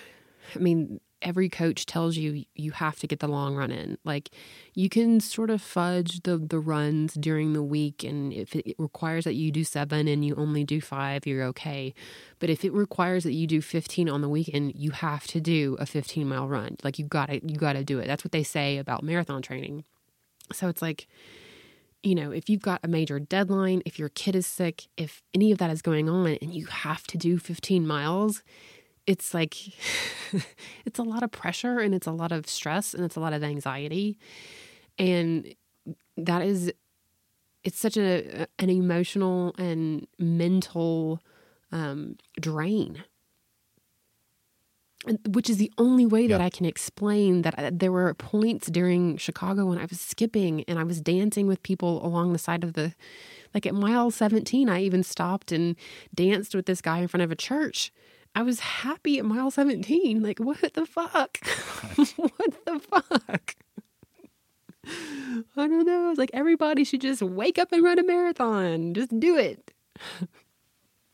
I 0.55 0.59
mean, 0.59 1.01
every 1.23 1.49
coach 1.49 1.87
tells 1.87 2.17
you 2.17 2.45
you 2.55 2.71
have 2.71 2.99
to 3.01 3.07
get 3.09 3.19
the 3.19 3.29
long 3.29 3.57
run 3.57 3.71
in. 3.71 3.99
Like, 4.05 4.31
you 4.75 4.89
can 4.89 5.21
sort 5.21 5.51
of 5.51 5.61
fudge 5.61 6.23
the 6.23 6.39
the 6.39 6.61
runs 6.61 7.15
during 7.15 7.53
the 7.53 7.65
week, 7.65 8.05
and 8.05 8.33
if 8.33 8.55
it 8.55 8.77
requires 8.79 9.25
that 9.25 9.35
you 9.35 9.51
do 9.51 9.65
seven 9.65 10.07
and 10.07 10.25
you 10.25 10.37
only 10.37 10.63
do 10.63 10.81
five, 10.81 11.27
you're 11.27 11.43
okay. 11.47 11.95
But 12.39 12.49
if 12.49 12.65
it 12.65 12.73
requires 12.73 13.25
that 13.25 13.33
you 13.33 13.49
do 13.49 13.61
fifteen 13.61 14.09
on 14.09 14.21
the 14.23 14.29
weekend, 14.29 14.75
you 14.77 14.93
have 14.93 15.27
to 15.29 15.41
do 15.41 15.77
a 15.81 15.87
fifteen 15.87 16.29
mile 16.29 16.47
run. 16.47 16.77
Like, 16.85 16.99
you 17.01 17.07
got 17.07 17.27
to 17.27 17.41
you 17.45 17.57
got 17.57 17.73
to 17.73 17.83
do 17.83 17.99
it. 17.99 18.07
That's 18.07 18.23
what 18.25 18.33
they 18.33 18.45
say 18.45 18.79
about 18.79 19.03
marathon 19.03 19.43
training. 19.43 19.83
So 20.53 20.69
it's 20.69 20.83
like, 20.83 21.09
you 22.03 22.15
know, 22.15 22.31
if 22.31 22.49
you've 22.49 22.63
got 22.63 22.81
a 22.83 22.89
major 22.89 23.19
deadline, 23.19 23.83
if 23.85 23.99
your 23.99 24.09
kid 24.09 24.35
is 24.35 24.47
sick, 24.47 24.87
if 24.97 25.23
any 25.35 25.53
of 25.53 25.59
that 25.59 25.71
is 25.71 25.83
going 25.83 26.09
on 26.09 26.39
and 26.41 26.55
you 26.55 26.67
have 26.67 27.07
to 27.09 27.19
do 27.19 27.39
15 27.39 27.87
miles, 27.87 28.43
it's 29.07 29.35
like, 29.35 29.57
it's 30.85 30.99
a 30.99 31.03
lot 31.03 31.23
of 31.23 31.31
pressure 31.31 31.79
and 31.81 31.95
it's 31.95 32.07
a 32.07 32.13
lot 32.13 32.33
of 32.33 32.49
stress 32.49 32.95
and 32.95 33.05
it's 33.05 33.17
a 33.17 33.21
lot 33.21 33.33
of 33.33 33.43
anxiety. 33.45 34.19
And 34.99 35.55
that 36.17 36.43
is, 36.43 36.73
it's 37.65 37.79
such 37.79 37.97
a, 37.97 38.47
an 38.59 38.71
emotional 38.71 39.55
and 39.59 40.07
mental 40.19 41.21
um, 41.73 42.17
drain. 42.41 43.05
Which 45.27 45.49
is 45.49 45.57
the 45.57 45.73
only 45.79 46.05
way 46.05 46.27
that 46.27 46.41
Yeah. 46.41 46.47
I 46.47 46.51
can 46.51 46.67
explain 46.67 47.41
that 47.43 47.59
I, 47.59 47.71
there 47.71 47.91
were 47.91 48.13
points 48.15 48.69
during 48.69 49.17
Chicago 49.17 49.65
when 49.67 49.79
I 49.79 49.87
was 49.87 49.99
skipping 50.01 50.63
and 50.69 50.79
I 50.79 50.85
was 50.85 51.01
dancing 51.01 51.47
with 51.47 51.63
people 51.63 52.05
along 52.05 52.33
the 52.33 52.39
side 52.39 52.63
of 52.63 52.75
the, 52.75 52.95
like 53.55 53.65
at 53.65 53.75
mile 53.75 54.11
17, 54.11 54.69
I 54.69 54.83
even 54.83 55.03
stopped 55.03 55.53
and 55.53 55.75
danced 56.15 56.55
with 56.55 56.67
this 56.67 56.83
guy 56.83 56.99
in 56.99 57.09
front 57.09 57.23
of 57.23 57.33
a 57.33 57.37
church. 57.37 57.93
I 58.35 58.43
was 58.43 58.61
happy 58.61 59.19
at 59.19 59.25
mile 59.25 59.51
17. 59.51 60.23
Like, 60.23 60.39
what 60.39 60.61
the 60.75 60.85
fuck? 60.87 61.39
what 62.17 62.65
the 62.67 62.79
fuck? 62.79 63.57
I 64.87 65.67
don't 65.67 65.87
know. 65.87 66.11
It's 66.11 66.19
like 66.19 66.31
everybody 66.33 66.85
should 66.85 67.01
just 67.01 67.23
wake 67.23 67.59
up 67.59 67.73
and 67.73 67.83
run 67.83 67.99
a 67.99 68.03
marathon. 68.03 68.95
Just 68.95 69.19
do 69.19 69.37
it. 69.37 69.73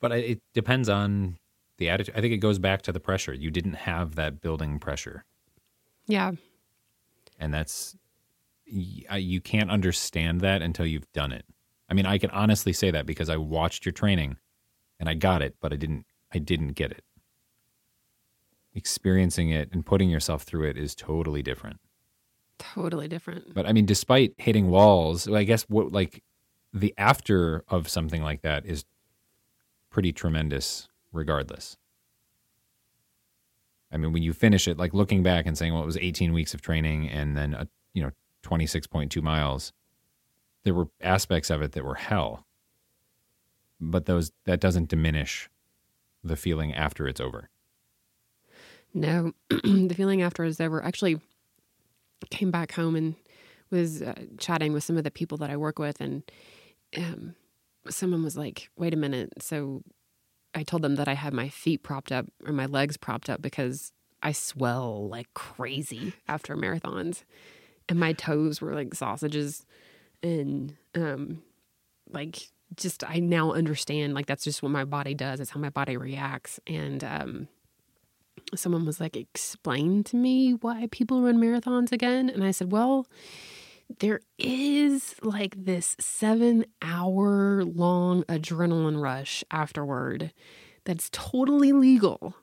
But 0.00 0.12
it 0.12 0.40
depends 0.54 0.88
on 0.88 1.38
the 1.78 1.88
attitude. 1.88 2.14
I 2.16 2.20
think 2.20 2.32
it 2.32 2.38
goes 2.38 2.58
back 2.58 2.82
to 2.82 2.92
the 2.92 3.00
pressure. 3.00 3.34
You 3.34 3.50
didn't 3.50 3.74
have 3.74 4.14
that 4.14 4.40
building 4.40 4.78
pressure. 4.78 5.24
Yeah. 6.06 6.32
and 7.38 7.52
that's 7.52 7.96
you 8.68 9.40
can't 9.40 9.70
understand 9.70 10.40
that 10.40 10.60
until 10.62 10.86
you've 10.86 11.10
done 11.12 11.30
it. 11.32 11.44
I 11.88 11.94
mean, 11.94 12.06
I 12.06 12.18
can 12.18 12.30
honestly 12.30 12.72
say 12.72 12.90
that 12.90 13.06
because 13.06 13.28
I 13.28 13.36
watched 13.36 13.84
your 13.86 13.92
training 13.92 14.38
and 14.98 15.08
I 15.08 15.14
got 15.14 15.40
it, 15.42 15.54
but 15.60 15.72
I 15.72 15.76
didn't 15.76 16.06
I 16.32 16.38
didn't 16.38 16.72
get 16.72 16.90
it. 16.90 17.04
Experiencing 18.74 19.50
it 19.50 19.70
and 19.72 19.86
putting 19.86 20.10
yourself 20.10 20.42
through 20.42 20.68
it 20.68 20.76
is 20.76 20.94
totally 20.94 21.42
different. 21.42 21.78
Totally 22.58 23.08
different. 23.08 23.54
But 23.54 23.66
I 23.66 23.72
mean, 23.72 23.86
despite 23.86 24.34
hitting 24.38 24.68
walls, 24.70 25.28
I 25.28 25.44
guess 25.44 25.62
what 25.64 25.92
like 25.92 26.22
the 26.72 26.92
after 26.98 27.64
of 27.68 27.88
something 27.88 28.22
like 28.22 28.42
that 28.42 28.66
is 28.66 28.84
pretty 29.90 30.12
tremendous 30.12 30.88
regardless. 31.12 31.76
I 33.92 33.96
mean, 33.96 34.12
when 34.12 34.22
you 34.22 34.32
finish 34.32 34.66
it, 34.66 34.78
like 34.78 34.94
looking 34.94 35.22
back 35.22 35.46
and 35.46 35.56
saying, 35.56 35.72
well, 35.72 35.82
it 35.82 35.86
was 35.86 35.96
18 35.96 36.32
weeks 36.32 36.54
of 36.54 36.60
training 36.60 37.08
and 37.08 37.36
then, 37.36 37.54
a, 37.54 37.68
you 37.94 38.02
know, 38.02 38.10
26.2 38.42 39.22
miles, 39.22 39.72
there 40.64 40.74
were 40.74 40.88
aspects 41.00 41.50
of 41.50 41.62
it 41.62 41.72
that 41.72 41.84
were 41.84 41.94
hell. 41.94 42.44
But 43.80 44.06
those, 44.06 44.32
that 44.44 44.60
doesn't 44.60 44.88
diminish 44.88 45.48
the 46.24 46.36
feeling 46.36 46.74
after 46.74 47.06
it's 47.06 47.20
over. 47.20 47.48
No, 48.92 49.32
the 49.50 49.94
feeling 49.94 50.22
after 50.22 50.44
it's 50.44 50.60
over. 50.60 50.82
Actually, 50.82 51.20
came 52.30 52.50
back 52.50 52.72
home 52.72 52.96
and 52.96 53.14
was 53.70 54.02
uh, 54.02 54.14
chatting 54.38 54.72
with 54.72 54.84
some 54.84 54.96
of 54.96 55.04
the 55.04 55.10
people 55.10 55.38
that 55.38 55.50
I 55.50 55.56
work 55.56 55.78
with, 55.78 56.00
and 56.00 56.22
um, 56.96 57.34
someone 57.90 58.24
was 58.24 58.36
like, 58.36 58.70
"Wait 58.76 58.94
a 58.94 58.96
minute." 58.96 59.34
So 59.40 59.82
I 60.56 60.62
told 60.62 60.82
them 60.82 60.96
that 60.96 61.06
I 61.06 61.14
had 61.14 61.34
my 61.34 61.48
feet 61.50 61.82
propped 61.82 62.10
up 62.10 62.26
or 62.44 62.52
my 62.52 62.66
legs 62.66 62.96
propped 62.96 63.28
up 63.28 63.42
because 63.42 63.92
I 64.22 64.32
swell 64.32 65.08
like 65.08 65.32
crazy 65.34 66.14
after 66.26 66.56
marathons, 66.56 67.22
and 67.88 68.00
my 68.00 68.14
toes 68.14 68.60
were 68.60 68.74
like 68.74 68.94
sausages, 68.94 69.66
and 70.22 70.74
um, 70.94 71.42
like 72.10 72.48
just 72.74 73.04
I 73.08 73.20
now 73.20 73.52
understand 73.52 74.14
like 74.14 74.26
that's 74.26 74.44
just 74.44 74.62
what 74.62 74.72
my 74.72 74.84
body 74.84 75.14
does. 75.14 75.38
It's 75.38 75.50
how 75.50 75.60
my 75.60 75.70
body 75.70 75.96
reacts, 75.96 76.58
and 76.66 77.04
um 77.04 77.48
someone 78.54 78.86
was 78.86 79.00
like, 79.00 79.16
explain 79.16 80.04
to 80.04 80.16
me 80.16 80.52
why 80.52 80.88
people 80.90 81.22
run 81.22 81.38
marathons 81.38 81.92
again. 81.92 82.28
And 82.28 82.44
I 82.44 82.50
said, 82.50 82.70
well, 82.70 83.06
there 83.98 84.20
is 84.38 85.14
like 85.22 85.54
this 85.64 85.96
seven 86.00 86.64
hour 86.82 87.64
long 87.64 88.24
adrenaline 88.24 89.00
rush 89.00 89.44
afterward 89.50 90.32
that's 90.84 91.08
totally 91.12 91.72
legal, 91.72 92.34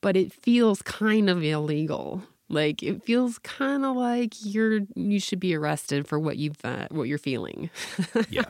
but 0.00 0.16
it 0.16 0.32
feels 0.32 0.82
kind 0.82 1.28
of 1.30 1.42
illegal. 1.42 2.22
Like 2.48 2.82
it 2.82 3.02
feels 3.04 3.38
kind 3.38 3.84
of 3.84 3.96
like 3.96 4.34
you're 4.44 4.80
you 4.94 5.18
should 5.18 5.40
be 5.40 5.54
arrested 5.54 6.06
for 6.06 6.18
what 6.18 6.36
you've 6.36 6.64
uh, 6.64 6.86
what 6.90 7.04
you're 7.04 7.18
feeling. 7.18 7.70
Yeah. 8.30 8.44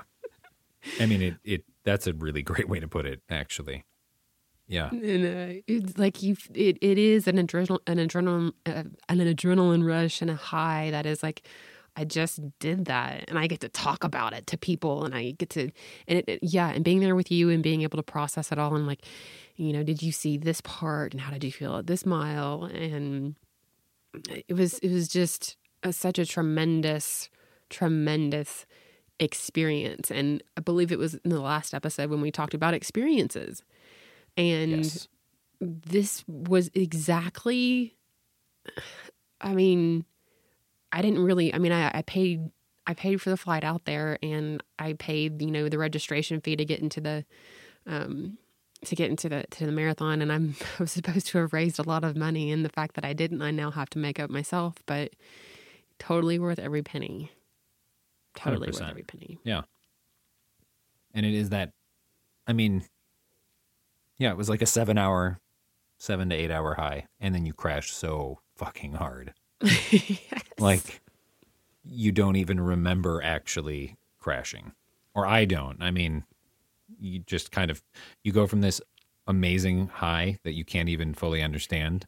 I 1.00 1.06
mean, 1.06 1.20
it, 1.22 1.34
it, 1.44 1.64
that's 1.84 2.06
a 2.06 2.12
really 2.12 2.42
great 2.42 2.68
way 2.68 2.78
to 2.78 2.86
put 2.88 3.06
it, 3.06 3.20
actually. 3.28 3.84
Yeah. 4.68 4.90
and 4.90 5.24
uh, 5.58 5.60
it's 5.68 5.96
like 5.96 6.22
you 6.22 6.36
it, 6.52 6.78
it 6.80 6.98
is 6.98 7.28
an 7.28 7.36
adrenaline, 7.36 7.78
an 7.86 7.98
adrenaline 7.98 8.52
uh, 8.66 8.82
an 9.08 9.18
adrenaline 9.18 9.86
rush 9.86 10.20
and 10.20 10.30
a 10.30 10.34
high 10.34 10.90
that 10.90 11.06
is 11.06 11.22
like 11.22 11.46
I 11.96 12.04
just 12.04 12.40
did 12.58 12.84
that 12.86 13.24
and 13.28 13.38
I 13.38 13.46
get 13.46 13.60
to 13.60 13.68
talk 13.70 14.04
about 14.04 14.32
it 14.34 14.46
to 14.48 14.58
people 14.58 15.04
and 15.04 15.14
I 15.14 15.30
get 15.32 15.50
to 15.50 15.70
and 16.06 16.22
it, 16.26 16.40
yeah 16.42 16.68
and 16.68 16.84
being 16.84 17.00
there 17.00 17.16
with 17.16 17.30
you 17.30 17.48
and 17.50 17.62
being 17.62 17.82
able 17.82 17.96
to 17.96 18.02
process 18.02 18.52
it 18.52 18.58
all 18.58 18.74
and 18.76 18.86
like 18.86 19.04
you 19.56 19.72
know 19.72 19.82
did 19.82 20.02
you 20.02 20.12
see 20.12 20.36
this 20.36 20.60
part 20.60 21.12
and 21.12 21.20
how 21.22 21.32
did 21.32 21.42
you 21.44 21.52
feel 21.52 21.76
at 21.76 21.86
this 21.86 22.04
mile 22.04 22.64
and 22.64 23.36
it 24.48 24.54
was 24.54 24.78
it 24.80 24.90
was 24.92 25.08
just 25.08 25.56
a, 25.82 25.92
such 25.92 26.18
a 26.18 26.26
tremendous 26.26 27.30
tremendous 27.70 28.66
experience 29.18 30.10
and 30.10 30.42
I 30.56 30.60
believe 30.60 30.92
it 30.92 30.98
was 30.98 31.14
in 31.14 31.30
the 31.30 31.40
last 31.40 31.72
episode 31.72 32.10
when 32.10 32.20
we 32.20 32.30
talked 32.30 32.52
about 32.54 32.74
experiences 32.74 33.62
and 34.36 34.84
Yes. 34.84 35.08
this 35.60 36.22
was 36.28 36.70
exactly 36.74 37.96
i 39.40 39.54
mean 39.54 40.04
i 40.92 41.02
didn't 41.02 41.22
really 41.22 41.52
i 41.54 41.58
mean 41.58 41.72
I, 41.72 41.90
I 41.94 42.02
paid 42.02 42.50
i 42.86 42.94
paid 42.94 43.20
for 43.20 43.30
the 43.30 43.36
flight 43.36 43.64
out 43.64 43.84
there 43.84 44.18
and 44.22 44.62
i 44.78 44.94
paid 44.94 45.40
you 45.42 45.50
know 45.50 45.68
the 45.68 45.78
registration 45.78 46.40
fee 46.40 46.56
to 46.56 46.64
get 46.64 46.80
into 46.80 47.00
the 47.00 47.24
um 47.86 48.38
to 48.84 48.94
get 48.94 49.10
into 49.10 49.28
the 49.28 49.44
to 49.50 49.66
the 49.66 49.72
marathon 49.72 50.22
and 50.22 50.32
i'm 50.32 50.54
i 50.78 50.82
was 50.82 50.92
supposed 50.92 51.26
to 51.28 51.38
have 51.38 51.52
raised 51.52 51.78
a 51.78 51.82
lot 51.82 52.04
of 52.04 52.16
money 52.16 52.50
and 52.50 52.64
the 52.64 52.70
fact 52.70 52.94
that 52.94 53.04
i 53.04 53.12
didn't 53.12 53.42
i 53.42 53.50
now 53.50 53.70
have 53.70 53.90
to 53.90 53.98
make 53.98 54.20
up 54.20 54.30
myself 54.30 54.74
but 54.86 55.12
totally 55.98 56.38
worth 56.38 56.58
every 56.58 56.82
penny 56.82 57.30
totally 58.36 58.68
worth 58.68 58.80
100%. 58.80 58.90
every 58.90 59.02
penny 59.02 59.38
Yeah. 59.44 59.62
And 61.16 61.24
it 61.24 61.32
is 61.32 61.48
that, 61.48 61.72
I 62.46 62.52
mean, 62.52 62.84
yeah, 64.18 64.30
it 64.30 64.36
was 64.36 64.50
like 64.50 64.60
a 64.60 64.66
seven 64.66 64.98
hour, 64.98 65.40
seven 65.96 66.28
to 66.28 66.36
eight 66.36 66.50
hour 66.50 66.74
high. 66.74 67.06
And 67.18 67.34
then 67.34 67.46
you 67.46 67.54
crash 67.54 67.90
so 67.90 68.40
fucking 68.54 68.92
hard. 68.92 69.32
Like, 70.58 71.02
you 71.84 72.12
don't 72.12 72.36
even 72.36 72.58
remember 72.58 73.20
actually 73.22 73.96
crashing. 74.18 74.72
Or 75.14 75.26
I 75.26 75.44
don't. 75.44 75.82
I 75.82 75.90
mean, 75.90 76.24
you 76.98 77.18
just 77.20 77.52
kind 77.52 77.70
of, 77.70 77.82
you 78.24 78.32
go 78.32 78.46
from 78.46 78.62
this 78.62 78.80
amazing 79.26 79.88
high 79.88 80.38
that 80.44 80.54
you 80.54 80.64
can't 80.64 80.88
even 80.88 81.12
fully 81.12 81.42
understand 81.42 82.06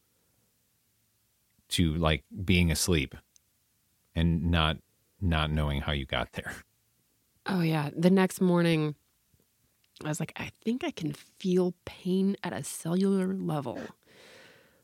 to 1.71 1.95
like 1.95 2.25
being 2.45 2.71
asleep 2.71 3.15
and 4.15 4.51
not 4.51 4.79
not 5.21 5.51
knowing 5.51 5.81
how 5.81 5.93
you 5.93 6.07
got 6.07 6.33
there. 6.33 6.55
Oh 7.47 7.61
yeah. 7.61 7.91
The 7.97 8.11
next 8.11 8.41
morning 8.41 8.95
I 10.05 10.09
was 10.09 10.21
like, 10.21 10.33
I 10.37 10.51
think 10.65 10.85
I 10.85 10.91
can 10.91 11.13
feel 11.13 11.75
pain 11.85 12.37
at 12.43 12.53
a 12.53 12.63
cellular 12.63 13.35
level. 13.35 13.81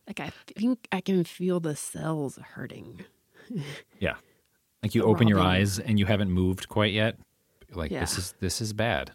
Like 0.07 0.21
I 0.21 0.31
think 0.47 0.87
I 0.93 1.01
can 1.01 1.25
feel 1.25 1.61
the 1.61 1.77
cells 1.77 2.39
hurting. 2.55 3.05
Yeah. 4.01 4.15
Like 4.83 4.95
you 4.95 5.03
open 5.03 5.29
your 5.29 5.39
eyes 5.39 5.79
and 5.79 5.99
you 5.99 6.07
haven't 6.07 6.31
moved 6.31 6.67
quite 6.71 6.95
yet. 6.95 7.19
Like 7.75 7.91
this 7.91 8.17
is 8.17 8.35
this 8.41 8.63
is 8.63 8.73
bad. 8.73 9.13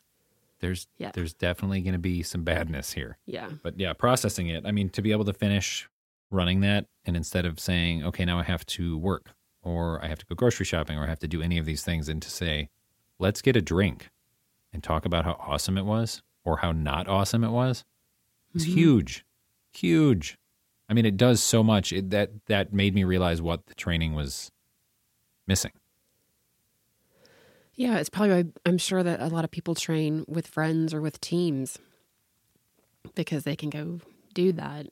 There's 0.60 0.88
Yeah. 0.98 1.10
there's 1.14 1.34
definitely 1.34 1.82
going 1.82 1.94
to 1.94 2.00
be 2.00 2.22
some 2.22 2.44
badness 2.44 2.94
here. 2.94 3.18
Yeah. 3.26 3.50
But 3.64 3.80
yeah, 3.80 3.94
processing 3.94 4.48
it. 4.50 4.68
I 4.68 4.72
mean, 4.72 4.90
to 4.90 5.02
be 5.02 5.12
able 5.12 5.26
to 5.26 5.34
finish 5.34 5.90
running 6.30 6.60
that 6.62 6.86
and 7.06 7.16
instead 7.16 7.46
of 7.46 7.60
saying, 7.60 8.04
"Okay, 8.04 8.24
now 8.24 8.38
I 8.38 8.44
have 8.44 8.66
to 8.68 9.00
work 9.00 9.32
or 9.64 10.04
I 10.04 10.08
have 10.08 10.20
to 10.20 10.26
go 10.28 10.36
grocery 10.36 10.66
shopping 10.66 10.98
or 10.98 11.06
I 11.06 11.08
have 11.08 11.20
to 11.20 11.28
do 11.28 11.42
any 11.42 11.58
of 11.58 11.66
these 11.66 11.84
things," 11.84 12.08
and 12.08 12.22
to 12.22 12.30
say, 12.30 12.70
"Let's 13.18 13.42
get 13.42 13.56
a 13.56 13.62
drink 13.62 14.12
and 14.72 14.84
talk 14.84 15.06
about 15.06 15.26
how 15.26 15.38
awesome 15.40 15.76
it 15.78 15.86
was 15.86 16.22
or 16.44 16.58
how 16.58 16.72
not 16.72 17.08
awesome 17.08 17.44
it 17.44 17.50
was." 17.52 17.84
It's 18.54 18.64
mm-hmm. 18.66 18.78
huge. 18.78 19.26
Huge. 19.74 20.38
I 20.90 20.94
mean, 20.94 21.06
it 21.06 21.18
does 21.18 21.42
so 21.42 21.64
much. 21.64 21.94
It, 21.94 22.10
that 22.10 22.32
that 22.48 22.74
made 22.74 22.96
me 22.96 23.04
realize 23.04 23.42
what 23.42 23.68
the 23.68 23.76
training 23.76 24.14
was 24.16 24.52
missing. 25.48 25.72
Yeah, 27.76 27.98
it's 28.00 28.10
probably 28.10 28.52
I'm 28.66 28.78
sure 28.78 29.04
that 29.04 29.22
a 29.22 29.28
lot 29.28 29.46
of 29.46 29.52
people 29.52 29.76
train 29.76 30.26
with 30.28 30.48
friends 30.48 30.94
or 30.94 31.00
with 31.00 31.22
teams 31.22 31.78
because 33.16 33.44
they 33.44 33.56
can 33.56 33.70
go 33.70 34.00
do 34.34 34.52
that. 34.54 34.88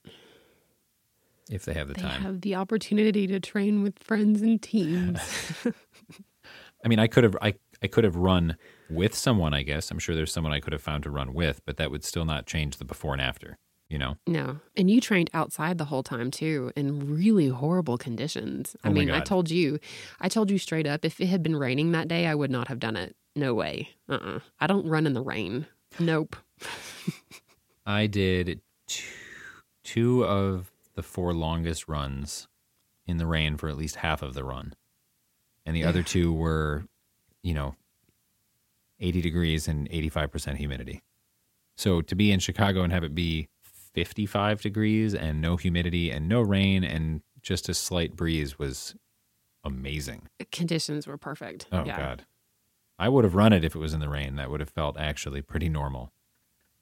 If 1.50 1.66
they 1.66 1.74
have 1.74 1.88
the 1.88 1.93
They 1.95 2.02
time. 2.02 2.22
have 2.22 2.41
the 2.41 2.56
opportunity 2.56 3.26
to 3.28 3.39
train 3.39 3.82
with 3.82 4.00
friends 4.00 4.41
and 4.41 4.62
teams. 4.62 5.20
I 6.86 6.88
mean, 6.88 7.00
I 7.00 7.08
could 7.08 7.24
have 7.24 7.36
I 7.41 7.56
I 7.82 7.88
could 7.88 8.04
have 8.04 8.16
run 8.16 8.58
with 8.89 9.16
someone. 9.16 9.54
I 9.54 9.64
guess 9.64 9.89
I'm 9.91 10.00
sure 10.00 10.16
there's 10.16 10.32
someone 10.32 10.54
I 10.54 10.60
could 10.60 10.74
have 10.74 10.82
found 10.82 11.04
to 11.04 11.10
run 11.10 11.34
with, 11.34 11.62
but 11.66 11.78
that 11.78 11.89
would 11.91 12.04
still 12.04 12.26
not 12.26 12.45
change 12.45 12.78
the 12.78 12.86
before 12.86 13.14
and 13.14 13.22
after. 13.22 13.58
You 13.90 13.98
know, 13.98 14.18
No. 14.28 14.60
And 14.76 14.92
you 14.92 15.00
trained 15.00 15.30
outside 15.34 15.78
the 15.78 15.86
whole 15.86 16.04
time 16.04 16.30
too 16.30 16.74
in 16.76 17.16
really 17.16 17.48
horrible 17.48 17.98
conditions. 17.98 18.76
I 18.84 18.90
Oh 18.90 18.92
mean, 18.92 19.10
I 19.10 19.22
told 19.22 19.50
you, 19.50 19.80
I 20.20 20.28
told 20.28 20.52
you 20.52 20.58
straight 20.58 20.86
up, 20.86 21.06
if 21.06 21.22
it 21.22 21.28
had 21.28 21.42
been 21.42 21.56
raining 21.56 21.94
that 21.94 22.10
day, 22.10 22.28
I 22.28 22.36
would 22.36 22.52
not 22.52 22.68
have 22.68 22.80
done 22.80 22.98
it. 22.98 23.16
No 23.36 23.54
way. 23.54 23.90
Uh 24.10 24.16
uh 24.16 24.40
I 24.60 24.68
don't 24.68 24.88
run 24.88 25.08
in 25.08 25.14
the 25.14 25.22
rain. 25.22 25.68
Nope. 26.00 26.36
I 27.86 28.08
did 28.08 28.60
two, 28.88 29.06
two 29.84 30.26
of 30.26 30.70
the 30.96 31.04
four 31.04 31.34
longest 31.34 31.88
runs 31.88 32.50
in 33.06 33.18
the 33.18 33.26
rain 33.26 33.56
for 33.56 33.70
at 33.70 33.78
least 33.78 33.98
half 33.98 34.22
of 34.22 34.34
the 34.34 34.44
run. 34.44 34.74
And 35.66 35.74
the 35.76 35.86
other 35.86 36.04
two 36.04 36.34
were, 36.34 36.84
you 37.42 37.54
know, 37.54 37.76
80 39.00 39.22
degrees 39.22 39.68
and 39.68 39.90
85% 39.90 40.56
humidity. 40.56 41.02
So 41.76 42.02
to 42.02 42.16
be 42.16 42.32
in 42.32 42.40
Chicago 42.40 42.84
and 42.84 42.92
have 42.92 43.04
it 43.04 43.14
be 43.16 43.48
55 43.98 44.62
degrees 44.62 45.16
and 45.16 45.41
no 45.41 45.58
humidity 45.58 46.12
and 46.12 46.30
no 46.30 46.39
rain 46.39 46.84
and 46.84 47.22
just 47.41 47.68
a 47.68 47.74
slight 47.74 48.16
breeze 48.16 48.60
was 48.60 48.93
amazing. 49.64 50.28
Conditions 50.52 51.08
were 51.08 51.18
perfect. 51.18 51.66
Oh, 51.72 51.84
yeah. 51.84 51.98
God. 51.98 52.26
I 53.00 53.10
would 53.10 53.24
have 53.24 53.34
run 53.34 53.54
it 53.54 53.64
if 53.64 53.74
it 53.74 53.80
was 53.80 53.95
in 53.95 54.00
the 54.00 54.08
rain. 54.08 54.36
That 54.36 54.52
would 54.52 54.60
have 54.60 54.70
felt 54.70 55.00
actually 55.00 55.41
pretty 55.41 55.68
normal. 55.68 56.12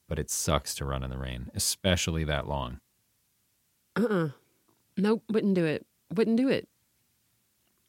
But 0.06 0.18
it 0.18 0.28
sucks 0.28 0.74
to 0.74 0.84
run 0.84 1.02
in 1.02 1.08
the 1.08 1.16
rain, 1.16 1.50
especially 1.54 2.22
that 2.24 2.46
long. 2.46 2.80
Uh-uh. 3.96 4.28
Nope, 4.98 5.22
wouldn't 5.30 5.54
do 5.54 5.64
it. 5.64 5.86
Wouldn't 6.14 6.36
do 6.36 6.50
it. 6.50 6.68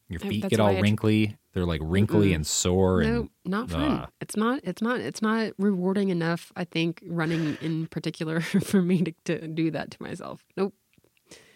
Your 0.08 0.22
feet 0.22 0.44
that's 0.44 0.52
get 0.52 0.62
all 0.62 0.80
wrinkly. 0.80 1.36
They're 1.58 1.66
like 1.66 1.82
wrinkly 1.84 2.30
Mm-mm. 2.30 2.36
and 2.36 2.46
sore. 2.46 3.02
And 3.02 3.14
Nope, 3.16 3.32
not 3.46 3.72
fun. 3.72 3.82
Ugh. 4.02 4.10
It's 4.22 4.38
not. 4.38 4.60
It's 4.64 4.80
not. 4.80 5.00
It's 5.00 5.24
not 5.24 5.54
rewarding 5.58 6.10
enough. 6.10 6.52
I 6.56 6.66
think 6.66 7.02
running 7.08 7.58
in 7.62 7.88
particular 7.88 8.42
for 8.64 8.80
me 8.80 9.02
to, 9.02 9.14
to 9.26 9.48
do 9.48 9.72
that 9.72 9.90
to 9.90 10.04
myself. 10.04 10.44
Nope. 10.56 10.76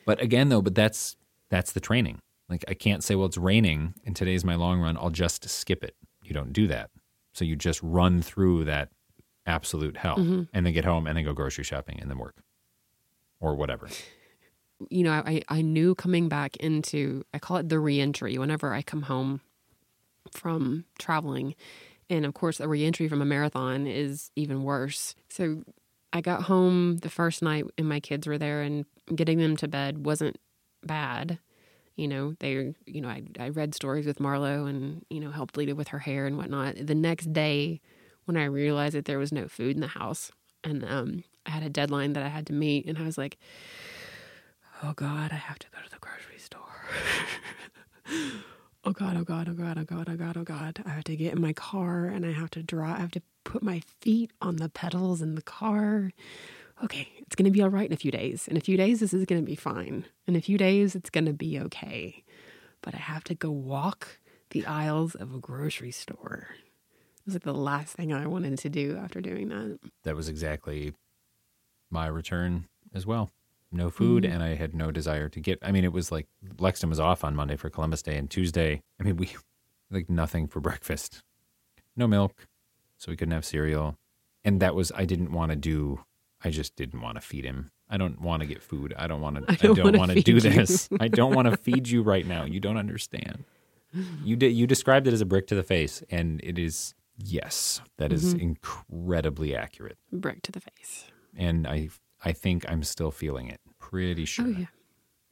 But 0.07 0.19
again, 0.19 0.49
though, 0.49 0.63
but 0.63 0.73
that's 0.73 1.15
that's 1.49 1.73
the 1.73 1.79
training. 1.79 2.17
Like 2.49 2.65
I 2.67 2.73
can't 2.73 3.03
say, 3.03 3.13
well, 3.13 3.27
it's 3.27 3.37
raining 3.37 3.93
and 4.03 4.15
today's 4.15 4.43
my 4.43 4.55
long 4.55 4.79
run. 4.79 4.97
I'll 4.97 5.11
just 5.11 5.47
skip 5.47 5.83
it. 5.83 5.95
You 6.23 6.33
don't 6.33 6.51
do 6.51 6.65
that. 6.65 6.89
So 7.33 7.45
you 7.45 7.55
just 7.55 7.79
run 7.83 8.23
through 8.23 8.65
that 8.65 8.89
absolute 9.45 9.97
hell 9.97 10.17
Mm-hmm. 10.17 10.43
and 10.51 10.65
then 10.65 10.73
get 10.73 10.83
home 10.85 11.05
and 11.05 11.15
then 11.15 11.25
go 11.25 11.33
grocery 11.33 11.63
shopping 11.63 11.99
and 12.01 12.09
then 12.09 12.17
work 12.17 12.37
or 13.39 13.53
whatever. 13.55 13.87
you 14.89 15.03
know, 15.03 15.11
I, 15.11 15.43
I 15.47 15.61
knew 15.61 15.93
coming 15.93 16.27
back 16.27 16.57
into, 16.57 17.23
I 17.35 17.39
call 17.39 17.57
it 17.57 17.69
the 17.69 17.79
reentry, 17.79 18.37
whenever 18.39 18.73
I 18.73 18.81
come 18.81 19.03
home 19.03 19.41
from 20.31 20.85
traveling. 20.99 21.55
And 22.09 22.25
of 22.25 22.33
course, 22.33 22.59
a 22.59 22.67
reentry 22.67 23.07
from 23.07 23.21
a 23.21 23.25
marathon 23.25 23.87
is 23.87 24.31
even 24.35 24.63
worse. 24.63 25.15
So 25.29 25.63
I 26.13 26.21
got 26.21 26.43
home 26.43 26.97
the 26.97 27.09
first 27.09 27.41
night 27.41 27.65
and 27.77 27.87
my 27.87 27.99
kids 27.99 28.27
were 28.27 28.37
there, 28.37 28.61
and 28.61 28.85
getting 29.15 29.37
them 29.37 29.55
to 29.57 29.67
bed 29.67 30.05
wasn't 30.05 30.37
bad. 30.83 31.39
You 31.95 32.07
know, 32.07 32.35
they, 32.39 32.73
you 32.85 33.01
know, 33.01 33.09
I, 33.09 33.23
I 33.39 33.49
read 33.49 33.75
stories 33.75 34.05
with 34.05 34.19
Marlo 34.19 34.67
and, 34.67 35.05
you 35.09 35.19
know, 35.19 35.31
helped 35.31 35.57
it 35.57 35.73
with 35.73 35.89
her 35.89 35.99
hair 35.99 36.25
and 36.25 36.37
whatnot. 36.37 36.75
The 36.81 36.95
next 36.95 37.31
day, 37.31 37.81
when 38.25 38.37
I 38.37 38.45
realized 38.45 38.95
that 38.95 39.05
there 39.05 39.19
was 39.19 39.31
no 39.31 39.47
food 39.47 39.75
in 39.75 39.81
the 39.81 39.87
house 39.87 40.31
and 40.63 40.83
um, 40.83 41.23
I 41.45 41.51
had 41.51 41.63
a 41.63 41.69
deadline 41.69 42.13
that 42.13 42.23
I 42.23 42.29
had 42.29 42.45
to 42.47 42.53
meet, 42.53 42.85
and 42.85 42.97
I 42.97 43.03
was 43.03 43.17
like, 43.17 43.37
oh 44.83 44.93
God, 44.93 45.31
I 45.31 45.35
have 45.35 45.59
to 45.59 45.67
go 45.71 45.79
to 45.83 45.89
the 45.89 45.97
grocery 45.99 46.37
store. 46.37 46.61
oh 48.83 48.91
God, 48.91 49.15
oh 49.17 49.23
God, 49.23 49.47
oh 49.47 49.53
God, 49.53 49.77
oh 49.77 49.83
God, 49.83 50.09
oh 50.09 50.15
God, 50.15 50.37
oh 50.37 50.43
God. 50.43 50.83
I 50.85 50.89
have 50.89 51.03
to 51.05 51.15
get 51.15 51.33
in 51.33 51.41
my 51.41 51.53
car 51.53 52.05
and 52.05 52.25
I 52.25 52.31
have 52.31 52.49
to 52.51 52.63
draw, 52.63 52.93
I 52.93 52.99
have 52.99 53.11
to 53.11 53.21
put 53.43 53.63
my 53.63 53.81
feet 53.99 54.31
on 54.41 54.57
the 54.57 54.69
pedals 54.69 55.21
in 55.21 55.35
the 55.35 55.41
car. 55.41 56.11
Okay, 56.83 57.07
it's 57.19 57.35
going 57.35 57.45
to 57.45 57.51
be 57.51 57.61
all 57.61 57.69
right 57.69 57.87
in 57.87 57.93
a 57.93 57.97
few 57.97 58.11
days. 58.11 58.47
In 58.47 58.57
a 58.57 58.61
few 58.61 58.75
days, 58.75 58.99
this 58.99 59.13
is 59.13 59.25
going 59.25 59.41
to 59.41 59.45
be 59.45 59.55
fine. 59.55 60.05
In 60.25 60.35
a 60.35 60.41
few 60.41 60.57
days, 60.57 60.95
it's 60.95 61.11
going 61.11 61.25
to 61.25 61.33
be 61.33 61.59
okay. 61.59 62.23
But 62.81 62.95
I 62.95 62.97
have 62.97 63.23
to 63.25 63.35
go 63.35 63.51
walk 63.51 64.19
the 64.49 64.65
aisles 64.65 65.13
of 65.13 65.33
a 65.33 65.39
grocery 65.39 65.91
store. 65.91 66.47
It 66.51 67.25
was 67.25 67.35
like 67.35 67.43
the 67.43 67.53
last 67.53 67.95
thing 67.95 68.11
I 68.11 68.25
wanted 68.25 68.57
to 68.57 68.69
do 68.69 68.97
after 68.97 69.21
doing 69.21 69.49
that. 69.49 69.79
That 70.03 70.15
was 70.15 70.27
exactly 70.27 70.93
my 71.91 72.07
return 72.07 72.67
as 72.95 73.05
well. 73.05 73.29
No 73.71 73.89
food, 73.89 74.23
Mm-hmm. 74.23 74.33
and 74.33 74.43
I 74.43 74.55
had 74.55 74.73
no 74.75 74.91
desire 74.91 75.29
to 75.29 75.39
get. 75.39 75.59
I 75.61 75.71
mean, 75.71 75.83
it 75.85 75.93
was 75.93 76.11
like 76.11 76.27
Lexington 76.59 76.89
was 76.89 76.99
off 76.99 77.23
on 77.23 77.35
Monday 77.35 77.55
for 77.55 77.69
Columbus 77.69 78.01
Day, 78.01 78.17
and 78.17 78.29
Tuesday. 78.29 78.81
I 78.99 79.03
mean, 79.03 79.15
we 79.17 79.29
like 79.91 80.09
nothing 80.09 80.47
for 80.47 80.59
breakfast, 80.59 81.23
no 81.95 82.07
milk, 82.07 82.47
so 82.97 83.11
we 83.11 83.15
couldn't 83.17 83.33
have 83.33 83.45
cereal, 83.45 83.97
and 84.43 84.61
that 84.61 84.75
was 84.75 84.91
I 84.95 85.05
didn't 85.05 85.31
want 85.31 85.51
to 85.51 85.55
do. 85.55 86.03
I 86.43 86.49
just 86.49 86.75
didn't 86.75 87.01
want 87.01 87.15
to 87.15 87.21
feed 87.21 87.45
him. 87.45 87.71
I 87.89 87.97
don't 87.97 88.19
want 88.21 88.41
to 88.41 88.47
get 88.47 88.63
food. 88.63 88.93
I 88.97 89.07
don't 89.07 89.21
want 89.21 89.35
to. 89.37 89.43
I 89.49 89.55
don't 89.73 89.95
want 89.97 90.11
to 90.11 90.21
do 90.21 90.39
this. 90.41 90.89
I 90.99 91.07
don't 91.07 91.33
want 91.35 91.47
to 91.49 91.55
feed 91.57 91.87
you 91.87 92.01
right 92.03 92.25
now. 92.25 92.43
You 92.45 92.59
don't 92.59 92.77
understand. 92.77 93.43
You 94.23 94.35
did. 94.37 94.53
You 94.53 94.67
described 94.67 95.07
it 95.07 95.13
as 95.13 95.21
a 95.21 95.25
brick 95.25 95.47
to 95.47 95.55
the 95.55 95.63
face, 95.63 96.03
and 96.09 96.39
it 96.43 96.57
is. 96.59 96.93
Yes, 97.23 97.81
that 97.97 98.11
is 98.11 98.33
Mm-hmm. 98.33 98.41
incredibly 98.41 99.55
accurate 99.55 99.97
Brick 100.11 100.41
to 100.43 100.51
the 100.51 100.59
face. 100.61 101.05
and 101.37 101.67
I 101.67 101.89
I 102.23 102.33
think 102.33 102.69
I'm 102.69 102.83
still 102.83 103.11
feeling 103.11 103.47
it. 103.47 103.59
Pretty 103.79 104.23
oh, 104.23 104.25
sure. 104.25 104.45
Oh, 104.45 104.49
yeah. 104.49 104.65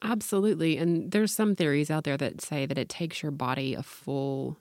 Absolutely. 0.02 0.78
And 0.78 1.12
there's 1.12 1.34
some 1.34 1.56
theories 1.56 1.92
out 1.92 2.04
there 2.04 2.18
that 2.18 2.42
say 2.42 2.66
that 2.66 2.78
it 2.78 2.90
takes 2.90 3.22
your 3.22 3.32
body 3.32 3.74
a 3.74 3.84
full 3.84 4.58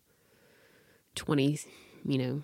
20, 1.14 1.58
you 2.04 2.18
know, 2.18 2.42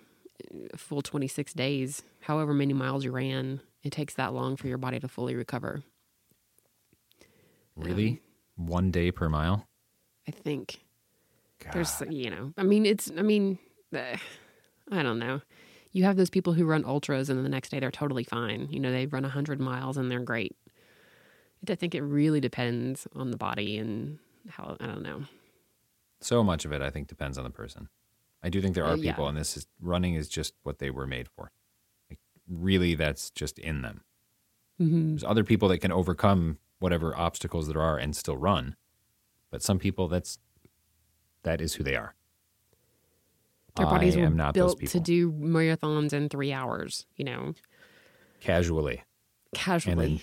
full 0.76 1.02
26 1.02 1.52
days, 1.54 2.02
however 2.20 2.54
many 2.54 2.72
miles 2.72 3.04
you 3.04 3.10
ran. 3.10 3.60
It 3.82 3.90
takes 3.90 4.14
that 4.14 4.32
long 4.32 4.56
for 4.56 4.68
your 4.68 4.78
body 4.78 5.00
to 5.00 5.08
fully 5.08 5.34
recover. 5.34 5.82
Really? 7.76 8.22
Um, 8.58 8.66
One 8.66 8.90
day 8.90 9.10
per 9.10 9.28
mile? 9.28 9.66
I 10.26 10.30
think 10.30 10.80
God. 11.62 11.74
there's, 11.74 12.02
you 12.08 12.30
know, 12.30 12.52
I 12.56 12.62
mean, 12.62 12.86
it's, 12.86 13.10
I 13.16 13.22
mean, 13.22 13.58
I 13.92 15.02
don't 15.02 15.18
know. 15.18 15.40
You 15.94 16.04
have 16.04 16.16
those 16.16 16.28
people 16.28 16.52
who 16.52 16.66
run 16.66 16.84
ultras 16.84 17.30
and 17.30 17.38
then 17.38 17.44
the 17.44 17.48
next 17.48 17.70
day 17.70 17.80
they're 17.80 17.90
totally 17.90 18.24
fine. 18.24 18.68
You 18.70 18.80
know, 18.80 18.92
they 18.92 19.06
run 19.06 19.22
100 19.22 19.58
miles 19.60 19.96
and 19.96 20.10
they're 20.10 20.20
great. 20.20 20.54
I 21.70 21.74
think 21.76 21.94
it 21.94 22.02
really 22.02 22.40
depends 22.40 23.06
on 23.14 23.30
the 23.30 23.38
body 23.38 23.78
and 23.78 24.18
how, 24.50 24.76
I 24.80 24.86
don't 24.86 25.02
know. 25.02 25.22
so 26.20 26.42
much 26.44 26.64
of 26.64 26.72
it 26.72 26.82
I 26.82 26.90
think 26.90 27.06
depends 27.08 27.38
on 27.38 27.44
the 27.44 27.50
person. 27.50 27.88
I 28.42 28.50
do 28.50 28.60
think 28.60 28.74
there 28.74 28.84
Uh, 28.84 28.92
are 28.94 28.96
yeah. 28.96 29.12
people 29.12 29.28
and 29.28 29.38
this 29.38 29.56
is 29.56 29.66
running 29.80 30.14
is 30.14 30.28
just 30.28 30.52
what 30.64 30.78
they 30.78 30.90
were 30.90 31.06
made 31.06 31.28
for. 31.28 31.50
Like 32.10 32.18
really 32.48 32.94
that's 32.94 33.30
just 33.30 33.58
in 33.58 33.80
them. 33.82 34.02
Mm-hmm. 34.80 35.10
There's 35.10 35.24
other 35.24 35.44
people 35.44 35.68
that 35.68 35.78
can 35.78 35.92
overcome 35.92 36.58
whatever 36.80 37.16
obstacles 37.16 37.68
there 37.68 37.80
are 37.80 37.96
and 37.96 38.14
still 38.16 38.36
run. 38.36 38.74
But 39.50 39.62
some 39.62 39.78
people 39.78 40.08
that's 40.08 40.38
that 41.44 41.60
is 41.60 41.74
who 41.74 41.84
they 41.84 41.94
are. 41.94 42.14
Their 43.76 43.86
bodies 43.86 44.16
I 44.16 44.20
am 44.20 44.36
not 44.36 44.54
built 44.54 44.80
to 44.86 45.00
do 45.00 45.32
marathons 45.32 46.12
in 46.12 46.28
three 46.28 46.52
hours, 46.52 47.06
you 47.16 47.24
know, 47.24 47.54
Casually. 48.44 48.98
And 48.98 49.04
casually. 49.54 49.94
then 49.94 50.20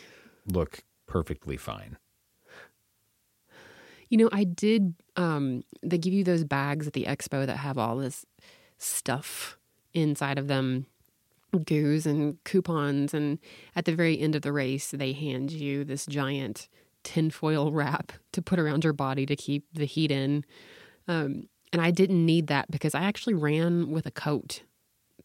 look 0.53 0.83
perfectly 1.07 1.57
fine. 1.57 1.97
You 4.09 4.17
know, 4.17 4.29
I 4.31 4.43
did, 4.43 4.93
um, 5.15 5.63
they 5.81 5.97
give 5.97 6.13
you 6.13 6.23
those 6.23 6.43
bags 6.43 6.85
at 6.85 6.93
the 6.93 7.05
expo 7.05 7.45
that 7.45 7.57
have 7.57 7.77
all 7.77 7.97
this 7.97 8.25
stuff 8.77 9.57
inside 9.93 10.37
of 10.37 10.47
them 10.47 10.85
goos 11.55 12.05
and 12.05 12.41
coupons. 12.43 13.13
And 13.13 13.39
at 13.75 13.85
the 13.85 13.95
very 13.95 14.19
end 14.19 14.35
of 14.35 14.41
the 14.41 14.53
race, 14.53 14.91
they 14.91 15.13
hand 15.13 15.51
you 15.51 15.83
this 15.83 16.05
giant 16.05 16.67
tinfoil 17.03 17.71
wrap 17.71 18.11
to 18.33 18.41
put 18.41 18.59
around 18.59 18.83
your 18.83 18.93
body 18.93 19.25
to 19.25 19.35
keep 19.35 19.65
the 19.73 19.85
heat 19.85 20.11
in. 20.11 20.45
Um, 21.07 21.47
and 21.73 21.81
I 21.81 21.91
didn't 21.91 22.25
need 22.25 22.47
that 22.47 22.69
because 22.71 22.93
I 22.95 23.01
actually 23.03 23.33
ran 23.33 23.91
with 23.91 24.05
a 24.05 24.11
coat. 24.11 24.63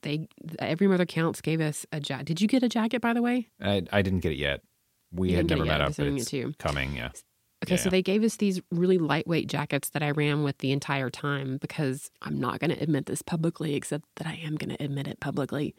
They 0.03 0.29
every 0.59 0.87
mother 0.87 1.07
counts 1.07 1.41
gave 1.41 1.61
us 1.61 1.87
a 1.93 2.01
jacket. 2.01 2.27
Did 2.27 2.41
you 2.41 2.49
get 2.49 2.63
a 2.63 2.69
jacket 2.69 3.01
by 3.01 3.13
the 3.13 3.23
way? 3.23 3.49
I 3.61 3.83
I 3.93 4.03
didn't 4.03 4.21
get 4.21 4.33
it 4.33 4.39
yet. 4.39 4.61
We 5.13 5.31
You 5.31 5.37
had 5.37 5.49
never 5.49 5.65
yet. 5.65 5.73
met 5.73 5.81
I 5.81 5.85
up, 5.85 5.97
but 5.97 6.03
doing 6.05 6.19
it 6.19 6.59
coming, 6.59 6.95
yeah. 6.97 7.11
Okay, 7.65 7.77
so 7.79 7.85
Yeah. 7.87 7.91
they 7.93 8.03
gave 8.03 8.23
us 8.23 8.37
these 8.37 8.61
really 8.71 8.99
lightweight 8.99 9.49
jackets 9.49 9.89
that 9.91 10.03
I 10.03 10.11
ran 10.11 10.43
with 10.43 10.59
the 10.59 10.73
entire 10.73 11.09
time 11.09 11.57
because 11.57 12.11
I'm 12.21 12.39
not 12.39 12.61
going 12.61 12.71
to 12.71 12.83
admit 12.83 13.07
this 13.07 13.23
publicly, 13.23 13.75
except 13.75 14.05
that 14.17 14.27
I 14.27 14.35
am 14.35 14.57
going 14.57 14.77
to 14.77 14.85
admit 14.85 15.09
it 15.09 15.21
publicly. 15.21 15.75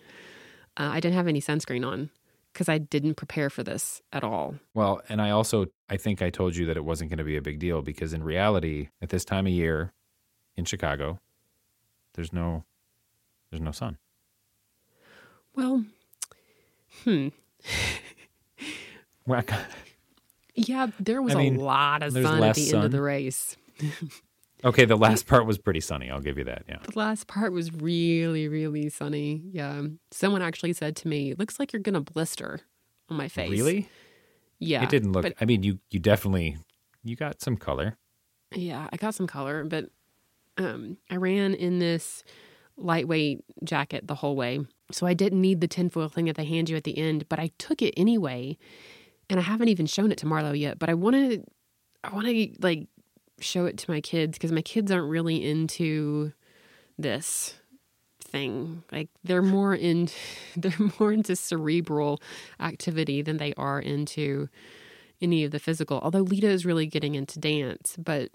Uh, 0.76 0.90
I 0.94 1.00
didn't 1.00 1.14
have 1.16 1.28
any 1.28 1.40
sunscreen 1.40 1.86
on 1.86 2.10
because 2.52 2.68
I 2.68 2.80
didn't 2.80 3.14
prepare 3.16 3.50
for 3.52 3.64
this 3.64 4.02
at 4.12 4.24
all. 4.24 4.56
Well, 4.74 5.02
and 5.08 5.22
I 5.22 5.30
also 5.30 5.68
I 5.88 5.98
think 5.98 6.22
I 6.24 6.32
told 6.32 6.56
you 6.56 6.66
that 6.66 6.78
it 6.78 6.84
wasn't 6.86 7.12
going 7.12 7.20
to 7.20 7.24
be 7.24 7.38
a 7.38 7.42
big 7.44 7.60
deal 7.60 7.82
because 7.84 8.12
in 8.12 8.24
reality, 8.24 8.90
at 9.02 9.10
this 9.10 9.24
time 9.24 9.46
of 9.46 9.54
year 9.54 9.94
in 10.58 10.66
Chicago, 10.66 11.20
there's 12.16 12.34
no 12.34 12.66
there's 13.50 13.62
no 13.62 13.72
sun. 13.72 13.98
Well, 15.56 15.86
hmm. 17.04 17.30
Well, 19.26 19.44
Yeah, 20.56 20.88
there 21.00 21.22
was 21.22 21.36
I 21.36 21.38
mean, 21.38 21.58
a 21.58 21.62
lot 21.62 22.02
of 22.02 22.14
sun 22.14 22.42
at 22.44 22.56
the 22.56 22.74
end 22.74 22.84
of 22.86 22.92
the 22.92 23.02
race. 23.02 23.56
okay, 24.66 24.86
the 24.86 24.96
last 24.98 25.28
part 25.28 25.46
was 25.46 25.60
pretty 25.60 25.80
sunny. 25.82 26.10
I'll 26.10 26.20
give 26.20 26.40
you 26.40 26.46
that. 26.46 26.64
Yeah. 26.68 26.80
The 26.82 26.98
last 26.98 27.28
part 27.28 27.54
was 27.54 27.72
really, 27.72 28.48
really 28.48 28.90
sunny. 28.90 29.44
Yeah. 29.52 29.84
Someone 30.10 30.42
actually 30.42 30.74
said 30.74 30.96
to 30.98 31.08
me, 31.08 31.36
looks 31.36 31.60
like 31.60 31.74
you're 31.74 31.82
going 31.84 31.94
to 31.94 32.02
blister 32.12 32.62
on 33.08 33.18
my 33.18 33.28
face. 33.28 33.52
Really? 33.52 33.88
Yeah. 34.58 34.82
It 34.82 34.90
didn't 34.90 35.12
look. 35.12 35.22
but- 35.22 35.36
I 35.40 35.46
mean, 35.46 35.62
you 35.62 35.78
you 35.92 36.00
definitely 36.00 36.58
you 37.04 37.16
got 37.16 37.40
some 37.40 37.56
color. 37.56 37.98
Yeah, 38.56 38.88
I 38.92 38.98
got 38.98 39.14
some 39.14 39.28
color, 39.28 39.64
but 39.64 39.92
um, 40.58 40.98
I 41.10 41.16
ran 41.16 41.54
in 41.54 41.80
this 41.80 42.24
lightweight 42.78 43.44
jacket 43.64 44.08
the 44.08 44.16
whole 44.16 44.36
way. 44.36 44.60
So 44.92 45.06
I 45.06 45.14
didn't 45.14 45.42
need 45.42 45.62
the 45.62 45.68
tinfoil 45.68 46.10
thing 46.10 46.26
that 46.26 46.36
they 46.36 46.46
hand 46.46 46.70
you 46.70 46.78
at 46.78 46.84
the 46.84 46.98
end, 46.98 47.28
but 47.30 47.40
I 47.40 47.52
took 47.58 47.82
it 47.82 47.94
anyway. 47.98 48.58
and 49.30 49.40
I 49.40 49.44
haven't 49.44 49.68
even 49.68 49.86
shown 49.86 50.12
it 50.12 50.18
to 50.20 50.26
Marlo 50.26 50.58
yet, 50.58 50.80
but 50.80 50.90
I 50.90 50.94
want 50.94 51.16
to, 51.16 51.44
I 52.04 52.14
want 52.14 52.28
to 52.28 52.50
like 52.62 52.88
show 53.40 53.66
it 53.66 53.78
to 53.78 53.92
my 53.92 54.00
kids 54.00 54.38
because 54.38 54.52
my 54.52 54.62
kids 54.62 54.92
aren't 54.92 55.10
really 55.10 55.44
into 55.44 56.32
this 56.98 57.56
thing. 58.22 58.84
Like 58.92 59.10
they're 59.24 59.42
more 59.42 59.76
in, 59.90 60.10
they're 60.56 60.92
more 61.00 61.12
into 61.12 61.36
cerebral 61.36 62.22
activity 62.60 63.22
than 63.22 63.38
they 63.38 63.54
are 63.56 63.80
into 63.80 64.48
any 65.22 65.44
of 65.44 65.52
the 65.52 65.60
physical. 65.60 66.00
Although 66.02 66.22
Leta 66.22 66.48
is 66.48 66.66
really 66.66 66.86
getting 66.86 67.16
into 67.16 67.40
dance, 67.40 67.98
but 67.98 68.32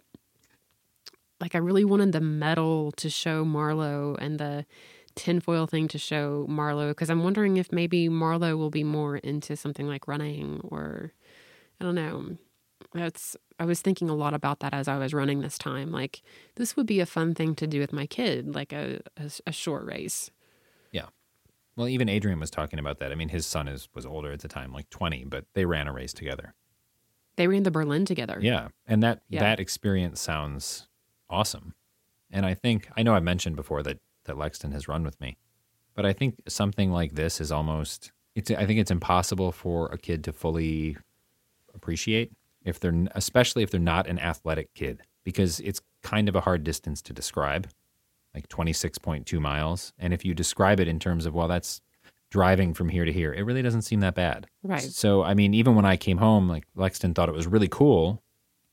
like 1.43 1.55
I 1.55 1.59
really 1.59 1.85
wanted 1.85 2.13
the 2.13 2.21
medal 2.23 2.93
to 2.93 3.11
show 3.11 3.45
Marlo 3.45 4.17
and 4.19 4.39
the 4.39 4.65
tinfoil 5.17 5.67
thing 5.67 5.89
to 5.89 5.99
show 5.99 6.47
Marlo 6.49 6.89
because 6.91 7.11
I'm 7.11 7.23
wondering 7.25 7.59
if 7.59 7.71
maybe 7.71 8.09
Marlo 8.09 8.57
will 8.57 8.71
be 8.71 8.85
more 8.85 9.17
into 9.19 9.57
something 9.57 9.87
like 9.87 10.09
running 10.09 10.61
or 10.65 11.13
I 11.81 11.85
don't 11.85 11.97
know. 11.97 12.39
That's 12.95 13.37
I 13.59 13.65
was 13.65 13.81
thinking 13.83 14.09
a 14.09 14.15
lot 14.15 14.35
about 14.35 14.61
that 14.61 14.73
as 14.73 14.87
I 14.89 14.97
was 14.99 15.13
running 15.13 15.41
this 15.41 15.59
time. 15.59 15.91
Like 15.91 16.23
this 16.55 16.77
would 16.77 16.87
be 16.87 17.01
a 17.01 17.07
fun 17.07 17.35
thing 17.35 17.55
to 17.57 17.67
do 17.67 17.81
with 17.81 17.93
my 17.93 18.07
kid, 18.07 18.55
like 18.55 18.73
a 18.73 19.01
a, 19.17 19.31
a 19.49 19.53
short 19.53 19.85
race. 19.85 20.31
Yeah. 20.93 21.07
Well, 21.75 21.89
even 21.89 22.09
Adrian 22.09 22.39
was 22.39 22.51
talking 22.51 22.79
about 22.79 22.99
that. 23.01 23.11
I 23.13 23.15
mean, 23.15 23.31
his 23.31 23.47
son 23.47 23.67
is 23.67 23.89
was 23.95 24.07
older 24.07 24.31
at 24.33 24.41
the 24.41 24.49
time, 24.49 24.73
like 24.73 24.89
20, 24.91 25.25
but 25.25 25.47
they 25.55 25.65
ran 25.65 25.89
a 25.89 25.93
race 25.93 26.13
together. 26.13 26.55
They 27.37 27.49
ran 27.49 27.63
the 27.65 27.71
Berlin 27.71 28.05
together. 28.05 28.39
Yeah. 28.41 28.69
And 28.87 29.03
that 29.03 29.23
Yeah. 29.29 29.41
that 29.41 29.59
experience 29.59 30.21
sounds 30.21 30.87
awesome. 31.33 31.75
And 32.31 32.47
I 32.47 32.55
think 32.55 32.89
I 32.97 33.03
know 33.03 33.15
I've 33.15 33.23
mentioned 33.23 33.57
before 33.57 33.83
that 33.83 33.99
that 34.25 34.37
Lexton 34.37 34.73
has 34.73 34.87
run 34.89 35.03
with 35.05 35.21
me. 35.21 35.37
But 35.95 36.07
I 36.07 36.13
think 36.13 36.37
something 36.49 36.91
like 36.93 37.15
this 37.15 37.41
is 37.41 37.51
almost 37.51 38.13
it's 38.35 38.51
I 38.51 38.67
think 38.67 38.79
it's 38.81 38.91
impossible 38.91 39.53
for 39.53 39.87
a 39.89 39.99
kid 39.99 40.23
to 40.25 40.33
fully 40.33 40.97
appreciate 41.75 42.33
if 42.65 42.79
they're 42.81 43.07
especially 43.15 43.63
if 43.63 43.71
they're 43.71 43.81
not 43.81 44.07
an 44.07 44.19
athletic 44.19 44.73
kid 44.75 45.01
because 45.25 45.61
it's 45.61 45.81
kind 46.03 46.29
of 46.29 46.37
a 46.37 46.41
hard 46.41 46.65
distance 46.65 47.01
to 47.03 47.13
describe 47.13 47.69
like 48.35 48.49
26.2 48.49 49.41
miles 49.41 49.93
and 49.99 50.13
if 50.15 50.25
you 50.25 50.35
describe 50.35 50.81
it 50.81 50.89
in 50.89 50.99
terms 50.99 51.27
of 51.27 51.35
well 51.35 51.49
that's 51.49 51.81
driving 52.31 52.73
from 52.75 52.89
here 52.89 53.05
to 53.05 53.13
here 53.13 53.33
it 53.33 53.43
really 53.43 53.63
doesn't 53.63 53.83
seem 53.83 54.01
that 54.01 54.15
bad 54.15 54.47
Right. 54.63 54.81
so 54.83 55.23
i 55.23 55.35
mean 55.35 55.55
even 55.55 55.75
when 55.75 55.85
i 55.85 55.97
came 55.97 56.19
home 56.19 56.49
like 56.49 56.65
lexton 56.77 57.15
thought 57.15 57.29
it 57.29 57.35
was 57.35 57.47
really 57.47 57.69
cool 57.69 58.23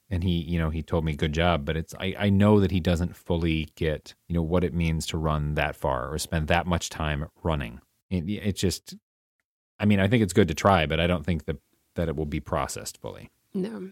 and 0.09 0.23
he 0.23 0.31
you 0.31 0.57
know 0.59 0.69
he 0.69 0.81
told 0.81 1.05
me 1.05 1.13
good 1.15 1.33
job 1.33 1.65
but 1.65 1.75
it's 1.77 1.93
I, 1.99 2.15
I 2.17 2.29
know 2.29 2.59
that 2.59 2.71
he 2.71 2.79
doesn't 2.79 3.15
fully 3.15 3.69
get 3.75 4.13
you 4.27 4.35
know 4.35 4.41
what 4.41 4.63
it 4.63 4.73
means 4.73 5.05
to 5.07 5.17
run 5.17 5.55
that 5.55 5.75
far 5.75 6.11
or 6.11 6.17
spend 6.17 6.47
that 6.47 6.65
much 6.65 6.89
time 6.89 7.27
running 7.43 7.79
it, 8.09 8.29
it 8.29 8.55
just 8.55 8.95
i 9.79 9.85
mean 9.85 9.99
i 9.99 10.07
think 10.07 10.23
it's 10.23 10.33
good 10.33 10.47
to 10.47 10.53
try 10.55 10.85
but 10.85 10.99
i 10.99 11.07
don't 11.07 11.25
think 11.25 11.45
that 11.45 11.57
that 11.95 12.07
it 12.09 12.15
will 12.15 12.25
be 12.25 12.39
processed 12.39 12.97
fully 13.01 13.29
No. 13.53 13.91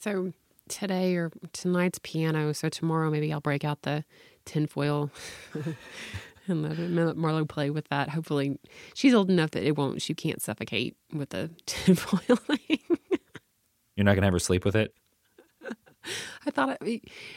So 0.00 0.32
today 0.68 1.16
or 1.16 1.32
tonight's 1.52 1.98
piano. 2.00 2.52
So 2.52 2.68
tomorrow 2.68 3.10
maybe 3.10 3.32
I'll 3.32 3.40
break 3.40 3.64
out 3.64 3.82
the 3.82 4.04
tinfoil 4.44 5.10
and 6.46 6.62
let 6.96 7.16
Marlo 7.16 7.48
play 7.48 7.70
with 7.70 7.88
that. 7.88 8.10
Hopefully 8.10 8.58
she's 8.94 9.12
old 9.14 9.30
enough 9.30 9.50
that 9.50 9.64
it 9.66 9.76
won't. 9.76 10.00
She 10.00 10.14
can't 10.14 10.40
suffocate 10.40 10.96
with 11.12 11.30
the 11.30 11.50
tinfoil 11.66 12.36
thing. 12.36 12.78
you're 13.96 14.04
not 14.04 14.12
going 14.12 14.22
to 14.22 14.26
have 14.26 14.32
her 14.32 14.38
sleep 14.38 14.64
with 14.64 14.76
it 14.76 14.94
I 16.46 16.50
thought 16.50 16.78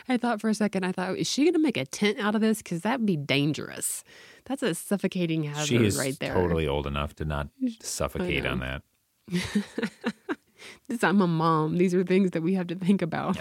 I 0.10 0.18
thought 0.18 0.42
for 0.42 0.50
a 0.50 0.54
second. 0.54 0.86
I 0.86 0.92
thought 0.92 1.18
is 1.18 1.30
she 1.30 1.44
going 1.44 1.54
to 1.54 1.60
make 1.60 1.78
a 1.78 1.86
tent 1.86 2.20
out 2.20 2.36
of 2.36 2.42
this? 2.42 2.60
Because 2.60 2.82
that 2.82 3.00
would 3.00 3.06
be 3.06 3.18
dangerous. 3.18 4.04
That's 4.46 4.64
a 4.64 4.76
suffocating 4.76 5.44
hazard 5.44 5.68
she 5.68 5.78
is 5.78 5.98
right 5.98 6.18
there. 6.20 6.34
totally 6.34 6.68
old 6.68 6.88
enough 6.88 7.16
to 7.16 7.26
not 7.26 7.48
suffocate 7.82 8.46
on 8.46 8.60
that 8.60 8.82
This- 10.88 11.04
I'm 11.04 11.22
a 11.22 11.28
mom. 11.28 11.78
These 11.78 11.94
are 11.94 12.04
things 12.04 12.32
that 12.32 12.42
we 12.42 12.54
have 12.54 12.68
to 12.68 12.76
think 12.76 13.02
about. 13.02 13.38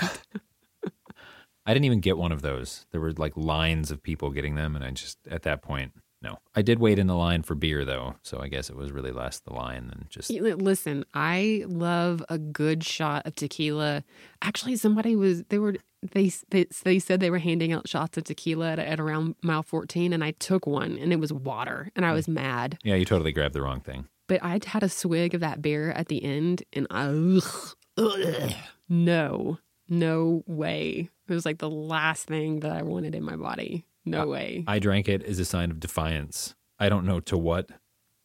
I 1.64 1.74
didn't 1.74 1.84
even 1.84 2.00
get 2.00 2.18
one 2.18 2.32
of 2.32 2.42
those. 2.42 2.86
There 2.90 3.00
were 3.00 3.12
like 3.12 3.36
lines 3.36 3.92
of 3.92 4.02
people 4.02 4.30
getting 4.30 4.56
them, 4.56 4.74
and 4.74 4.84
I 4.84 4.90
just 4.90 5.18
at 5.30 5.42
that 5.42 5.62
point, 5.62 5.92
no. 6.22 6.38
I 6.54 6.62
did 6.62 6.78
wait 6.78 6.98
in 6.98 7.06
the 7.06 7.16
line 7.16 7.42
for 7.42 7.54
beer 7.54 7.84
though, 7.84 8.16
so 8.22 8.40
I 8.40 8.48
guess 8.48 8.70
it 8.70 8.76
was 8.76 8.92
really 8.92 9.12
less 9.12 9.40
the 9.40 9.52
line 9.52 9.88
than 9.88 10.06
just 10.08 10.30
Listen, 10.30 11.04
I 11.14 11.64
love 11.66 12.24
a 12.28 12.38
good 12.38 12.84
shot 12.84 13.26
of 13.26 13.34
tequila. 13.34 14.04
Actually, 14.40 14.76
somebody 14.76 15.16
was 15.16 15.42
they 15.44 15.58
were 15.58 15.76
they 16.12 16.30
they, 16.50 16.66
they 16.84 16.98
said 16.98 17.20
they 17.20 17.30
were 17.30 17.38
handing 17.38 17.72
out 17.72 17.88
shots 17.88 18.16
of 18.16 18.24
tequila 18.24 18.72
at, 18.72 18.78
at 18.78 19.00
around 19.00 19.34
mile 19.42 19.62
14 19.62 20.12
and 20.12 20.22
I 20.22 20.32
took 20.32 20.66
one 20.66 20.98
and 20.98 21.12
it 21.12 21.20
was 21.20 21.32
water 21.32 21.90
and 21.96 22.04
I 22.04 22.10
hmm. 22.10 22.14
was 22.14 22.28
mad. 22.28 22.78
yeah. 22.84 22.94
You 22.94 23.04
totally 23.04 23.32
grabbed 23.32 23.54
the 23.54 23.62
wrong 23.62 23.80
thing. 23.80 24.06
But 24.28 24.42
I'd 24.42 24.64
had 24.64 24.82
a 24.82 24.88
swig 24.88 25.34
of 25.34 25.40
that 25.40 25.60
beer 25.60 25.90
at 25.90 26.08
the 26.08 26.22
end 26.24 26.62
and 26.72 26.86
I 26.90 27.06
ugh, 27.06 27.76
ugh, 27.98 28.52
no. 28.88 29.58
No 29.88 30.42
way. 30.46 31.10
It 31.28 31.34
was 31.34 31.44
like 31.44 31.58
the 31.58 31.68
last 31.68 32.26
thing 32.26 32.60
that 32.60 32.72
I 32.72 32.82
wanted 32.82 33.14
in 33.14 33.22
my 33.22 33.36
body. 33.36 33.84
No 34.04 34.26
way. 34.26 34.64
I 34.66 34.78
drank 34.78 35.08
it 35.08 35.22
as 35.22 35.38
a 35.38 35.44
sign 35.44 35.70
of 35.70 35.80
defiance. 35.80 36.54
I 36.78 36.88
don't 36.88 37.06
know 37.06 37.20
to 37.20 37.38
what, 37.38 37.70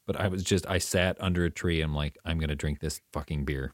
but 0.06 0.20
I 0.20 0.28
was 0.28 0.44
just 0.44 0.66
I 0.68 0.80
sat 0.80 1.18
under 1.20 1.46
a 1.46 1.52
tree. 1.52 1.82
I'm 1.82 1.94
like, 1.94 2.18
I'm 2.26 2.40
gonna 2.40 2.56
drink 2.56 2.80
this 2.80 3.02
fucking 3.14 3.46
beer. 3.46 3.74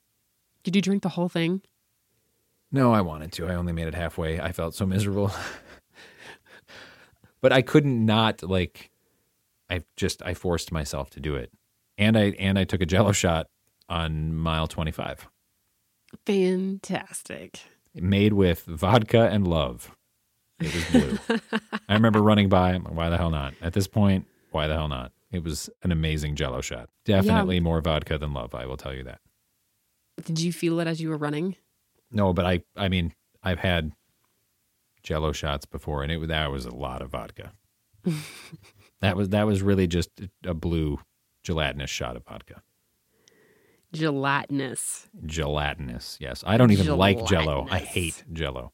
Did 0.63 0.75
you 0.75 0.81
drink 0.81 1.03
the 1.03 1.09
whole 1.09 1.29
thing? 1.29 1.61
No, 2.71 2.93
I 2.93 3.01
wanted 3.01 3.31
to. 3.33 3.47
I 3.47 3.55
only 3.55 3.71
made 3.71 3.87
it 3.87 3.93
halfway. 3.93 4.39
I 4.39 4.51
felt 4.51 4.73
so 4.73 4.85
miserable. 4.85 5.31
but 7.41 7.53
I 7.53 7.61
couldn't 7.61 8.05
not 8.05 8.41
like 8.41 8.89
I 9.69 9.83
just 9.95 10.21
I 10.23 10.33
forced 10.33 10.71
myself 10.71 11.09
to 11.11 11.19
do 11.19 11.35
it. 11.35 11.51
And 11.97 12.17
I 12.17 12.33
and 12.39 12.57
I 12.57 12.63
took 12.63 12.81
a 12.81 12.85
jello 12.85 13.11
shot 13.11 13.47
on 13.87 14.33
mile 14.35 14.67
25. 14.67 15.27
Fantastic. 16.25 17.59
Made 17.93 18.33
with 18.33 18.65
vodka 18.65 19.29
and 19.29 19.47
love. 19.47 19.95
It 20.59 20.73
was 20.73 20.85
blue. 21.29 21.39
I 21.89 21.93
remember 21.93 22.21
running 22.21 22.49
by, 22.49 22.75
why 22.77 23.09
the 23.09 23.17
hell 23.17 23.29
not? 23.29 23.53
At 23.61 23.73
this 23.73 23.87
point, 23.87 24.27
why 24.51 24.67
the 24.67 24.73
hell 24.73 24.87
not? 24.87 25.11
It 25.31 25.43
was 25.43 25.69
an 25.81 25.91
amazing 25.91 26.35
jello 26.35 26.61
shot. 26.61 26.89
Definitely 27.05 27.59
more 27.59 27.81
vodka 27.81 28.17
than 28.17 28.33
love, 28.33 28.53
I 28.53 28.65
will 28.65 28.77
tell 28.77 28.93
you 28.93 29.03
that. 29.03 29.19
Did 30.23 30.39
you 30.39 30.53
feel 30.53 30.79
it 30.79 30.87
as 30.87 31.01
you 31.01 31.09
were 31.09 31.17
running? 31.17 31.55
No, 32.11 32.33
but 32.33 32.45
I 32.45 32.61
I 32.77 32.87
mean, 32.87 33.13
I've 33.41 33.59
had 33.59 33.91
jello 35.01 35.31
shots 35.31 35.65
before 35.65 36.03
and 36.03 36.11
it 36.11 36.17
was 36.17 36.29
that 36.29 36.51
was 36.51 36.65
a 36.65 36.75
lot 36.75 37.01
of 37.01 37.09
vodka. 37.11 37.51
that 39.01 39.17
was 39.17 39.29
that 39.29 39.47
was 39.47 39.63
really 39.63 39.87
just 39.87 40.09
a 40.45 40.53
blue 40.53 40.99
gelatinous 41.41 41.89
shot 41.89 42.15
of 42.15 42.25
vodka. 42.25 42.61
Gelatinous. 43.91 45.07
Gelatinous. 45.25 46.17
Yes. 46.19 46.43
I 46.45 46.57
don't 46.57 46.71
even 46.71 46.97
like 46.97 47.25
jello. 47.27 47.67
I 47.69 47.79
hate 47.79 48.23
jello. 48.33 48.71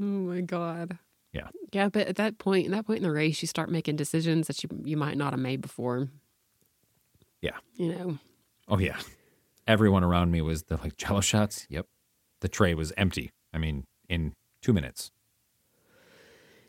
Oh 0.00 0.04
my 0.04 0.40
god. 0.40 0.98
Yeah. 1.32 1.48
Yeah, 1.72 1.88
but 1.88 2.06
at 2.06 2.16
that 2.16 2.38
point, 2.38 2.66
at 2.66 2.72
that 2.72 2.86
point 2.86 2.98
in 2.98 3.02
the 3.02 3.10
race, 3.10 3.42
you 3.42 3.48
start 3.48 3.70
making 3.70 3.96
decisions 3.96 4.46
that 4.46 4.62
you 4.62 4.70
you 4.84 4.96
might 4.96 5.16
not 5.16 5.32
have 5.32 5.40
made 5.40 5.60
before. 5.60 6.08
Yeah. 7.40 7.56
You 7.76 7.94
know. 7.94 8.18
Oh 8.68 8.78
yeah. 8.78 8.98
Everyone 9.66 10.02
around 10.02 10.30
me 10.30 10.40
was 10.40 10.62
they're 10.64 10.78
like 10.78 10.96
jello 10.96 11.20
shots. 11.20 11.66
Yep. 11.68 11.86
The 12.40 12.48
tray 12.48 12.74
was 12.74 12.92
empty. 12.96 13.30
I 13.52 13.58
mean, 13.58 13.84
in 14.08 14.32
2 14.62 14.72
minutes. 14.72 15.10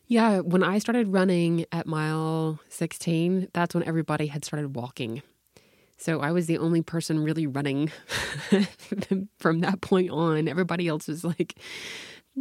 Yeah, 0.08 0.40
when 0.40 0.64
I 0.64 0.80
started 0.80 1.14
running 1.14 1.66
at 1.72 1.86
mile 1.86 2.60
16, 2.70 3.50
that's 3.54 3.76
when 3.76 3.84
everybody 3.84 4.26
had 4.26 4.44
started 4.44 4.76
walking. 4.76 5.22
So 5.98 6.22
I 6.22 6.32
was 6.32 6.48
the 6.48 6.58
only 6.58 6.82
person 6.82 7.24
really 7.24 7.46
running 7.46 7.92
from 9.38 9.60
that 9.60 9.82
point 9.82 10.10
on. 10.10 10.48
Everybody 10.48 10.88
else 10.88 11.08
was 11.08 11.24
like 11.24 11.60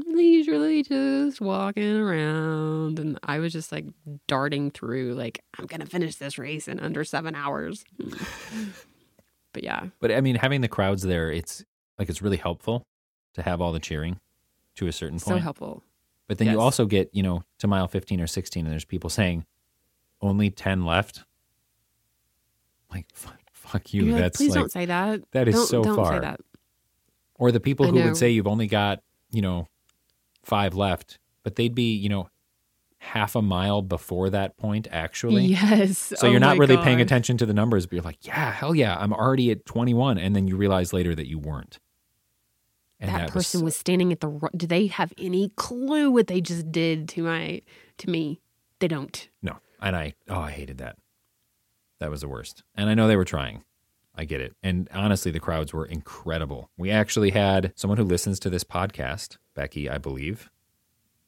leisurely 0.06 0.82
just 0.82 1.40
walking 1.40 1.96
around. 1.96 2.98
And 2.98 3.18
I 3.22 3.38
was 3.38 3.52
just 3.52 3.72
like 3.72 3.86
darting 4.26 4.70
through, 4.70 5.14
like, 5.14 5.42
I'm 5.58 5.66
going 5.66 5.80
to 5.80 5.86
finish 5.86 6.16
this 6.16 6.38
race 6.38 6.68
in 6.68 6.78
under 6.80 7.04
seven 7.04 7.34
hours. 7.34 7.84
but 9.52 9.62
yeah, 9.64 9.86
But 10.00 10.12
I 10.12 10.20
mean, 10.20 10.36
having 10.36 10.60
the 10.60 10.68
crowds 10.68 11.02
there, 11.02 11.30
it's 11.30 11.64
like 11.98 12.08
it's 12.08 12.22
really 12.22 12.36
helpful 12.36 12.86
to 13.34 13.42
have 13.42 13.60
all 13.60 13.72
the 13.72 13.80
cheering 13.80 14.20
to 14.76 14.86
a 14.86 14.92
certain 14.92 15.18
point. 15.18 15.36
so 15.38 15.38
helpful. 15.38 15.82
But 16.28 16.38
then 16.38 16.48
you 16.48 16.60
also 16.60 16.84
get, 16.84 17.08
you 17.14 17.22
know, 17.22 17.42
to 17.58 17.66
mile 17.66 17.88
15 17.88 18.20
or 18.20 18.26
16, 18.26 18.64
and 18.66 18.72
there's 18.72 18.84
people 18.84 19.08
saying, 19.08 19.46
only 20.20 20.50
10 20.50 20.84
left. 20.84 21.24
Like, 22.92 23.06
fuck, 23.14 23.38
fuck 23.52 23.94
you. 23.94 24.04
You're 24.04 24.12
like, 24.14 24.22
That's 24.22 24.36
Please 24.36 24.50
like, 24.50 24.60
don't 24.60 24.72
say 24.72 24.84
that. 24.86 25.20
that 25.32 25.48
is 25.48 25.54
Don't- 25.54 25.66
so 25.66 25.82
don't 25.82 25.96
far. 25.96 26.14
Say 26.14 26.20
that. 26.20 26.40
or 27.36 27.50
the 27.52 27.60
people 27.60 27.86
who 27.90 28.02
would 28.02 28.16
say 28.16 28.30
you've 28.30 28.46
only 28.46 28.66
got, 28.66 29.02
you 29.30 29.40
know, 29.42 29.68
five 30.48 30.74
left, 30.74 31.18
but 31.42 31.56
they'd 31.56 31.74
be, 31.74 31.94
you 31.94 32.08
know, 32.08 32.28
half 32.98 33.36
a 33.36 33.42
mile 33.42 33.82
before 33.82 34.30
that 34.30 34.56
point, 34.56 34.88
actually. 34.90 35.44
Yes. 35.44 36.12
So 36.16 36.26
Oh 36.26 36.30
you're 36.30 36.40
not 36.40 36.58
really 36.58 36.76
paying 36.78 37.00
attention 37.00 37.36
to 37.38 37.46
the 37.46 37.54
numbers, 37.54 37.86
but 37.86 37.92
you're 37.92 38.02
like, 38.02 38.26
yeah, 38.26 38.50
hell 38.52 38.74
yeah, 38.74 38.96
I'm 38.98 39.12
already 39.12 39.50
at 39.50 39.64
21. 39.66 40.18
And 40.18 40.34
then 40.34 40.48
you 40.48 40.56
realize 40.56 40.92
later 40.92 41.14
that 41.14 41.28
you 41.28 41.38
weren't. 41.38 41.78
And 43.00 43.14
that, 43.14 43.30
person 43.30 43.62
was, 43.62 43.76
standing 43.76 44.10
at 44.10 44.18
the. 44.18 44.48
Do 44.56 44.66
they 44.66 44.88
have 44.88 45.12
any 45.16 45.50
clue 45.50 46.10
what 46.10 46.26
they 46.26 46.40
just 46.40 46.72
did 46.72 47.08
to 47.10 47.22
my 47.22 47.62
to 47.98 48.10
me? 48.10 48.40
They 48.80 48.88
don't. 48.88 49.28
No. 49.40 49.58
And 49.80 49.94
I, 49.94 50.14
oh, 50.28 50.40
I 50.40 50.50
hated 50.50 50.78
that. 50.78 50.96
That 52.00 52.10
was 52.10 52.22
the 52.22 52.28
worst. 52.28 52.64
And 52.74 52.90
I 52.90 52.94
know 52.94 53.06
they 53.06 53.14
were 53.14 53.24
trying. 53.24 53.62
I 54.16 54.24
get 54.24 54.40
it. 54.40 54.56
And 54.64 54.88
honestly, 54.92 55.30
the 55.30 55.38
crowds 55.38 55.72
were 55.72 55.86
incredible. 55.86 56.70
We 56.76 56.90
actually 56.90 57.30
had 57.30 57.72
someone 57.76 57.98
who 57.98 58.04
listens 58.04 58.40
to 58.40 58.50
this 58.50 58.64
podcast, 58.64 59.36
Becky, 59.58 59.90
I 59.90 59.98
believe, 59.98 60.50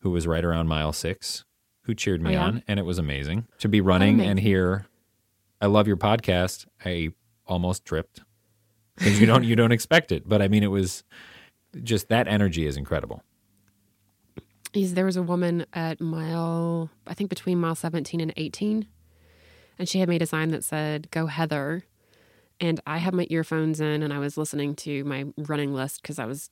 who 0.03 0.11
was 0.11 0.25
right 0.25 0.45
around 0.45 0.69
mile 0.69 0.93
six, 0.93 1.45
who 1.83 1.95
cheered 1.97 2.23
me 2.23 2.31
Oh, 2.31 2.33
yeah? 2.35 2.45
on, 2.45 2.63
and 2.69 2.79
it 2.79 2.85
was 2.85 2.97
amazing 2.97 3.49
to 3.59 3.69
be 3.69 3.81
running 3.81 4.21
and 4.21 4.39
hear, 4.39 4.87
"I 5.61 5.67
love 5.67 5.89
your 5.89 5.97
podcast." 5.97 6.67
I 6.85 7.11
almost 7.45 7.85
tripped 7.85 8.21
because 8.95 9.21
you 9.21 9.27
don't 9.27 9.43
you 9.43 9.57
don't 9.57 9.73
expect 9.73 10.13
it, 10.13 10.29
but 10.29 10.41
I 10.41 10.47
mean, 10.47 10.63
it 10.63 10.69
was 10.71 11.03
just 11.83 12.09
that 12.09 12.29
energy 12.29 12.67
is 12.67 12.77
incredible. 12.77 13.25
is 14.75 14.95
there 14.95 15.05
was 15.07 15.17
a 15.17 15.23
woman 15.25 15.67
at 15.73 16.01
mile 16.01 16.89
I 17.09 17.15
think 17.15 17.31
between 17.31 17.59
mile 17.59 17.75
17 17.75 18.21
and 18.21 18.33
18 18.37 18.87
and 19.79 19.89
she 19.89 19.99
had 19.99 20.09
made 20.09 20.23
a 20.23 20.27
sign 20.27 20.51
that 20.51 20.63
said 20.63 21.11
go 21.11 21.27
Heather 21.27 21.83
and 22.61 22.79
I 22.87 22.99
had 22.99 23.13
my 23.15 23.27
earphones 23.31 23.81
in 23.81 24.03
and 24.05 24.13
I 24.13 24.19
was 24.21 24.37
listening 24.39 24.77
to 24.77 25.03
my 25.05 25.25
running 25.37 25.75
list 25.75 26.05
cuz 26.05 26.21
I 26.21 26.25
was 26.27 26.51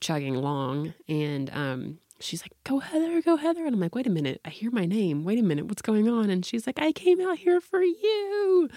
chugging 0.00 0.36
along 0.36 0.94
and 1.08 1.50
um 1.52 1.98
she's 2.20 2.42
like 2.42 2.52
go 2.64 2.78
Heather 2.78 3.20
go 3.22 3.36
Heather. 3.36 3.64
And 3.64 3.74
I'm 3.74 3.80
like 3.80 3.94
wait 3.94 4.06
a 4.06 4.10
minute 4.10 4.40
I 4.44 4.50
hear 4.50 4.70
my 4.70 4.86
name. 4.86 5.24
Wait 5.24 5.38
a 5.38 5.42
minute 5.42 5.66
what's 5.66 5.82
going 5.82 6.08
on? 6.08 6.30
And 6.30 6.44
she's 6.44 6.66
like 6.66 6.78
I 6.78 6.92
came 6.92 7.20
out 7.20 7.38
here 7.38 7.60
for 7.60 7.82
you. 7.82 8.68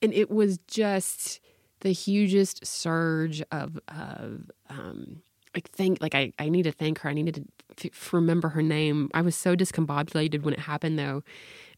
And 0.00 0.12
it 0.12 0.30
was 0.30 0.58
just 0.66 1.40
the 1.80 1.92
hugest 1.92 2.64
surge 2.66 3.42
of 3.50 3.78
of 3.88 4.50
um 4.68 5.22
like 5.54 5.70
thank 5.70 6.00
like 6.00 6.14
I, 6.14 6.32
I 6.38 6.48
need 6.48 6.62
to 6.62 6.72
thank 6.72 7.00
her. 7.00 7.10
I 7.10 7.12
needed 7.12 7.46
to 7.76 7.88
f- 7.88 8.12
remember 8.12 8.48
her 8.50 8.62
name. 8.62 9.10
I 9.12 9.20
was 9.20 9.36
so 9.36 9.54
discombobulated 9.54 10.42
when 10.42 10.54
it 10.54 10.60
happened 10.60 10.98
though. 10.98 11.22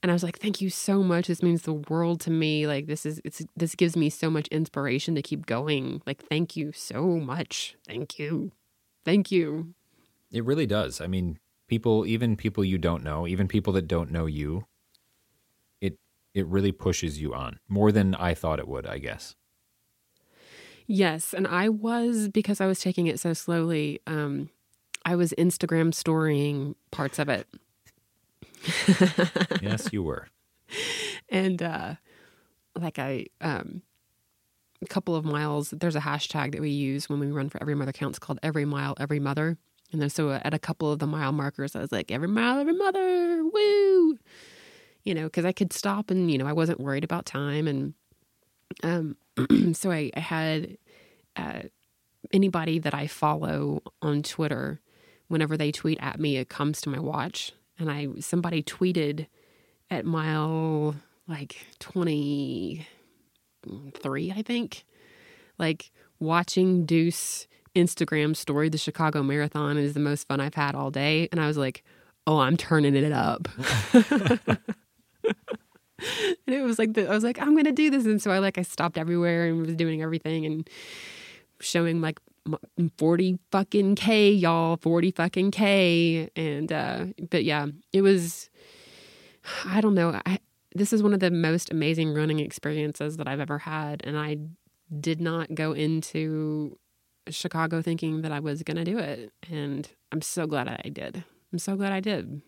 And 0.02 0.10
i 0.10 0.14
was 0.14 0.22
like 0.22 0.38
thank 0.38 0.60
you 0.60 0.70
so 0.70 1.02
much. 1.02 1.26
This 1.26 1.42
means 1.42 1.62
the 1.62 1.72
world 1.72 2.20
to 2.22 2.30
me. 2.30 2.66
Like 2.66 2.86
this 2.86 3.04
is 3.04 3.20
it's 3.24 3.44
this 3.56 3.74
gives 3.74 3.96
me 3.96 4.10
so 4.10 4.30
much 4.30 4.46
inspiration 4.48 5.14
to 5.16 5.22
keep 5.22 5.46
going. 5.46 6.02
Like 6.06 6.22
thank 6.22 6.56
you 6.56 6.72
so 6.72 7.06
much. 7.18 7.76
Thank 7.86 8.18
you 8.18 8.52
thank 9.04 9.30
you 9.30 9.74
It 10.30 10.44
really 10.44 10.66
does. 10.66 11.00
I 11.00 11.06
mean, 11.06 11.38
people, 11.68 12.04
even 12.06 12.36
people 12.36 12.64
you 12.64 12.78
don't 12.78 13.04
know, 13.04 13.26
even 13.26 13.46
people 13.48 13.72
that 13.74 13.86
don't 13.86 14.10
know 14.10 14.26
you, 14.26 14.66
it 15.80 15.98
it 16.34 16.46
really 16.46 16.72
pushes 16.72 17.20
you 17.20 17.32
on 17.34 17.60
more 17.68 17.92
than 17.92 18.14
I 18.16 18.34
thought 18.34 18.58
it 18.58 18.66
would. 18.68 18.86
I 18.86 18.98
guess. 18.98 19.36
Yes, 20.86 21.32
and 21.32 21.46
I 21.46 21.68
was 21.68 22.28
because 22.28 22.60
I 22.60 22.66
was 22.66 22.80
taking 22.80 23.06
it 23.06 23.20
so 23.20 23.32
slowly. 23.32 24.00
Um, 24.06 24.50
I 25.04 25.16
was 25.16 25.32
Instagram 25.38 25.94
storying 25.94 26.74
parts 26.90 27.18
of 27.18 27.28
it, 27.28 27.46
yes, 29.62 29.88
you 29.92 30.02
were. 30.02 30.28
and 31.28 31.62
uh, 31.62 31.94
like 32.78 32.98
I, 32.98 33.26
um, 33.40 33.82
a 34.82 34.86
couple 34.86 35.16
of 35.16 35.24
miles. 35.24 35.70
There's 35.70 35.96
a 35.96 36.00
hashtag 36.00 36.52
that 36.52 36.60
we 36.60 36.70
use 36.70 37.08
when 37.08 37.20
we 37.20 37.28
run 37.28 37.48
for 37.48 37.60
Every 37.60 37.74
Mother 37.74 37.92
Counts 37.92 38.18
called 38.18 38.38
Every 38.42 38.64
Mile 38.64 38.94
Every 38.98 39.20
Mother, 39.20 39.56
and 39.92 40.02
then 40.02 40.10
so 40.10 40.30
at 40.30 40.54
a 40.54 40.58
couple 40.58 40.90
of 40.90 40.98
the 40.98 41.06
mile 41.06 41.32
markers, 41.32 41.76
I 41.76 41.80
was 41.80 41.92
like 41.92 42.10
Every 42.10 42.28
Mile 42.28 42.58
Every 42.58 42.74
Mother, 42.74 43.44
woo, 43.44 44.18
you 45.04 45.14
know, 45.14 45.24
because 45.24 45.44
I 45.44 45.52
could 45.52 45.72
stop 45.72 46.10
and 46.10 46.30
you 46.30 46.38
know 46.38 46.46
I 46.46 46.52
wasn't 46.52 46.80
worried 46.80 47.04
about 47.04 47.26
time 47.26 47.68
and 47.68 47.94
um, 48.82 49.16
so 49.72 49.90
I, 49.90 50.10
I 50.14 50.20
had 50.20 50.78
uh, 51.36 51.62
anybody 52.32 52.78
that 52.78 52.94
I 52.94 53.06
follow 53.06 53.82
on 54.02 54.22
Twitter, 54.22 54.80
whenever 55.28 55.56
they 55.56 55.72
tweet 55.72 55.98
at 56.00 56.18
me, 56.18 56.36
it 56.36 56.48
comes 56.48 56.80
to 56.82 56.88
my 56.88 56.98
watch. 56.98 57.52
And 57.78 57.90
I 57.90 58.08
somebody 58.20 58.62
tweeted 58.62 59.26
at 59.90 60.04
mile 60.04 60.94
like 61.26 61.66
twenty 61.80 62.86
three, 63.94 64.32
I 64.32 64.42
think, 64.42 64.84
like 65.58 65.90
watching 66.18 66.86
Dooce 66.86 67.46
Instagram 67.74 68.36
story 68.36 68.68
the 68.68 68.78
Chicago 68.78 69.22
Marathon 69.22 69.76
is 69.78 69.94
the 69.94 70.00
most 70.00 70.28
fun 70.28 70.40
I've 70.40 70.54
had 70.54 70.74
all 70.74 70.90
day. 70.90 71.28
And 71.32 71.40
I 71.40 71.46
was 71.46 71.56
like, 71.56 71.82
oh, 72.26 72.38
I'm 72.38 72.56
turning 72.56 72.94
it 72.94 73.12
up. 73.12 73.48
and 76.46 76.54
it 76.54 76.62
was 76.62 76.78
like 76.78 76.94
the, 76.94 77.08
I 77.08 77.14
was 77.14 77.24
like 77.24 77.40
I'm 77.40 77.56
gonna 77.56 77.72
do 77.72 77.90
this, 77.90 78.04
and 78.04 78.20
so 78.20 78.30
I 78.30 78.38
like 78.38 78.58
I 78.58 78.62
stopped 78.62 78.98
everywhere 78.98 79.46
and 79.46 79.60
was 79.66 79.74
doing 79.76 80.02
everything 80.02 80.46
and 80.46 80.68
showing 81.60 82.00
like 82.00 82.18
forty 82.98 83.38
fucking 83.50 83.94
k, 83.94 84.30
y'all, 84.32 84.76
forty 84.76 85.10
fucking 85.10 85.50
k, 85.50 86.30
and 86.36 86.72
uh, 86.72 87.06
but 87.30 87.44
yeah, 87.44 87.66
it 87.92 88.02
was. 88.02 88.50
I 89.66 89.82
don't 89.82 89.94
know. 89.94 90.18
I 90.24 90.38
this 90.74 90.92
is 90.92 91.02
one 91.02 91.14
of 91.14 91.20
the 91.20 91.30
most 91.30 91.70
amazing 91.70 92.14
running 92.14 92.40
experiences 92.40 93.16
that 93.16 93.28
I've 93.28 93.40
ever 93.40 93.58
had, 93.58 94.02
and 94.04 94.18
I 94.18 94.38
did 95.00 95.20
not 95.20 95.54
go 95.54 95.72
into 95.72 96.78
Chicago 97.28 97.80
thinking 97.80 98.22
that 98.22 98.32
I 98.32 98.40
was 98.40 98.62
gonna 98.62 98.84
do 98.84 98.98
it, 98.98 99.32
and 99.50 99.88
I'm 100.12 100.20
so 100.20 100.46
glad 100.46 100.68
I 100.68 100.88
did. 100.88 101.24
I'm 101.52 101.58
so 101.58 101.76
glad 101.76 101.92
I 101.92 102.00
did. 102.00 102.42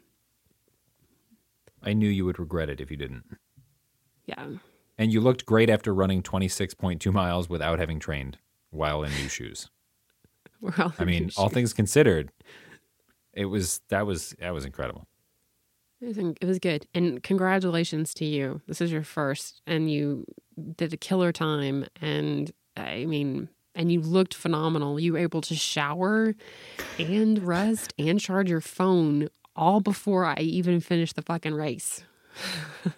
I 1.82 1.92
knew 1.92 2.08
you 2.08 2.24
would 2.24 2.38
regret 2.38 2.68
it 2.68 2.80
if 2.80 2.90
you 2.90 2.96
didn't. 2.96 3.24
Yeah. 4.26 4.46
And 4.98 5.12
you 5.12 5.20
looked 5.20 5.46
great 5.46 5.70
after 5.70 5.94
running 5.94 6.22
26.2 6.22 7.12
miles 7.12 7.48
without 7.48 7.78
having 7.78 8.00
trained 8.00 8.38
while 8.70 9.04
in 9.04 9.12
new 9.12 9.28
shoes. 9.28 9.68
We're 10.60 10.72
all 10.78 10.92
I 10.98 11.04
mean, 11.04 11.30
all 11.36 11.46
shoes. 11.48 11.54
things 11.54 11.72
considered, 11.72 12.32
it 13.32 13.44
was 13.44 13.80
that 13.88 14.06
was 14.06 14.34
that 14.40 14.52
was 14.52 14.64
incredible. 14.64 15.06
It 16.00 16.06
was, 16.06 16.18
it 16.18 16.44
was 16.44 16.58
good. 16.58 16.86
And 16.94 17.22
congratulations 17.22 18.12
to 18.14 18.24
you. 18.24 18.60
This 18.66 18.80
is 18.80 18.92
your 18.92 19.02
first, 19.02 19.62
and 19.66 19.90
you 19.90 20.24
did 20.76 20.92
a 20.92 20.96
killer 20.96 21.32
time. 21.32 21.86
And 22.00 22.52
I 22.76 23.06
mean, 23.06 23.48
and 23.74 23.90
you 23.90 24.00
looked 24.00 24.34
phenomenal. 24.34 24.98
You 25.00 25.14
were 25.14 25.18
able 25.18 25.40
to 25.42 25.54
shower 25.54 26.34
and 26.98 27.42
rest 27.42 27.94
and 27.98 28.20
charge 28.20 28.50
your 28.50 28.60
phone 28.60 29.28
all 29.54 29.80
before 29.80 30.24
I 30.24 30.36
even 30.40 30.80
finished 30.80 31.16
the 31.16 31.22
fucking 31.22 31.54
race. 31.54 32.04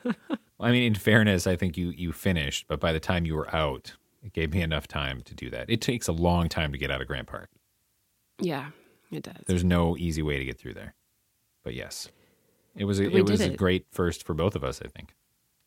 I 0.60 0.72
mean, 0.72 0.82
in 0.82 0.94
fairness, 0.94 1.46
I 1.46 1.54
think 1.54 1.76
you 1.76 1.90
you 1.90 2.12
finished, 2.12 2.66
but 2.68 2.80
by 2.80 2.92
the 2.92 3.00
time 3.00 3.24
you 3.24 3.36
were 3.36 3.54
out, 3.54 3.94
it 4.22 4.32
gave 4.32 4.52
me 4.52 4.62
enough 4.62 4.88
time 4.88 5.22
to 5.22 5.34
do 5.34 5.50
that. 5.50 5.70
It 5.70 5.80
takes 5.80 6.08
a 6.08 6.12
long 6.12 6.48
time 6.48 6.72
to 6.72 6.78
get 6.78 6.90
out 6.90 7.00
of 7.00 7.06
Grant 7.06 7.28
Park. 7.28 7.50
Yeah, 8.40 8.70
it 9.12 9.22
does. 9.22 9.44
There's 9.46 9.64
no 9.64 9.96
easy 9.96 10.22
way 10.22 10.38
to 10.38 10.44
get 10.44 10.58
through 10.58 10.74
there. 10.74 10.94
But 11.62 11.74
yes, 11.74 12.08
it 12.78 12.84
was 12.84 13.00
a, 13.00 13.08
we 13.08 13.20
it 13.20 13.28
was 13.28 13.40
did 13.40 13.52
a 13.54 13.56
great 13.56 13.86
first 13.92 14.24
for 14.24 14.34
both 14.34 14.54
of 14.56 14.64
us, 14.64 14.80
I 14.84 14.88
think, 14.88 15.14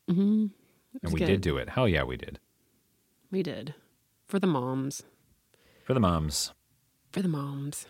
hmm 0.08 0.46
and 1.02 1.12
we 1.12 1.20
did 1.20 1.40
do 1.40 1.56
it. 1.56 1.68
Hell 1.70 1.88
yeah, 1.88 2.02
we 2.02 2.16
did 2.16 2.38
We 3.30 3.42
did. 3.42 3.74
For 4.26 4.38
the 4.38 4.46
moms. 4.46 5.02
for 5.84 5.94
the 5.94 6.00
moms. 6.00 6.52
For 7.12 7.22
the 7.22 7.28
moms. 7.28 7.86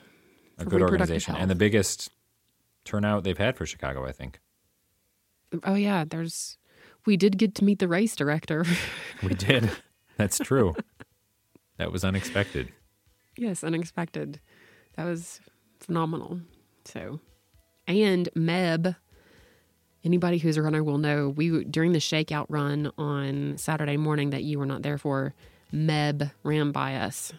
A 0.58 0.64
For 0.64 0.70
good 0.70 0.82
organization 0.82 1.36
and 1.36 1.50
the 1.50 1.54
biggest 1.54 2.10
turnout 2.84 3.24
they've 3.24 3.38
had 3.38 3.56
for 3.56 3.64
Chicago, 3.66 4.04
I 4.04 4.12
think. 4.12 4.40
Oh, 5.64 5.74
yeah. 5.74 6.04
There's. 6.04 6.58
We 7.06 7.16
did 7.16 7.38
get 7.38 7.54
to 7.56 7.64
meet 7.64 7.78
the 7.78 7.88
race 7.88 8.14
director. 8.16 8.64
We 9.22 9.34
did. 9.34 9.70
That's 10.16 10.38
true. 10.38 10.74
That 11.78 11.90
was 11.92 12.04
unexpected. 12.04 12.72
Yes, 13.36 13.62
unexpected. 13.64 14.40
That 14.96 15.04
was 15.04 15.40
phenomenal. 15.80 16.40
So, 16.84 17.20
and 17.86 18.28
Meb, 18.36 18.96
anybody 20.05 20.38
who's 20.38 20.57
a 20.57 20.62
runner 20.62 20.82
will 20.82 20.98
know 20.98 21.28
we 21.28 21.64
during 21.64 21.92
the 21.92 21.98
shakeout 21.98 22.46
run 22.48 22.90
on 22.98 23.57
Saturday 23.59 23.96
morning 23.96 24.30
that 24.30 24.42
you 24.42 24.59
were 24.59 24.66
not 24.66 24.82
there 24.82 24.98
for. 24.98 25.34
Meb 25.72 26.30
ran 26.42 26.70
by 26.70 26.96
us, 26.96 27.32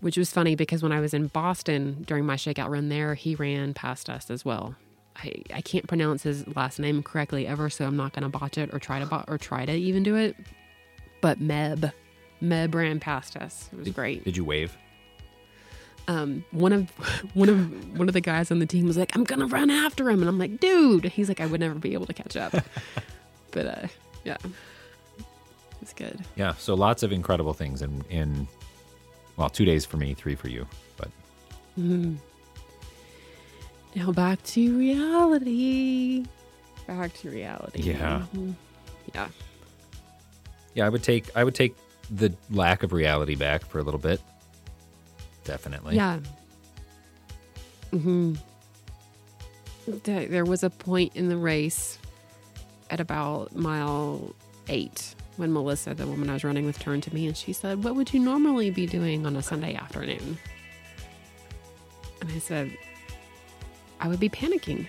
which 0.00 0.16
was 0.16 0.32
funny 0.32 0.56
because 0.56 0.82
when 0.82 0.92
I 0.92 1.00
was 1.00 1.14
in 1.14 1.28
Boston 1.28 2.04
during 2.06 2.26
my 2.26 2.34
shakeout 2.34 2.68
run 2.68 2.88
there, 2.88 3.14
he 3.14 3.34
ran 3.34 3.74
past 3.74 4.10
us 4.10 4.30
as 4.30 4.44
well. 4.44 4.74
I, 5.16 5.42
I 5.54 5.60
can't 5.60 5.86
pronounce 5.86 6.24
his 6.24 6.46
last 6.56 6.78
name 6.78 7.02
correctly 7.02 7.46
ever, 7.46 7.70
so 7.70 7.86
I'm 7.86 7.96
not 7.96 8.12
to 8.14 8.28
botch 8.28 8.58
it 8.58 8.74
or 8.74 8.78
try 8.78 8.98
to 8.98 9.06
bo- 9.06 9.24
or 9.28 9.38
try 9.38 9.64
to 9.64 9.72
even 9.72 10.02
do 10.02 10.16
it. 10.16 10.36
But 11.20 11.40
Meb, 11.40 11.92
Meb 12.42 12.74
ran 12.74 13.00
past 13.00 13.36
us. 13.36 13.70
It 13.72 13.78
was 13.78 13.88
great 13.90 14.24
Did 14.24 14.36
you 14.36 14.44
wave? 14.44 14.76
Um, 16.08 16.44
one 16.52 16.72
of 16.72 16.90
one 17.34 17.48
of 17.48 17.98
one 17.98 18.08
of 18.08 18.14
the 18.14 18.20
guys 18.20 18.50
on 18.50 18.58
the 18.58 18.66
team 18.66 18.86
was 18.86 18.96
like, 18.96 19.14
"I'm 19.16 19.24
gonna 19.24 19.46
run 19.46 19.70
after 19.70 20.08
him," 20.10 20.20
and 20.20 20.28
I'm 20.28 20.38
like, 20.38 20.60
"Dude," 20.60 21.04
he's 21.06 21.28
like, 21.28 21.40
"I 21.40 21.46
would 21.46 21.60
never 21.60 21.74
be 21.74 21.94
able 21.94 22.06
to 22.06 22.14
catch 22.14 22.36
up." 22.36 22.52
but 23.50 23.66
uh, 23.66 23.86
yeah, 24.24 24.36
it's 25.82 25.92
good. 25.92 26.18
Yeah. 26.36 26.54
So 26.54 26.74
lots 26.74 27.02
of 27.02 27.12
incredible 27.12 27.52
things 27.54 27.82
in 27.82 28.04
in 28.10 28.46
well, 29.36 29.48
two 29.50 29.64
days 29.64 29.84
for 29.84 29.96
me, 29.96 30.14
three 30.14 30.34
for 30.34 30.48
you. 30.48 30.66
But 30.96 31.10
Now 33.94 34.12
back 34.12 34.42
to 34.44 34.78
reality. 34.78 36.24
Back 36.86 37.14
to 37.14 37.30
reality. 37.30 37.82
Yeah. 37.82 38.22
Mhm. 38.34 38.54
yeah. 39.14 39.28
yeah, 40.74 40.86
I 40.86 40.88
would 40.88 41.02
take 41.02 41.34
I 41.34 41.42
would 41.42 41.54
take 41.54 41.74
the 42.10 42.32
lack 42.50 42.82
of 42.84 42.92
reality 42.92 43.34
back 43.34 43.64
for 43.64 43.78
a 43.78 43.82
little 43.82 43.98
bit. 43.98 44.20
Definitely. 45.46 45.96
Yeah. 45.96 46.18
Hmm. 47.90 48.34
There 49.86 50.44
was 50.44 50.64
a 50.64 50.70
point 50.70 51.14
in 51.14 51.28
the 51.28 51.36
race 51.36 51.98
at 52.90 53.00
about 53.00 53.54
mile 53.54 54.34
eight 54.68 55.14
when 55.36 55.52
Melissa, 55.52 55.94
the 55.94 56.06
woman 56.06 56.28
I 56.28 56.32
was 56.34 56.44
running 56.44 56.66
with, 56.66 56.78
turned 56.78 57.02
to 57.04 57.14
me 57.14 57.26
and 57.26 57.36
she 57.36 57.52
said, 57.52 57.84
What 57.84 57.94
would 57.94 58.12
you 58.12 58.20
normally 58.20 58.70
be 58.70 58.86
doing 58.86 59.26
on 59.26 59.36
a 59.36 59.42
Sunday 59.42 59.74
afternoon? 59.74 60.38
And 62.20 62.30
I 62.30 62.38
said, 62.38 62.76
I 64.00 64.08
would 64.08 64.20
be 64.20 64.28
panicking. 64.28 64.86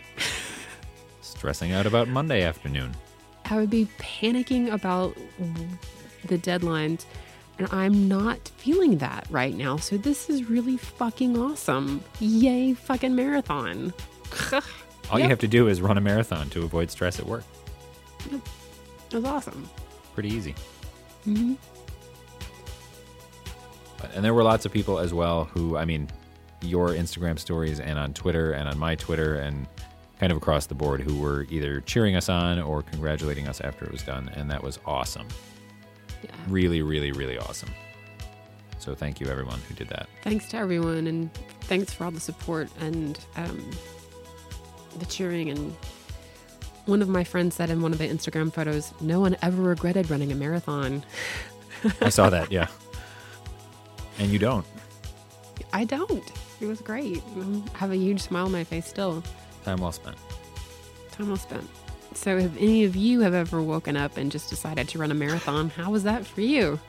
Stressing 1.22 1.72
out 1.72 1.86
about 1.86 2.08
Monday 2.08 2.44
afternoon. 2.44 2.96
I 3.46 3.58
would 3.58 3.70
be 3.70 3.88
panicking 4.00 4.72
about 4.72 5.16
the 6.26 6.38
deadlines. 6.38 7.06
And 7.60 7.68
I'm 7.72 8.08
not 8.08 8.50
feeling 8.58 8.98
that 9.00 9.28
right 9.30 9.56
now. 9.56 9.78
So 9.78 9.98
this 9.98 10.30
is 10.30 10.50
really 10.50 10.78
fucking 10.78 11.38
awesome. 11.38 12.04
Yay, 12.20 12.74
fucking 12.74 13.16
marathon. 13.16 13.94
All 15.12 15.20
you 15.20 15.26
have 15.30 15.40
to 15.40 15.48
do 15.48 15.68
is 15.68 15.82
run 15.82 15.98
a 15.98 16.02
marathon 16.02 16.50
to 16.52 16.64
avoid 16.64 16.92
stress 16.92 17.20
at 17.20 17.26
work. 17.26 17.44
It 18.30 18.42
was 19.16 19.24
awesome. 19.24 19.70
Pretty 20.14 20.30
easy. 20.30 20.54
hmm 21.24 21.54
And 24.14 24.24
there 24.24 24.34
were 24.34 24.44
lots 24.44 24.66
of 24.66 24.72
people 24.74 25.00
as 25.00 25.14
well 25.14 25.46
who, 25.46 25.78
I 25.78 25.86
mean, 25.86 26.10
your 26.62 26.90
Instagram 26.90 27.40
stories 27.40 27.80
and 27.80 27.98
on 27.98 28.14
Twitter 28.14 28.52
and 28.52 28.68
on 28.68 28.78
my 28.78 28.96
Twitter 28.96 29.36
and 29.36 29.66
kind 30.20 30.32
of 30.32 30.38
across 30.38 30.66
the 30.66 30.76
board 30.76 31.02
who 31.02 31.20
were 31.20 31.46
either 31.50 31.82
cheering 31.82 32.16
us 32.16 32.28
on 32.30 32.60
or 32.60 32.82
congratulating 32.82 33.48
us 33.48 33.62
after 33.62 33.86
it 33.86 33.92
was 33.92 34.04
done. 34.04 34.30
And 34.36 34.50
that 34.52 34.62
was 34.64 34.80
awesome. 34.86 35.28
Yeah. 36.24 36.32
Really, 36.48 36.82
really, 36.82 37.12
really 37.12 37.38
awesome. 37.38 37.70
So 38.80 38.96
thank 38.96 39.20
you, 39.20 39.28
everyone 39.28 39.60
who 39.68 39.76
did 39.76 39.90
that. 39.90 40.08
Thanks 40.24 40.48
to 40.50 40.58
everyone, 40.58 41.08
and 41.08 41.34
thanks 41.62 41.94
for 41.94 42.06
all 42.06 42.12
the 42.12 42.20
support 42.20 42.70
and 42.80 43.20
um, 43.36 43.70
the 45.00 45.06
cheering. 45.06 45.50
And 45.50 45.76
one 46.86 47.02
of 47.02 47.10
my 47.10 47.24
friends 47.24 47.56
said 47.56 47.70
in 47.70 47.82
one 47.82 47.92
of 47.92 47.98
the 47.98 48.08
Instagram 48.08 48.54
photos, 48.54 48.94
"No 49.02 49.20
one 49.20 49.36
ever 49.42 49.62
regretted 49.62 50.10
running 50.10 50.32
a 50.32 50.36
marathon." 50.36 51.04
I 52.02 52.10
saw 52.10 52.30
that, 52.30 52.52
yeah. 52.52 52.68
And 54.20 54.32
you 54.32 54.40
don't. 54.40 54.66
I 55.74 55.84
don't. 55.84 56.32
It 56.60 56.66
was 56.66 56.82
great. 56.82 57.22
I 57.74 57.78
have 57.78 57.92
a 57.92 57.98
huge 57.98 58.22
smile 58.22 58.46
on 58.46 58.52
my 58.52 58.64
face 58.64 58.88
still. 58.88 59.24
Time 59.64 59.80
well 59.82 59.92
spent. 59.92 60.18
Time 61.12 61.28
well 61.28 61.38
spent. 61.38 61.70
So, 62.18 62.36
if 62.36 62.58
any 62.58 62.84
of 62.84 62.96
you 62.96 63.20
have 63.22 63.36
ever 63.36 63.62
woken 63.62 63.96
up 63.96 64.18
and 64.18 64.32
just 64.32 64.50
decided 64.50 64.90
to 64.90 64.98
run 64.98 65.12
a 65.12 65.14
marathon, 65.14 65.70
how 65.70 65.92
was 65.92 66.04
that 66.04 66.26
for 66.26 66.42
you? 66.42 66.80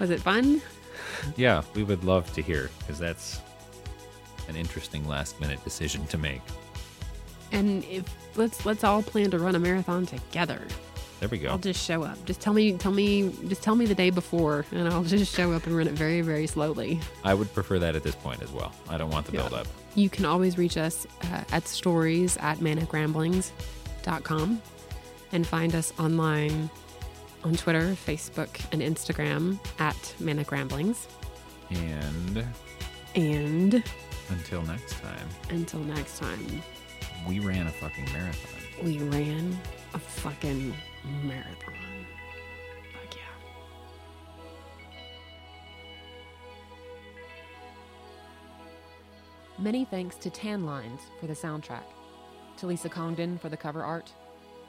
Was 0.00 0.10
it 0.10 0.20
fun? 0.20 0.60
Yeah, 1.36 1.62
we 1.74 1.84
would 1.84 2.02
love 2.02 2.30
to 2.34 2.42
hear 2.42 2.70
because 2.80 2.98
that's 2.98 3.40
an 4.48 4.56
interesting 4.56 5.06
last 5.06 5.40
minute 5.40 5.62
decision 5.62 6.04
to 6.08 6.18
make. 6.18 6.42
And 7.52 7.84
if 7.84 8.04
let's 8.36 8.66
let's 8.66 8.82
all 8.82 9.00
plan 9.00 9.30
to 9.30 9.38
run 9.38 9.54
a 9.54 9.60
marathon 9.60 10.06
together. 10.06 10.60
There 11.20 11.28
we 11.28 11.38
go. 11.38 11.50
I'll 11.50 11.58
just 11.58 11.82
show 11.82 12.02
up. 12.02 12.22
Just 12.24 12.40
tell 12.40 12.52
me, 12.52 12.72
tell 12.76 12.90
me, 12.90 13.32
just 13.46 13.62
tell 13.62 13.76
me 13.76 13.86
the 13.86 13.94
day 13.94 14.10
before, 14.10 14.66
and 14.72 14.88
I'll 14.88 15.04
just 15.18 15.32
show 15.32 15.52
up 15.52 15.66
and 15.68 15.76
run 15.76 15.86
it 15.86 15.92
very, 15.94 16.20
very 16.20 16.48
slowly. 16.48 16.98
I 17.22 17.32
would 17.32 17.54
prefer 17.54 17.78
that 17.78 17.94
at 17.94 18.02
this 18.02 18.16
point 18.16 18.42
as 18.42 18.50
well. 18.50 18.72
I 18.88 18.98
don't 18.98 19.10
want 19.10 19.26
the 19.26 19.32
Yeah. 19.34 19.42
build 19.42 19.54
up. 19.54 19.68
You 19.94 20.08
can 20.08 20.24
always 20.24 20.56
reach 20.58 20.76
us 20.76 21.06
uh, 21.24 21.42
at 21.52 21.66
stories 21.68 22.36
at 22.38 22.58
manicramblings.com 22.58 24.62
and 25.32 25.46
find 25.46 25.74
us 25.74 25.92
online 25.98 26.70
on 27.44 27.54
Twitter, 27.54 27.96
Facebook, 28.06 28.48
and 28.72 28.80
Instagram 28.80 29.58
at 29.78 30.14
Manic 30.20 30.50
Ramblings. 30.52 31.08
And 31.70 32.44
And 33.14 33.82
until 34.30 34.62
next 34.62 34.94
time, 35.00 35.28
until 35.50 35.80
next 35.80 36.18
time, 36.18 36.62
we 37.28 37.40
ran 37.40 37.66
a 37.66 37.72
fucking 37.72 38.06
marathon. 38.12 38.84
we 38.84 38.98
ran 38.98 39.58
a 39.94 39.98
fucking 39.98 40.74
marathon. 41.24 41.71
Many 49.62 49.84
thanks 49.84 50.16
to 50.16 50.28
Tanlines 50.28 51.02
for 51.20 51.28
the 51.28 51.34
soundtrack, 51.34 51.84
to 52.56 52.66
Lisa 52.66 52.88
Congdon 52.88 53.38
for 53.38 53.48
the 53.48 53.56
cover 53.56 53.84
art, 53.84 54.12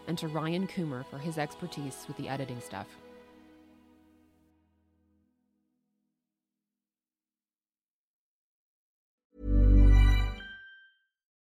and 0.07 0.15
to 0.19 0.27
Ryan 0.27 0.67
Coomer 0.67 1.03
for 1.09 1.17
his 1.17 1.39
expertise 1.39 2.05
with 2.07 2.15
the 2.17 2.29
editing 2.29 2.61
stuff. 2.61 2.85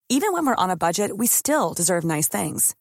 Even 0.08 0.32
when 0.32 0.44
we're 0.44 0.56
on 0.56 0.70
a 0.70 0.76
budget, 0.76 1.16
we 1.16 1.28
still 1.28 1.72
deserve 1.72 2.02
nice 2.02 2.26
things. 2.26 2.74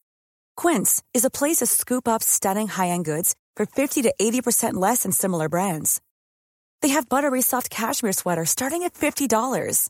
Quince 0.58 1.04
is 1.14 1.26
a 1.26 1.30
place 1.30 1.58
to 1.58 1.68
scoop 1.68 2.08
up 2.08 2.24
stunning 2.24 2.70
high-end 2.70 3.06
goods 3.06 3.36
for 3.56 3.68
50 3.68 4.02
to 4.02 4.16
80% 4.20 4.74
less 4.74 5.04
than 5.04 5.12
similar 5.12 5.48
brands. 5.48 6.02
They 6.82 6.90
have 6.90 7.08
buttery 7.08 7.44
soft 7.44 7.70
cashmere 7.70 8.14
sweaters 8.14 8.50
starting 8.50 8.84
at 8.84 8.94
$50, 8.94 9.90